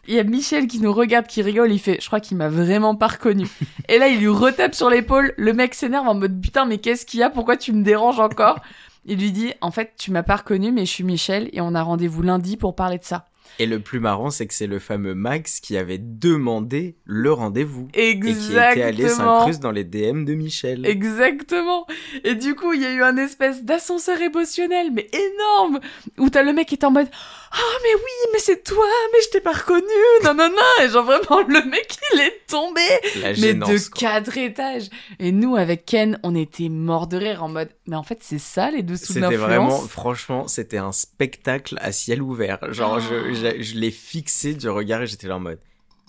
Il 0.08 0.14
y 0.14 0.18
a 0.20 0.24
Michel 0.24 0.68
qui 0.68 0.78
nous 0.78 0.92
regarde, 0.92 1.26
qui 1.26 1.42
rigole, 1.42 1.72
il 1.72 1.80
fait, 1.80 1.98
je 2.00 2.06
crois 2.06 2.20
qu'il 2.20 2.36
m'a 2.36 2.48
vraiment 2.48 2.94
pas 2.94 3.08
reconnu. 3.08 3.48
Et 3.88 3.98
là, 3.98 4.06
il 4.06 4.20
lui 4.20 4.28
retape 4.28 4.74
sur 4.74 4.88
l'épaule, 4.88 5.34
le 5.36 5.52
mec 5.52 5.74
s'énerve 5.74 6.06
en 6.06 6.14
mode, 6.14 6.40
putain, 6.40 6.64
mais 6.64 6.78
qu'est-ce 6.78 7.04
qu'il 7.04 7.20
y 7.20 7.22
a, 7.24 7.30
pourquoi 7.30 7.56
tu 7.56 7.72
me 7.72 7.82
déranges 7.82 8.20
encore? 8.20 8.60
Il 9.08 9.18
lui 9.18 9.30
dit, 9.30 9.52
en 9.60 9.70
fait, 9.70 9.92
tu 9.96 10.10
m'as 10.10 10.24
pas 10.24 10.36
reconnu, 10.36 10.72
mais 10.72 10.84
je 10.84 10.90
suis 10.90 11.04
Michel, 11.04 11.48
et 11.52 11.60
on 11.60 11.74
a 11.76 11.82
rendez-vous 11.82 12.22
lundi 12.22 12.56
pour 12.56 12.74
parler 12.74 12.98
de 12.98 13.04
ça. 13.04 13.26
Et 13.58 13.66
le 13.66 13.80
plus 13.80 14.00
marrant, 14.00 14.30
c'est 14.30 14.46
que 14.46 14.54
c'est 14.54 14.66
le 14.66 14.78
fameux 14.78 15.14
Max 15.14 15.60
qui 15.60 15.76
avait 15.76 15.98
demandé 15.98 16.96
le 17.04 17.32
rendez-vous. 17.32 17.88
Et 17.94 18.18
qui 18.18 18.30
était 18.30 18.58
allé 18.58 19.02
Exactement. 19.04 19.38
s'incruste 19.40 19.62
dans 19.62 19.70
les 19.70 19.84
DM 19.84 20.24
de 20.24 20.34
Michel. 20.34 20.86
Exactement. 20.86 21.86
Et 22.24 22.34
du 22.34 22.54
coup, 22.54 22.72
il 22.72 22.82
y 22.82 22.84
a 22.86 22.92
eu 22.92 23.02
un 23.02 23.16
espèce 23.16 23.64
d'ascenseur 23.64 24.20
émotionnel, 24.20 24.90
mais 24.92 25.08
énorme, 25.12 25.80
où 26.18 26.28
t'as 26.30 26.42
le 26.42 26.52
mec 26.52 26.68
qui 26.68 26.74
est 26.74 26.84
en 26.84 26.90
mode, 26.90 27.08
ah, 27.52 27.78
mais 27.82 27.94
oui, 27.94 28.30
mais 28.32 28.38
c'est 28.38 28.62
toi, 28.62 28.86
mais 29.12 29.18
je 29.22 29.30
t'ai 29.30 29.40
pas 29.40 29.52
reconnu, 29.52 29.86
non, 30.24 30.34
non, 30.34 30.48
non. 30.48 30.84
Et 30.84 30.88
genre 30.88 31.04
vraiment, 31.04 31.46
le 31.48 31.64
mec, 31.68 31.96
il 32.14 32.20
est 32.20 32.46
tombé. 32.48 32.80
La 33.22 33.32
mais 33.32 33.54
de 33.54 33.64
quoi. 33.64 33.98
quatre 33.98 34.36
étages. 34.36 34.88
Et 35.18 35.32
nous, 35.32 35.56
avec 35.56 35.86
Ken, 35.86 36.18
on 36.22 36.34
était 36.34 36.68
morts 36.68 37.06
de 37.06 37.16
rire 37.16 37.42
en 37.42 37.48
mode, 37.48 37.70
mais 37.86 37.96
en 37.96 38.02
fait, 38.02 38.18
c'est 38.22 38.38
ça 38.38 38.70
les 38.70 38.82
dessous 38.82 39.12
de 39.14 39.20
C'était 39.20 39.36
vraiment, 39.36 39.70
franchement, 39.80 40.48
c'était 40.48 40.78
un 40.78 40.92
spectacle 40.92 41.78
à 41.80 41.92
ciel 41.92 42.22
ouvert. 42.22 42.58
Genre, 42.72 43.00
je, 43.00 43.14
Oh. 43.14 43.32
je, 43.32 43.62
je 43.62 43.74
l'ai 43.78 43.90
fixé 43.90 44.54
du 44.54 44.68
regard 44.68 45.02
et 45.02 45.06
j'étais 45.06 45.28
là 45.28 45.36
en 45.36 45.40
mode, 45.40 45.60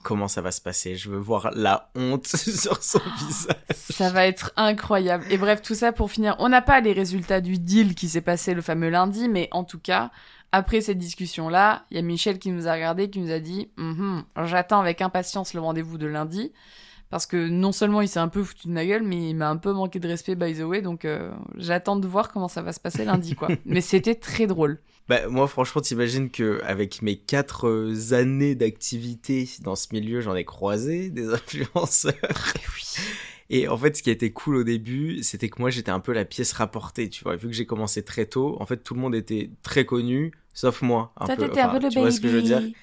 comment 0.03 0.27
ça 0.27 0.41
va 0.41 0.51
se 0.51 0.61
passer? 0.61 0.95
Je 0.95 1.09
veux 1.09 1.17
voir 1.17 1.51
la 1.53 1.89
honte 1.95 2.27
sur 2.35 2.81
son 2.83 3.01
visage. 3.19 3.55
Ça 3.75 4.09
va 4.09 4.25
être 4.27 4.51
incroyable. 4.55 5.25
Et 5.29 5.37
bref, 5.37 5.61
tout 5.61 5.75
ça 5.75 5.91
pour 5.91 6.11
finir. 6.11 6.35
On 6.39 6.49
n'a 6.49 6.61
pas 6.61 6.79
les 6.81 6.93
résultats 6.93 7.41
du 7.41 7.57
deal 7.59 7.93
qui 7.95 8.07
s'est 8.09 8.21
passé 8.21 8.53
le 8.53 8.61
fameux 8.61 8.89
lundi, 8.89 9.27
mais 9.27 9.49
en 9.51 9.63
tout 9.63 9.79
cas, 9.79 10.11
après 10.53 10.79
cette 10.81 10.97
discussion-là, 10.97 11.83
il 11.91 11.97
y 11.97 11.99
a 11.99 12.03
Michel 12.03 12.39
qui 12.39 12.51
nous 12.51 12.67
a 12.69 12.73
regardé, 12.73 13.09
qui 13.09 13.19
nous 13.19 13.31
a 13.33 13.39
dit 13.39 13.69
Mhm, 13.77 14.23
J'attends 14.45 14.79
avec 14.79 15.01
impatience 15.01 15.53
le 15.53 15.59
rendez-vous 15.59 15.97
de 15.97 16.07
lundi. 16.07 16.53
Parce 17.09 17.25
que 17.25 17.47
non 17.47 17.71
seulement 17.71 18.01
il 18.01 18.07
s'est 18.09 18.19
un 18.19 18.27
peu 18.27 18.43
foutu 18.43 18.67
de 18.67 18.73
ma 18.73 18.85
gueule, 18.85 19.03
mais 19.03 19.29
il 19.29 19.35
m'a 19.35 19.49
un 19.49 19.57
peu 19.57 19.71
manqué 19.71 19.99
de 19.99 20.07
respect, 20.07 20.35
by 20.35 20.53
the 20.53 20.63
way. 20.63 20.81
Donc 20.81 21.05
euh, 21.05 21.31
j'attends 21.55 21.95
de 21.95 22.07
voir 22.07 22.31
comment 22.31 22.47
ça 22.49 22.61
va 22.61 22.73
se 22.73 22.79
passer 22.79 23.05
lundi, 23.05 23.35
quoi. 23.35 23.47
mais 23.65 23.81
c'était 23.81 24.15
très 24.15 24.45
drôle. 24.47 24.79
Bah, 25.07 25.27
moi, 25.29 25.47
franchement, 25.47 25.81
t'imagines 25.81 26.29
que 26.29 26.61
avec 26.65 27.01
mes 27.01 27.15
quatre 27.15 27.67
euh, 27.69 28.13
années 28.13 28.55
d'activité 28.55 29.49
dans 29.61 29.75
ce 29.75 29.87
milieu, 29.93 30.19
j'en 30.19 30.35
ai 30.35 30.43
croisé 30.43 31.09
des 31.09 31.29
influenceurs. 31.33 32.53
Et 33.49 33.69
en 33.69 33.77
fait, 33.77 33.95
ce 33.95 34.03
qui 34.03 34.09
était 34.09 34.31
cool 34.31 34.57
au 34.57 34.63
début, 34.65 35.23
c'était 35.23 35.47
que 35.47 35.61
moi, 35.61 35.69
j'étais 35.69 35.91
un 35.91 36.01
peu 36.01 36.11
la 36.11 36.25
pièce 36.25 36.51
rapportée, 36.51 37.09
tu 37.09 37.23
vois. 37.23 37.37
Vu 37.37 37.47
que 37.47 37.53
j'ai 37.53 37.65
commencé 37.65 38.03
très 38.03 38.25
tôt, 38.25 38.57
en 38.59 38.65
fait, 38.65 38.77
tout 38.83 38.93
le 38.93 38.99
monde 38.99 39.15
était 39.15 39.49
très 39.63 39.85
connu, 39.85 40.33
sauf 40.53 40.81
moi. 40.81 41.13
Un 41.15 41.27
Toi, 41.27 41.35
peu. 41.37 41.43
un 41.57 41.69
peu 41.69 41.79
le 41.79 41.89
tu 41.89 41.99
vois 41.99 42.11
ce 42.11 42.19
que 42.19 42.27
je 42.27 42.35
veux 42.35 42.41
dire? 42.41 42.59
baby. 42.59 42.75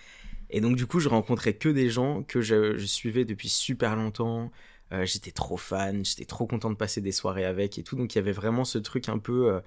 Et 0.54 0.60
donc, 0.60 0.76
du 0.76 0.86
coup, 0.86 1.00
je 1.00 1.08
rencontrais 1.08 1.54
que 1.54 1.68
des 1.68 1.90
gens 1.90 2.22
que 2.22 2.40
je, 2.40 2.78
je 2.78 2.86
suivais 2.86 3.24
depuis 3.24 3.48
super 3.48 3.96
longtemps. 3.96 4.52
Euh, 4.92 5.04
j'étais 5.04 5.32
trop 5.32 5.56
fan, 5.56 6.04
j'étais 6.04 6.26
trop 6.26 6.46
content 6.46 6.70
de 6.70 6.76
passer 6.76 7.00
des 7.00 7.10
soirées 7.10 7.44
avec 7.44 7.76
et 7.76 7.82
tout. 7.82 7.96
Donc, 7.96 8.14
il 8.14 8.18
y 8.18 8.20
avait 8.20 8.30
vraiment 8.30 8.64
ce 8.64 8.78
truc 8.78 9.08
un 9.08 9.18
peu 9.18 9.52
euh, 9.52 9.60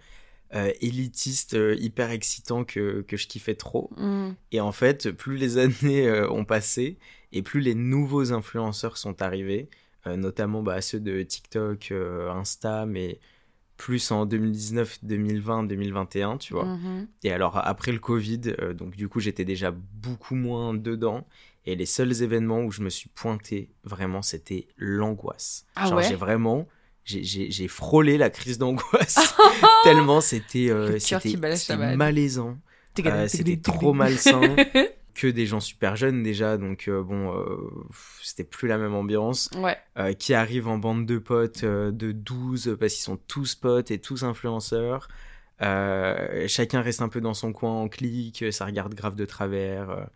euh, 0.56 0.71
élitiste, 0.80 1.56
euh, 1.56 1.76
hyper 1.78 2.12
excitant 2.12 2.63
que, 2.63 3.02
que 3.02 3.17
je 3.17 3.28
kiffais 3.28 3.56
trop. 3.56 3.89
Mm. 3.97 4.30
Et 4.54 4.62
en 4.62 4.71
fait, 4.71 5.12
plus 5.12 5.36
les 5.36 5.58
années 5.58 6.10
ont 6.30 6.45
passé 6.45 6.97
et 7.34 7.41
plus 7.41 7.60
les 7.60 7.76
nouveaux 7.76 8.32
influenceurs 8.32 8.95
sont 8.95 9.21
arrivés, 9.21 9.67
notamment 10.06 10.63
bah, 10.63 10.80
ceux 10.80 11.02
de 11.02 11.21
TikTok, 11.21 11.91
Insta, 11.91 12.86
mais 12.86 13.19
plus 13.78 14.12
en 14.12 14.26
2019, 14.26 15.00
2020, 15.04 15.63
2021, 15.63 16.38
tu 16.38 16.54
vois. 16.54 16.66
Mhm. 16.66 17.08
Et 17.24 17.32
alors 17.32 17.58
après 17.58 17.92
le 17.92 18.00
Covid, 18.00 18.42
euh, 18.60 18.74
donc 18.74 18.96
du 18.96 19.08
coup 19.08 19.20
j'étais 19.20 19.46
déjà 19.46 19.72
beaucoup 19.72 20.36
moins 20.36 20.74
dedans. 20.74 21.26
Et 21.66 21.76
les 21.76 21.86
seuls 21.86 22.22
événements 22.24 22.62
où 22.63 22.72
je 22.72 22.82
me 22.82 22.90
suis 22.90 23.10
pointé, 23.10 23.70
vraiment, 23.84 24.22
c'était 24.22 24.68
l'angoisse. 24.78 25.66
Ah 25.76 25.86
Genre 25.88 25.98
ouais 25.98 26.04
j'ai 26.08 26.16
vraiment, 26.16 26.68
j'ai- 27.04 27.68
frôlé 27.68 28.18
la 28.18 28.30
crise 28.30 28.58
d'angoisse. 28.58 29.36
tellement 29.84 30.22
c'était 30.22 30.70
euh, 30.70 30.98
c'était 31.00 31.36
malaisant. 31.96 32.58
Euh, 33.06 33.28
c'était 33.28 33.58
trop 33.58 33.94
malsain. 33.94 34.56
que 35.20 35.28
des 35.28 35.46
gens 35.48 35.60
super 35.60 35.96
jeunes 35.96 36.22
déjà, 36.22 36.58
donc 36.58 36.88
euh, 36.88 37.02
bon, 37.02 37.34
euh, 37.34 37.58
c'était 38.22 38.44
plus 38.44 38.68
la 38.68 38.78
même 38.78 38.94
ambiance. 38.94 39.50
Ouais. 39.58 39.76
Euh, 39.98 40.14
qui 40.14 40.34
arrivent 40.34 40.68
en 40.68 40.78
bande 40.78 41.06
de 41.06 41.18
potes 41.18 41.66
de 41.66 42.12
12 42.12 42.78
parce 42.80 42.94
qu'ils 42.94 43.04
sont 43.04 43.18
tous 43.28 43.56
potes 43.56 43.90
et 43.92 44.00
tous 44.00 44.24
influenceurs. 44.24 45.08
Chacun 46.48 46.82
reste 46.82 47.02
un 47.02 47.10
peu 47.10 47.22
dans 47.22 47.34
son 47.34 47.52
coin 47.54 47.72
en 47.72 47.88
clic, 47.88 48.46
ça 48.52 48.66
regarde 48.66 48.94
grave 48.94 49.16
de 49.16 49.26
travers. 49.26 50.08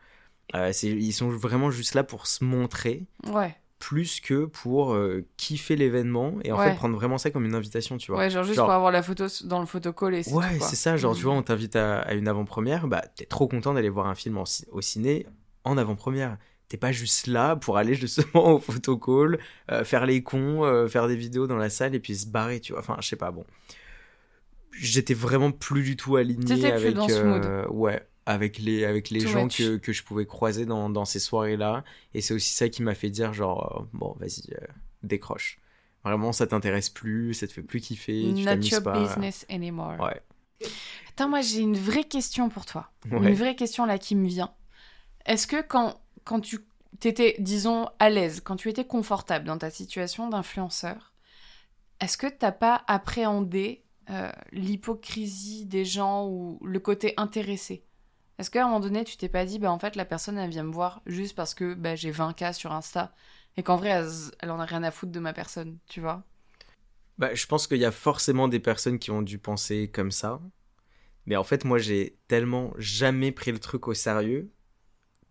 c'est- 0.74 0.88
ils 0.90 1.14
sont 1.14 1.30
vraiment 1.30 1.72
juste 1.72 1.94
là 1.96 2.04
pour 2.04 2.28
se 2.28 2.44
montrer 2.44 3.06
Ouais. 3.28 3.56
Plus 3.82 4.22
que 4.22 4.46
pour 4.46 4.94
euh, 4.94 5.26
kiffer 5.38 5.76
l'événement 5.76 6.36
et 6.46 6.52
en 6.54 6.58
Ouais. 6.60 6.70
fait 6.70 6.76
prendre 6.76 6.96
vraiment 6.96 7.17
ça 7.17 7.32
comme 7.32 7.44
une 7.46 7.56
invitation, 7.56 7.98
tu 7.98 8.12
vois. 8.12 8.22
Ouais, 8.22 8.30
genre 8.30 8.44
juste 8.44 8.56
Genre- 8.56 8.67
pour 8.67 8.74
avoir 8.74 8.91
la 8.91 9.02
photo 9.02 9.26
dans 9.46 9.60
le 9.60 9.65
photocall 9.65 10.13
et 10.15 10.24
c'est 10.24 10.34
Ouais, 10.34 10.60
c'est 10.62 10.76
ça, 10.78 10.96
genre 10.98 11.15
tu 11.15 11.24
vois, 11.24 11.34
on 11.34 11.41
t'invite 11.41 11.76
à, 11.76 12.00
à 12.00 12.13
une 12.13 12.28
avant-première, 12.28 12.88
bah 12.88 13.04
t'es 13.15 13.26
trop 13.26 13.48
content 13.48 13.74
d'aller 13.74 13.89
voir 13.89 14.06
un 14.08 14.15
film 14.15 14.38
en 14.38 14.44
au 14.72 14.82
ciné 14.82 15.26
en 15.65 15.78
avant-première. 15.78 16.38
T'es 16.70 16.78
pas 16.78 16.91
juste 16.94 17.28
là 17.28 17.56
pour 17.58 17.78
aller 17.78 17.96
justement 17.96 18.54
au 18.54 18.60
photocall, 18.60 19.39
euh, 19.72 19.84
faire 19.84 20.06
les 20.06 20.24
cons, 20.24 20.63
euh, 20.63 20.88
faire 20.88 21.08
des 21.10 21.17
vidéos 21.17 21.48
dans 21.48 21.58
la 21.58 21.70
salle 21.70 21.96
et 21.96 22.00
puis 22.00 22.15
se 22.15 22.28
barrer, 22.28 22.60
tu 22.62 22.72
vois. 22.74 22.80
Enfin, 22.82 22.96
je 23.02 23.08
sais 23.10 23.17
pas, 23.17 23.32
bon. 23.32 23.44
J'étais 24.74 25.13
vraiment 25.13 25.52
plus 25.52 25.84
du 25.84 25.98
tout 25.98 26.15
aligné 26.15 26.46
T'étais 26.56 26.70
plus 26.72 26.78
avec, 26.88 26.96
dans 26.96 27.08
ce 27.10 27.13
euh, 27.13 27.67
ouais, 27.67 28.08
avec 28.25 28.60
les, 28.60 28.86
avec 28.86 29.10
les 29.10 29.21
Too 29.21 29.29
gens 29.29 29.43
much. 29.45 29.57
que, 29.57 29.77
que 29.77 29.93
je 29.93 30.03
pouvais 30.03 30.25
croiser 30.25 30.65
dans, 30.65 30.89
dans 30.89 31.05
ces 31.05 31.19
soirées-là. 31.19 31.84
Et 32.13 32.21
c'est 32.21 32.34
aussi 32.34 32.53
ça 32.53 32.69
qui 32.69 32.84
m'a 32.84 32.93
fait 32.95 33.10
dire, 33.10 33.34
genre, 33.34 33.81
euh, 33.81 33.89
bon, 33.93 34.15
vas-y, 34.19 34.53
euh, 34.53 34.65
décroche. 35.03 35.60
Vraiment, 36.03 36.31
ça 36.31 36.47
t'intéresse 36.47 36.89
plus, 36.89 37.34
ça 37.34 37.47
te 37.47 37.53
fait 37.53 37.62
plus 37.62 37.79
kiffer, 37.79 38.23
tu 38.36 38.41
Not 38.41 38.45
t'amuses 38.45 38.69
your 38.71 38.84
pas. 38.84 38.99
business 38.99 39.45
anymore. 39.49 39.99
Ouais. 39.99 40.21
Attends, 41.10 41.29
moi 41.29 41.41
j'ai 41.41 41.60
une 41.60 41.77
vraie 41.77 42.03
question 42.05 42.49
pour 42.49 42.65
toi. 42.65 42.91
Ouais. 43.12 43.17
Une 43.29 43.34
vraie 43.36 43.55
question 43.55 43.86
là 43.86 43.97
qui 43.97 44.15
me 44.15 44.27
vient. 44.27 44.53
Est-ce 45.25 45.45
que 45.45 45.62
quand, 45.62 45.99
quand 46.23 46.39
tu 46.39 46.60
t'étais, 46.99 47.36
disons, 47.39 47.88
à 47.99 48.10
l'aise, 48.10 48.41
quand 48.43 48.55
tu 48.55 48.69
étais 48.69 48.86
confortable 48.86 49.45
dans 49.45 49.57
ta 49.57 49.69
situation 49.69 50.29
d'influenceur, 50.29 51.13
est-ce 51.99 52.17
que 52.17 52.27
t'as 52.27 52.51
pas 52.51 52.84
appréhendé 52.88 53.84
euh, 54.10 54.31
l'hypocrisie 54.51 55.65
des 55.65 55.86
gens 55.86 56.27
ou 56.27 56.60
le 56.63 56.79
côté 56.79 57.13
intéressé? 57.17 57.84
Est-ce 58.41 58.49
qu'à 58.49 58.63
un 58.63 58.65
moment 58.65 58.80
donné, 58.80 59.04
tu 59.04 59.17
t'es 59.17 59.30
pas 59.30 59.45
dit, 59.45 59.60
bah 59.60 59.71
en 59.71 59.77
fait, 59.77 59.95
la 59.95 60.04
personne, 60.04 60.36
elle 60.39 60.49
vient 60.49 60.63
me 60.63 60.71
voir 60.73 61.04
juste 61.06 61.36
parce 61.36 61.54
que 61.54 61.75
bah, 61.75 61.95
j'ai 61.95 62.10
20K 62.10 62.54
sur 62.54 62.71
Insta 62.71 63.13
et 63.56 63.62
qu'en 63.62 63.75
vrai, 63.75 63.89
elle, 63.89 64.10
elle 64.39 64.49
en 64.49 64.60
a 64.60 64.65
rien 64.65 64.82
à 64.82 64.89
foutre 64.89 65.12
de 65.12 65.19
ma 65.19 65.32
personne, 65.32 65.77
tu 65.88 66.01
vois? 66.01 66.23
Bah, 67.19 67.36
je 67.36 67.45
pense 67.45 67.67
qu'il 67.67 67.77
y 67.77 67.86
a 67.86 67.91
forcément 67.91 68.47
des 68.47 68.60
personnes 68.60 68.97
qui 68.97 69.12
ont 69.12 69.21
dû 69.21 69.38
penser 69.38 69.91
comme 69.93 70.10
ça. 70.10 70.41
Mais 71.27 71.36
en 71.36 71.43
fait, 71.43 71.65
moi, 71.65 71.77
j'ai 71.77 72.17
tellement 72.27 72.73
jamais 72.80 73.32
pris 73.32 73.51
le 73.51 73.60
truc 73.60 73.88
au 73.88 73.93
sérieux 73.93 74.49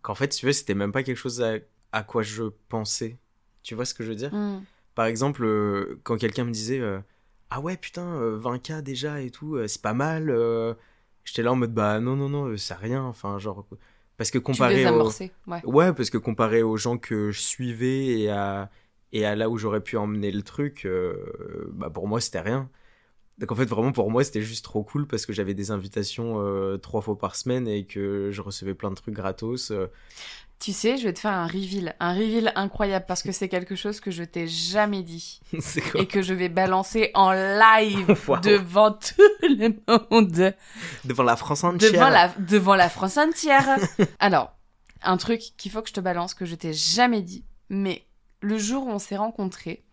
qu'en 0.01 0.15
fait, 0.15 0.29
tu 0.29 0.45
veux, 0.45 0.53
c'était 0.53 0.73
même 0.73 0.93
pas 0.93 1.03
quelque 1.03 1.17
chose 1.17 1.41
à, 1.41 1.55
à 1.91 2.03
quoi 2.03 2.23
je 2.23 2.43
pensais. 2.69 3.19
Tu 3.61 3.75
vois 3.75 3.83
ce 3.83 3.93
que 3.93 4.05
je 4.05 4.09
veux 4.11 4.15
dire? 4.15 4.33
Hmm. 4.33 4.61
Par 4.95 5.05
exemple, 5.05 5.43
euh, 5.43 5.99
quand 6.03 6.15
quelqu'un 6.15 6.45
me 6.45 6.51
disait 6.51 6.79
euh, 6.79 7.01
Ah 7.49 7.59
ouais, 7.59 7.75
putain, 7.75 8.07
euh, 8.21 8.37
20K 8.37 8.81
déjà 8.81 9.19
et 9.19 9.31
tout, 9.31 9.57
euh, 9.57 9.67
c'est 9.67 9.81
pas 9.81 9.93
mal. 9.93 10.29
J'étais 11.23 11.43
là 11.43 11.51
en 11.51 11.55
mode 11.55 11.73
Bah 11.73 11.99
non, 11.99 12.15
non, 12.15 12.29
non, 12.29 12.45
euh, 12.47 12.57
c'est 12.57 12.73
rien. 12.75 13.03
Enfin, 13.03 13.39
genre. 13.39 13.65
Parce 14.17 14.31
que 14.31 14.37
comparé 14.37 14.73
au... 14.73 14.77
désamorçais, 14.77 15.31
ouais. 15.47 15.61
Ouais, 15.65 15.93
parce 15.93 16.09
que 16.09 16.17
comparé 16.17 16.61
aux 16.63 16.77
gens 16.77 16.97
que 16.97 17.31
je 17.31 17.39
suivais 17.39 18.19
et 18.19 18.29
à, 18.29 18.69
et 19.13 19.25
à 19.25 19.35
là 19.35 19.49
où 19.49 19.57
j'aurais 19.57 19.81
pu 19.81 19.97
emmener 19.97 20.31
le 20.31 20.43
truc, 20.43 20.85
euh, 20.85 21.15
bah 21.73 21.89
pour 21.89 22.07
moi 22.07 22.21
c'était 22.21 22.41
rien. 22.41 22.69
Donc 23.39 23.51
en 23.51 23.55
fait 23.55 23.65
vraiment 23.65 23.91
pour 23.91 24.11
moi 24.11 24.23
c'était 24.23 24.41
juste 24.41 24.63
trop 24.65 24.83
cool 24.83 25.07
parce 25.07 25.25
que 25.25 25.33
j'avais 25.33 25.55
des 25.55 25.71
invitations 25.71 26.35
euh, 26.39 26.77
trois 26.77 27.01
fois 27.01 27.17
par 27.17 27.35
semaine 27.35 27.67
et 27.67 27.85
que 27.85 28.29
je 28.31 28.41
recevais 28.41 28.75
plein 28.75 28.91
de 28.91 28.95
trucs 28.95 29.15
gratos. 29.15 29.71
euh. 29.71 29.87
Tu 30.61 30.73
sais, 30.73 30.95
je 30.97 31.05
vais 31.05 31.13
te 31.13 31.19
faire 31.19 31.31
un 31.31 31.47
reveal, 31.47 31.95
un 31.99 32.13
reveal 32.13 32.51
incroyable 32.55 33.05
parce 33.07 33.23
que 33.23 33.31
c'est 33.31 33.49
quelque 33.49 33.75
chose 33.75 33.99
que 33.99 34.11
je 34.11 34.23
t'ai 34.23 34.47
jamais 34.47 35.01
dit 35.01 35.39
et 35.95 36.05
que 36.05 36.21
je 36.21 36.35
vais 36.35 36.49
balancer 36.49 37.09
en 37.15 37.31
live 37.31 38.15
Wow. 38.27 38.37
devant 38.41 38.91
tout 38.91 39.21
le 39.41 39.73
monde, 40.11 40.53
Devant 41.03 41.23
la 41.23 41.35
France 41.35 41.63
entière. 41.63 41.91
devant 41.91 42.09
la, 42.09 42.27
devant 42.37 42.75
la 42.75 42.89
France 42.89 43.17
entière. 43.17 43.79
Alors, 44.19 44.51
un 45.01 45.17
truc 45.17 45.41
qu'il 45.57 45.71
faut 45.71 45.81
que 45.81 45.89
je 45.89 45.93
te 45.93 45.99
balance 45.99 46.35
que 46.35 46.45
je 46.45 46.53
t'ai 46.53 46.73
jamais 46.73 47.23
dit, 47.23 47.43
mais 47.69 48.03
le 48.41 48.59
jour 48.59 48.85
où 48.85 48.91
on 48.91 48.99
s'est 48.99 49.17
rencontrés, 49.17 49.83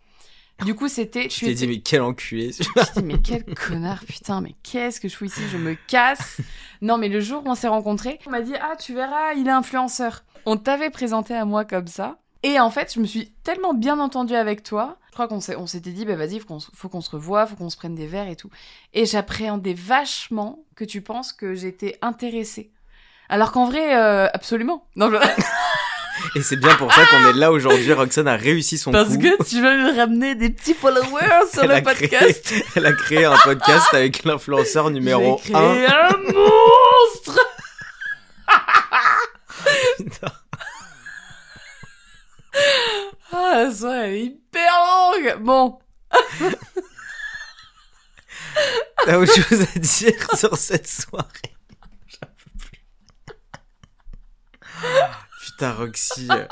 du 0.64 0.74
coup 0.74 0.88
c'était... 0.88 1.28
Tu 1.28 1.44
t'es 1.46 1.54
dit 1.54 1.66
mais 1.66 1.80
quel 1.80 2.02
enculé. 2.02 2.48
Je 2.52 2.62
suis 2.62 2.72
dit, 2.96 3.02
mais 3.02 3.18
quel 3.18 3.44
connard, 3.68 4.04
putain, 4.04 4.40
mais 4.40 4.54
qu'est-ce 4.62 5.00
que 5.00 5.08
je 5.08 5.16
fous 5.16 5.24
ici 5.26 5.40
Je 5.52 5.56
me 5.58 5.74
casse. 5.86 6.40
Non, 6.82 6.98
mais 6.98 7.08
le 7.08 7.20
jour 7.20 7.42
où 7.44 7.48
on 7.50 7.54
s'est 7.54 7.68
rencontrés, 7.68 8.18
on 8.26 8.30
m'a 8.30 8.40
dit, 8.42 8.54
ah, 8.60 8.76
tu 8.76 8.94
verras, 8.94 9.32
il 9.34 9.46
est 9.46 9.50
influenceur. 9.52 10.24
On 10.46 10.56
t'avait 10.56 10.90
présenté 10.90 11.34
à 11.34 11.44
moi 11.44 11.64
comme 11.64 11.86
ça. 11.86 12.18
Et 12.42 12.60
en 12.60 12.70
fait, 12.70 12.92
je 12.94 13.00
me 13.00 13.06
suis 13.06 13.32
tellement 13.42 13.74
bien 13.74 13.98
entendue 13.98 14.34
avec 14.36 14.62
toi. 14.62 14.96
Je 15.08 15.12
crois 15.12 15.26
qu'on 15.26 15.66
s'était 15.66 15.90
dit, 15.90 16.04
bah 16.04 16.14
vas-y, 16.14 16.38
faut 16.38 16.46
qu'on 16.46 16.60
se- 16.60 16.70
faut 16.72 16.88
qu'on 16.88 17.00
se 17.00 17.10
revoie, 17.10 17.44
faut 17.46 17.56
qu'on 17.56 17.70
se 17.70 17.76
prenne 17.76 17.96
des 17.96 18.06
verres 18.06 18.28
et 18.28 18.36
tout. 18.36 18.50
Et 18.94 19.04
j'appréhendais 19.06 19.74
vachement 19.74 20.60
que 20.76 20.84
tu 20.84 21.02
penses 21.02 21.32
que 21.32 21.54
j'étais 21.56 21.98
intéressée. 22.02 22.70
Alors 23.28 23.50
qu'en 23.50 23.66
vrai, 23.66 23.96
euh, 23.96 24.28
absolument. 24.32 24.86
Non, 24.94 25.10
je- 25.10 25.16
Et 26.34 26.42
c'est 26.42 26.56
bien 26.56 26.74
pour 26.76 26.92
ça 26.92 27.04
qu'on 27.06 27.28
est 27.28 27.32
là 27.34 27.50
aujourd'hui. 27.52 27.92
Roxane 27.92 28.28
a 28.28 28.36
réussi 28.36 28.78
son 28.78 28.92
parce 28.92 29.10
coup. 29.10 29.18
que 29.20 29.44
tu 29.44 29.56
veux 29.62 29.76
me 29.76 29.96
ramener 29.96 30.34
des 30.34 30.50
petits 30.50 30.74
followers 30.74 31.46
sur 31.52 31.62
Elle 31.64 31.70
le 31.70 31.80
créé- 31.80 32.08
podcast. 32.08 32.54
elle 32.76 32.86
a 32.86 32.92
créé 32.92 33.24
un 33.24 33.36
podcast 33.36 33.86
avec 33.92 34.24
l'influenceur 34.24 34.90
numéro 34.90 35.40
J'ai 35.44 35.54
1. 35.54 35.58
créé 35.58 35.86
un 35.86 36.16
monstre 36.32 37.40
Ah, 43.32 43.64
la 43.64 43.72
soirée, 43.74 44.14
est 44.16 44.24
hyper 44.24 44.72
longue 44.72 45.36
Bon, 45.42 45.78
T'as 49.04 49.16
autre 49.18 49.32
chose 49.32 49.62
à 49.74 49.78
dire 49.78 50.36
sur 50.36 50.56
cette 50.56 50.88
soirée 50.88 51.26
J'en 52.08 52.26
peux 52.26 52.50
plus. 52.58 52.82
Putain, 55.58 55.72
Roxy. 55.72 56.28
euh, 56.30 56.46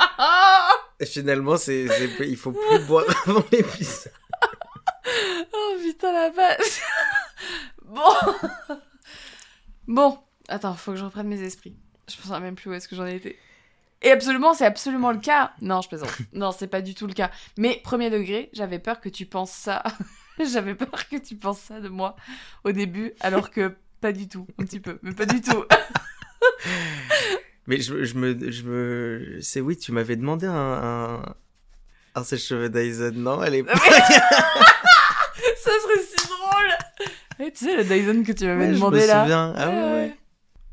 Finalement, 1.06 1.56
c'est, 1.56 1.86
il 2.26 2.36
faut 2.36 2.50
plus 2.50 2.80
boire 2.86 3.04
avant 3.26 3.44
l'épisode. 3.52 4.12
Oh 5.52 5.76
putain 5.80 6.12
la 6.12 6.30
vache 6.30 6.80
Bon 7.84 8.02
Bon, 9.86 10.18
attends, 10.48 10.74
faut 10.74 10.90
que 10.90 10.96
je 10.96 11.04
reprenne 11.04 11.28
mes 11.28 11.40
esprits. 11.40 11.76
Je 12.08 12.16
me 12.16 12.22
souviens 12.22 12.40
même 12.40 12.56
plus 12.56 12.68
où 12.68 12.72
est-ce 12.72 12.88
que 12.88 12.96
j'en 12.96 13.06
ai 13.06 13.14
été. 13.14 13.38
Et 14.02 14.10
absolument, 14.10 14.54
c'est 14.54 14.66
absolument 14.66 15.12
le 15.12 15.18
cas. 15.20 15.52
Non, 15.60 15.82
je 15.82 15.88
plaisante. 15.88 16.10
Non, 16.32 16.50
c'est 16.50 16.66
pas 16.66 16.80
du 16.82 16.96
tout 16.96 17.06
le 17.06 17.14
cas. 17.14 17.30
Mais 17.56 17.80
premier 17.84 18.10
degré, 18.10 18.50
j'avais 18.54 18.80
peur 18.80 19.00
que 19.00 19.08
tu 19.08 19.24
penses 19.24 19.52
ça. 19.52 19.84
j'avais 20.52 20.74
peur 20.74 21.08
que 21.08 21.16
tu 21.18 21.36
penses 21.36 21.60
ça 21.60 21.80
de 21.80 21.88
moi 21.88 22.16
au 22.64 22.72
début, 22.72 23.12
alors 23.20 23.52
que 23.52 23.76
pas 24.00 24.10
du 24.10 24.28
tout, 24.28 24.48
un 24.58 24.64
petit 24.64 24.80
peu, 24.80 24.98
mais 25.02 25.12
pas 25.14 25.26
du 25.26 25.40
tout. 25.40 25.64
Mais 27.66 27.80
je, 27.80 28.04
je, 28.04 28.14
me, 28.16 28.50
je 28.50 28.62
me, 28.62 29.38
c'est 29.40 29.60
oui, 29.60 29.76
tu 29.76 29.92
m'avais 29.92 30.16
demandé 30.16 30.46
un, 30.46 30.52
un, 30.54 31.22
un 32.14 32.24
sèche-cheveux 32.24 32.68
Dyson, 32.68 33.12
non, 33.14 33.40
à 33.40 33.50
l'époque. 33.50 33.74
ça 35.56 35.70
serait 35.82 36.02
si 36.06 36.26
drôle. 36.28 37.50
Tu 37.52 37.64
sais 37.66 37.76
le 37.76 37.84
Dyson 37.84 38.22
que 38.24 38.32
tu 38.32 38.44
m'avais 38.46 38.66
Ouais, 38.68 38.72
demandé 38.72 39.00
je 39.00 39.04
me 39.04 39.08
là. 39.08 39.22
souviens. 39.22 39.54
Ah 39.56 39.68
ouais. 39.68 39.74
ouais. 39.92 40.16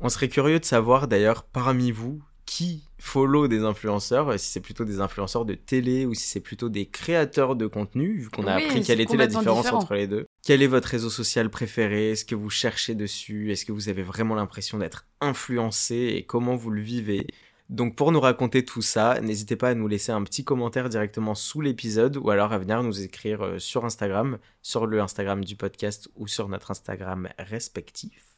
On 0.00 0.08
serait 0.08 0.28
curieux 0.28 0.58
de 0.60 0.64
savoir 0.64 1.08
d'ailleurs 1.08 1.44
parmi 1.44 1.90
vous 1.90 2.20
qui 2.46 2.84
follow 3.04 3.48
des 3.48 3.64
influenceurs, 3.64 4.30
euh, 4.30 4.38
si 4.38 4.50
c'est 4.50 4.60
plutôt 4.60 4.84
des 4.84 5.00
influenceurs 5.00 5.44
de 5.44 5.54
télé 5.54 6.06
ou 6.06 6.14
si 6.14 6.26
c'est 6.26 6.40
plutôt 6.40 6.70
des 6.70 6.86
créateurs 6.86 7.54
de 7.54 7.66
contenu, 7.66 8.16
vu 8.16 8.30
qu'on 8.30 8.46
a 8.46 8.54
appris 8.54 8.82
quelle 8.82 9.00
était 9.00 9.18
la 9.18 9.26
différence 9.26 9.64
différent. 9.64 9.82
entre 9.82 9.94
les 9.94 10.06
deux. 10.06 10.26
Quel 10.42 10.62
est 10.62 10.66
votre 10.66 10.88
réseau 10.88 11.10
social 11.10 11.50
préféré? 11.50 12.12
Est-ce 12.12 12.24
que 12.24 12.34
vous 12.34 12.50
cherchez 12.50 12.94
dessus? 12.94 13.52
Est-ce 13.52 13.66
que 13.66 13.72
vous 13.72 13.90
avez 13.90 14.02
vraiment 14.02 14.34
l'impression 14.34 14.78
d'être 14.78 15.06
influencé 15.20 16.14
et 16.16 16.24
comment 16.24 16.56
vous 16.56 16.70
le 16.70 16.80
vivez? 16.80 17.26
Donc 17.68 17.94
pour 17.94 18.10
nous 18.10 18.20
raconter 18.20 18.64
tout 18.64 18.82
ça, 18.82 19.20
n'hésitez 19.20 19.56
pas 19.56 19.70
à 19.70 19.74
nous 19.74 19.86
laisser 19.86 20.12
un 20.12 20.22
petit 20.22 20.44
commentaire 20.44 20.88
directement 20.88 21.34
sous 21.34 21.60
l'épisode 21.60 22.16
ou 22.16 22.30
alors 22.30 22.52
à 22.52 22.58
venir 22.58 22.82
nous 22.82 23.02
écrire 23.02 23.42
euh, 23.42 23.58
sur 23.58 23.84
Instagram, 23.84 24.38
sur 24.62 24.86
le 24.86 25.00
Instagram 25.00 25.44
du 25.44 25.56
podcast 25.56 26.08
ou 26.16 26.26
sur 26.26 26.48
notre 26.48 26.70
Instagram 26.70 27.28
respectif. 27.38 28.33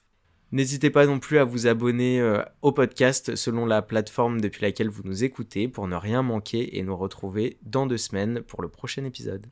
N'hésitez 0.53 0.91
pas 0.91 1.07
non 1.07 1.19
plus 1.19 1.39
à 1.39 1.45
vous 1.45 1.67
abonner 1.67 2.21
euh, 2.21 2.41
au 2.63 2.71
podcast 2.71 3.35
selon 3.35 3.67
la 3.67 3.83
plateforme 3.83 4.41
depuis 4.41 4.63
laquelle 4.63 4.89
vous 4.89 5.03
nous 5.05 5.25
écoutez 5.25 5.67
pour 5.67 5.89
ne 5.89 5.97
rien 5.97 6.23
manquer 6.23 6.79
et 6.79 6.83
nous 6.83 6.97
retrouver 6.97 7.59
dans 7.63 7.87
deux 7.87 7.97
semaines 7.97 8.43
pour 8.43 8.63
le 8.63 8.69
prochain 8.69 9.05
épisode. 9.05 9.47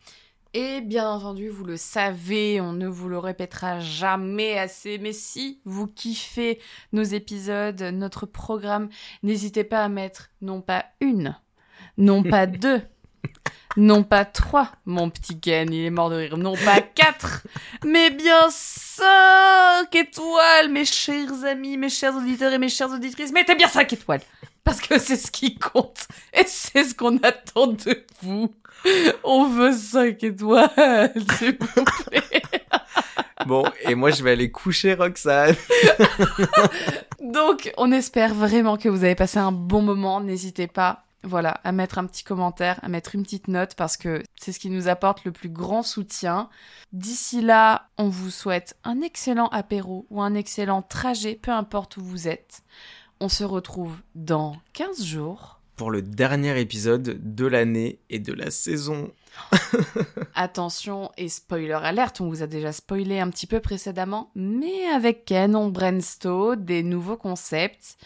Et 0.56 0.80
bien 0.82 1.10
entendu, 1.10 1.48
vous 1.48 1.64
le 1.64 1.76
savez, 1.76 2.60
on 2.60 2.72
ne 2.72 2.86
vous 2.86 3.08
le 3.08 3.18
répétera 3.18 3.80
jamais 3.80 4.56
assez, 4.56 4.98
mais 4.98 5.12
si 5.12 5.60
vous 5.64 5.88
kiffez 5.88 6.60
nos 6.92 7.02
épisodes, 7.02 7.82
notre 7.92 8.24
programme, 8.24 8.88
n'hésitez 9.24 9.64
pas 9.64 9.82
à 9.82 9.88
mettre 9.88 10.30
non 10.42 10.60
pas 10.60 10.84
une, 11.00 11.36
non 11.98 12.22
pas 12.22 12.46
deux, 12.46 12.82
non 13.76 14.02
pas 14.02 14.24
trois, 14.24 14.70
mon 14.86 15.10
petit 15.10 15.38
Ken, 15.38 15.72
il 15.72 15.84
est 15.84 15.90
mort 15.90 16.10
de 16.10 16.16
rire, 16.16 16.36
non 16.36 16.54
pas 16.54 16.80
quatre, 16.80 17.46
mais 17.84 18.10
bien 18.10 18.48
cinq 18.50 19.94
étoiles, 19.94 20.70
mes 20.70 20.84
chers 20.84 21.44
amis, 21.44 21.76
mes 21.76 21.88
chers 21.88 22.14
auditeurs 22.14 22.52
et 22.52 22.58
mes 22.58 22.68
chères 22.68 22.90
auditrices, 22.90 23.32
mettez 23.32 23.54
bien 23.54 23.68
cinq 23.68 23.92
étoiles, 23.92 24.22
parce 24.62 24.80
que 24.80 24.98
c'est 24.98 25.16
ce 25.16 25.30
qui 25.30 25.58
compte, 25.58 26.06
et 26.32 26.44
c'est 26.46 26.84
ce 26.84 26.94
qu'on 26.94 27.18
attend 27.18 27.68
de 27.68 28.04
vous. 28.22 28.54
On 29.22 29.48
veut 29.48 29.72
5 29.72 30.22
étoiles, 30.24 30.68
s'il 31.38 31.56
vous 31.58 31.84
plaît. 32.06 32.42
Bon, 33.46 33.64
et 33.82 33.94
moi 33.94 34.10
je 34.10 34.22
vais 34.22 34.32
aller 34.32 34.50
coucher 34.50 34.94
Roxane. 34.94 35.54
Donc, 37.20 37.72
on 37.76 37.92
espère 37.92 38.34
vraiment 38.34 38.76
que 38.76 38.88
vous 38.88 39.04
avez 39.04 39.14
passé 39.14 39.38
un 39.38 39.52
bon 39.52 39.82
moment. 39.82 40.20
N'hésitez 40.20 40.66
pas, 40.66 41.04
voilà, 41.24 41.60
à 41.64 41.72
mettre 41.72 41.98
un 41.98 42.06
petit 42.06 42.24
commentaire, 42.24 42.78
à 42.82 42.88
mettre 42.88 43.14
une 43.14 43.22
petite 43.22 43.48
note 43.48 43.74
parce 43.74 43.96
que 43.96 44.22
c'est 44.36 44.52
ce 44.52 44.58
qui 44.58 44.70
nous 44.70 44.88
apporte 44.88 45.24
le 45.24 45.32
plus 45.32 45.48
grand 45.48 45.82
soutien. 45.82 46.48
D'ici 46.92 47.40
là, 47.40 47.88
on 47.98 48.08
vous 48.08 48.30
souhaite 48.30 48.76
un 48.84 49.00
excellent 49.00 49.48
apéro 49.48 50.06
ou 50.10 50.22
un 50.22 50.34
excellent 50.34 50.82
trajet, 50.82 51.38
peu 51.40 51.50
importe 51.50 51.96
où 51.96 52.02
vous 52.02 52.28
êtes. 52.28 52.62
On 53.20 53.28
se 53.28 53.44
retrouve 53.44 53.96
dans 54.14 54.56
15 54.74 55.04
jours. 55.04 55.60
Pour 55.76 55.90
le 55.90 56.02
dernier 56.02 56.60
épisode 56.60 57.34
de 57.34 57.46
l'année 57.46 57.98
et 58.08 58.20
de 58.20 58.32
la 58.32 58.52
saison. 58.52 59.10
Attention 60.36 61.10
et 61.16 61.28
spoiler 61.28 61.72
alerte, 61.72 62.20
on 62.20 62.28
vous 62.28 62.42
a 62.42 62.46
déjà 62.46 62.72
spoilé 62.72 63.18
un 63.18 63.30
petit 63.30 63.48
peu 63.48 63.58
précédemment, 63.58 64.30
mais 64.36 64.84
avec 64.86 65.24
Ken, 65.24 65.56
on 65.56 65.70
brainstorm 65.70 66.64
des 66.64 66.84
nouveaux 66.84 67.16
concepts. 67.16 67.96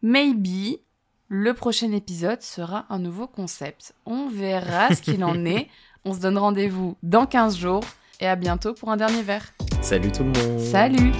Maybe 0.00 0.78
le 1.28 1.52
prochain 1.52 1.92
épisode 1.92 2.42
sera 2.42 2.86
un 2.88 2.98
nouveau 2.98 3.26
concept. 3.26 3.94
On 4.06 4.28
verra 4.28 4.94
ce 4.94 5.02
qu'il 5.02 5.22
en 5.24 5.44
est. 5.44 5.68
On 6.04 6.14
se 6.14 6.20
donne 6.20 6.38
rendez-vous 6.38 6.96
dans 7.02 7.26
15 7.26 7.56
jours 7.58 7.84
et 8.20 8.26
à 8.26 8.36
bientôt 8.36 8.72
pour 8.72 8.90
un 8.90 8.96
dernier 8.96 9.22
verre. 9.22 9.52
Salut 9.82 10.10
tout 10.10 10.24
le 10.24 10.30
monde. 10.30 10.58
Salut 10.58 11.12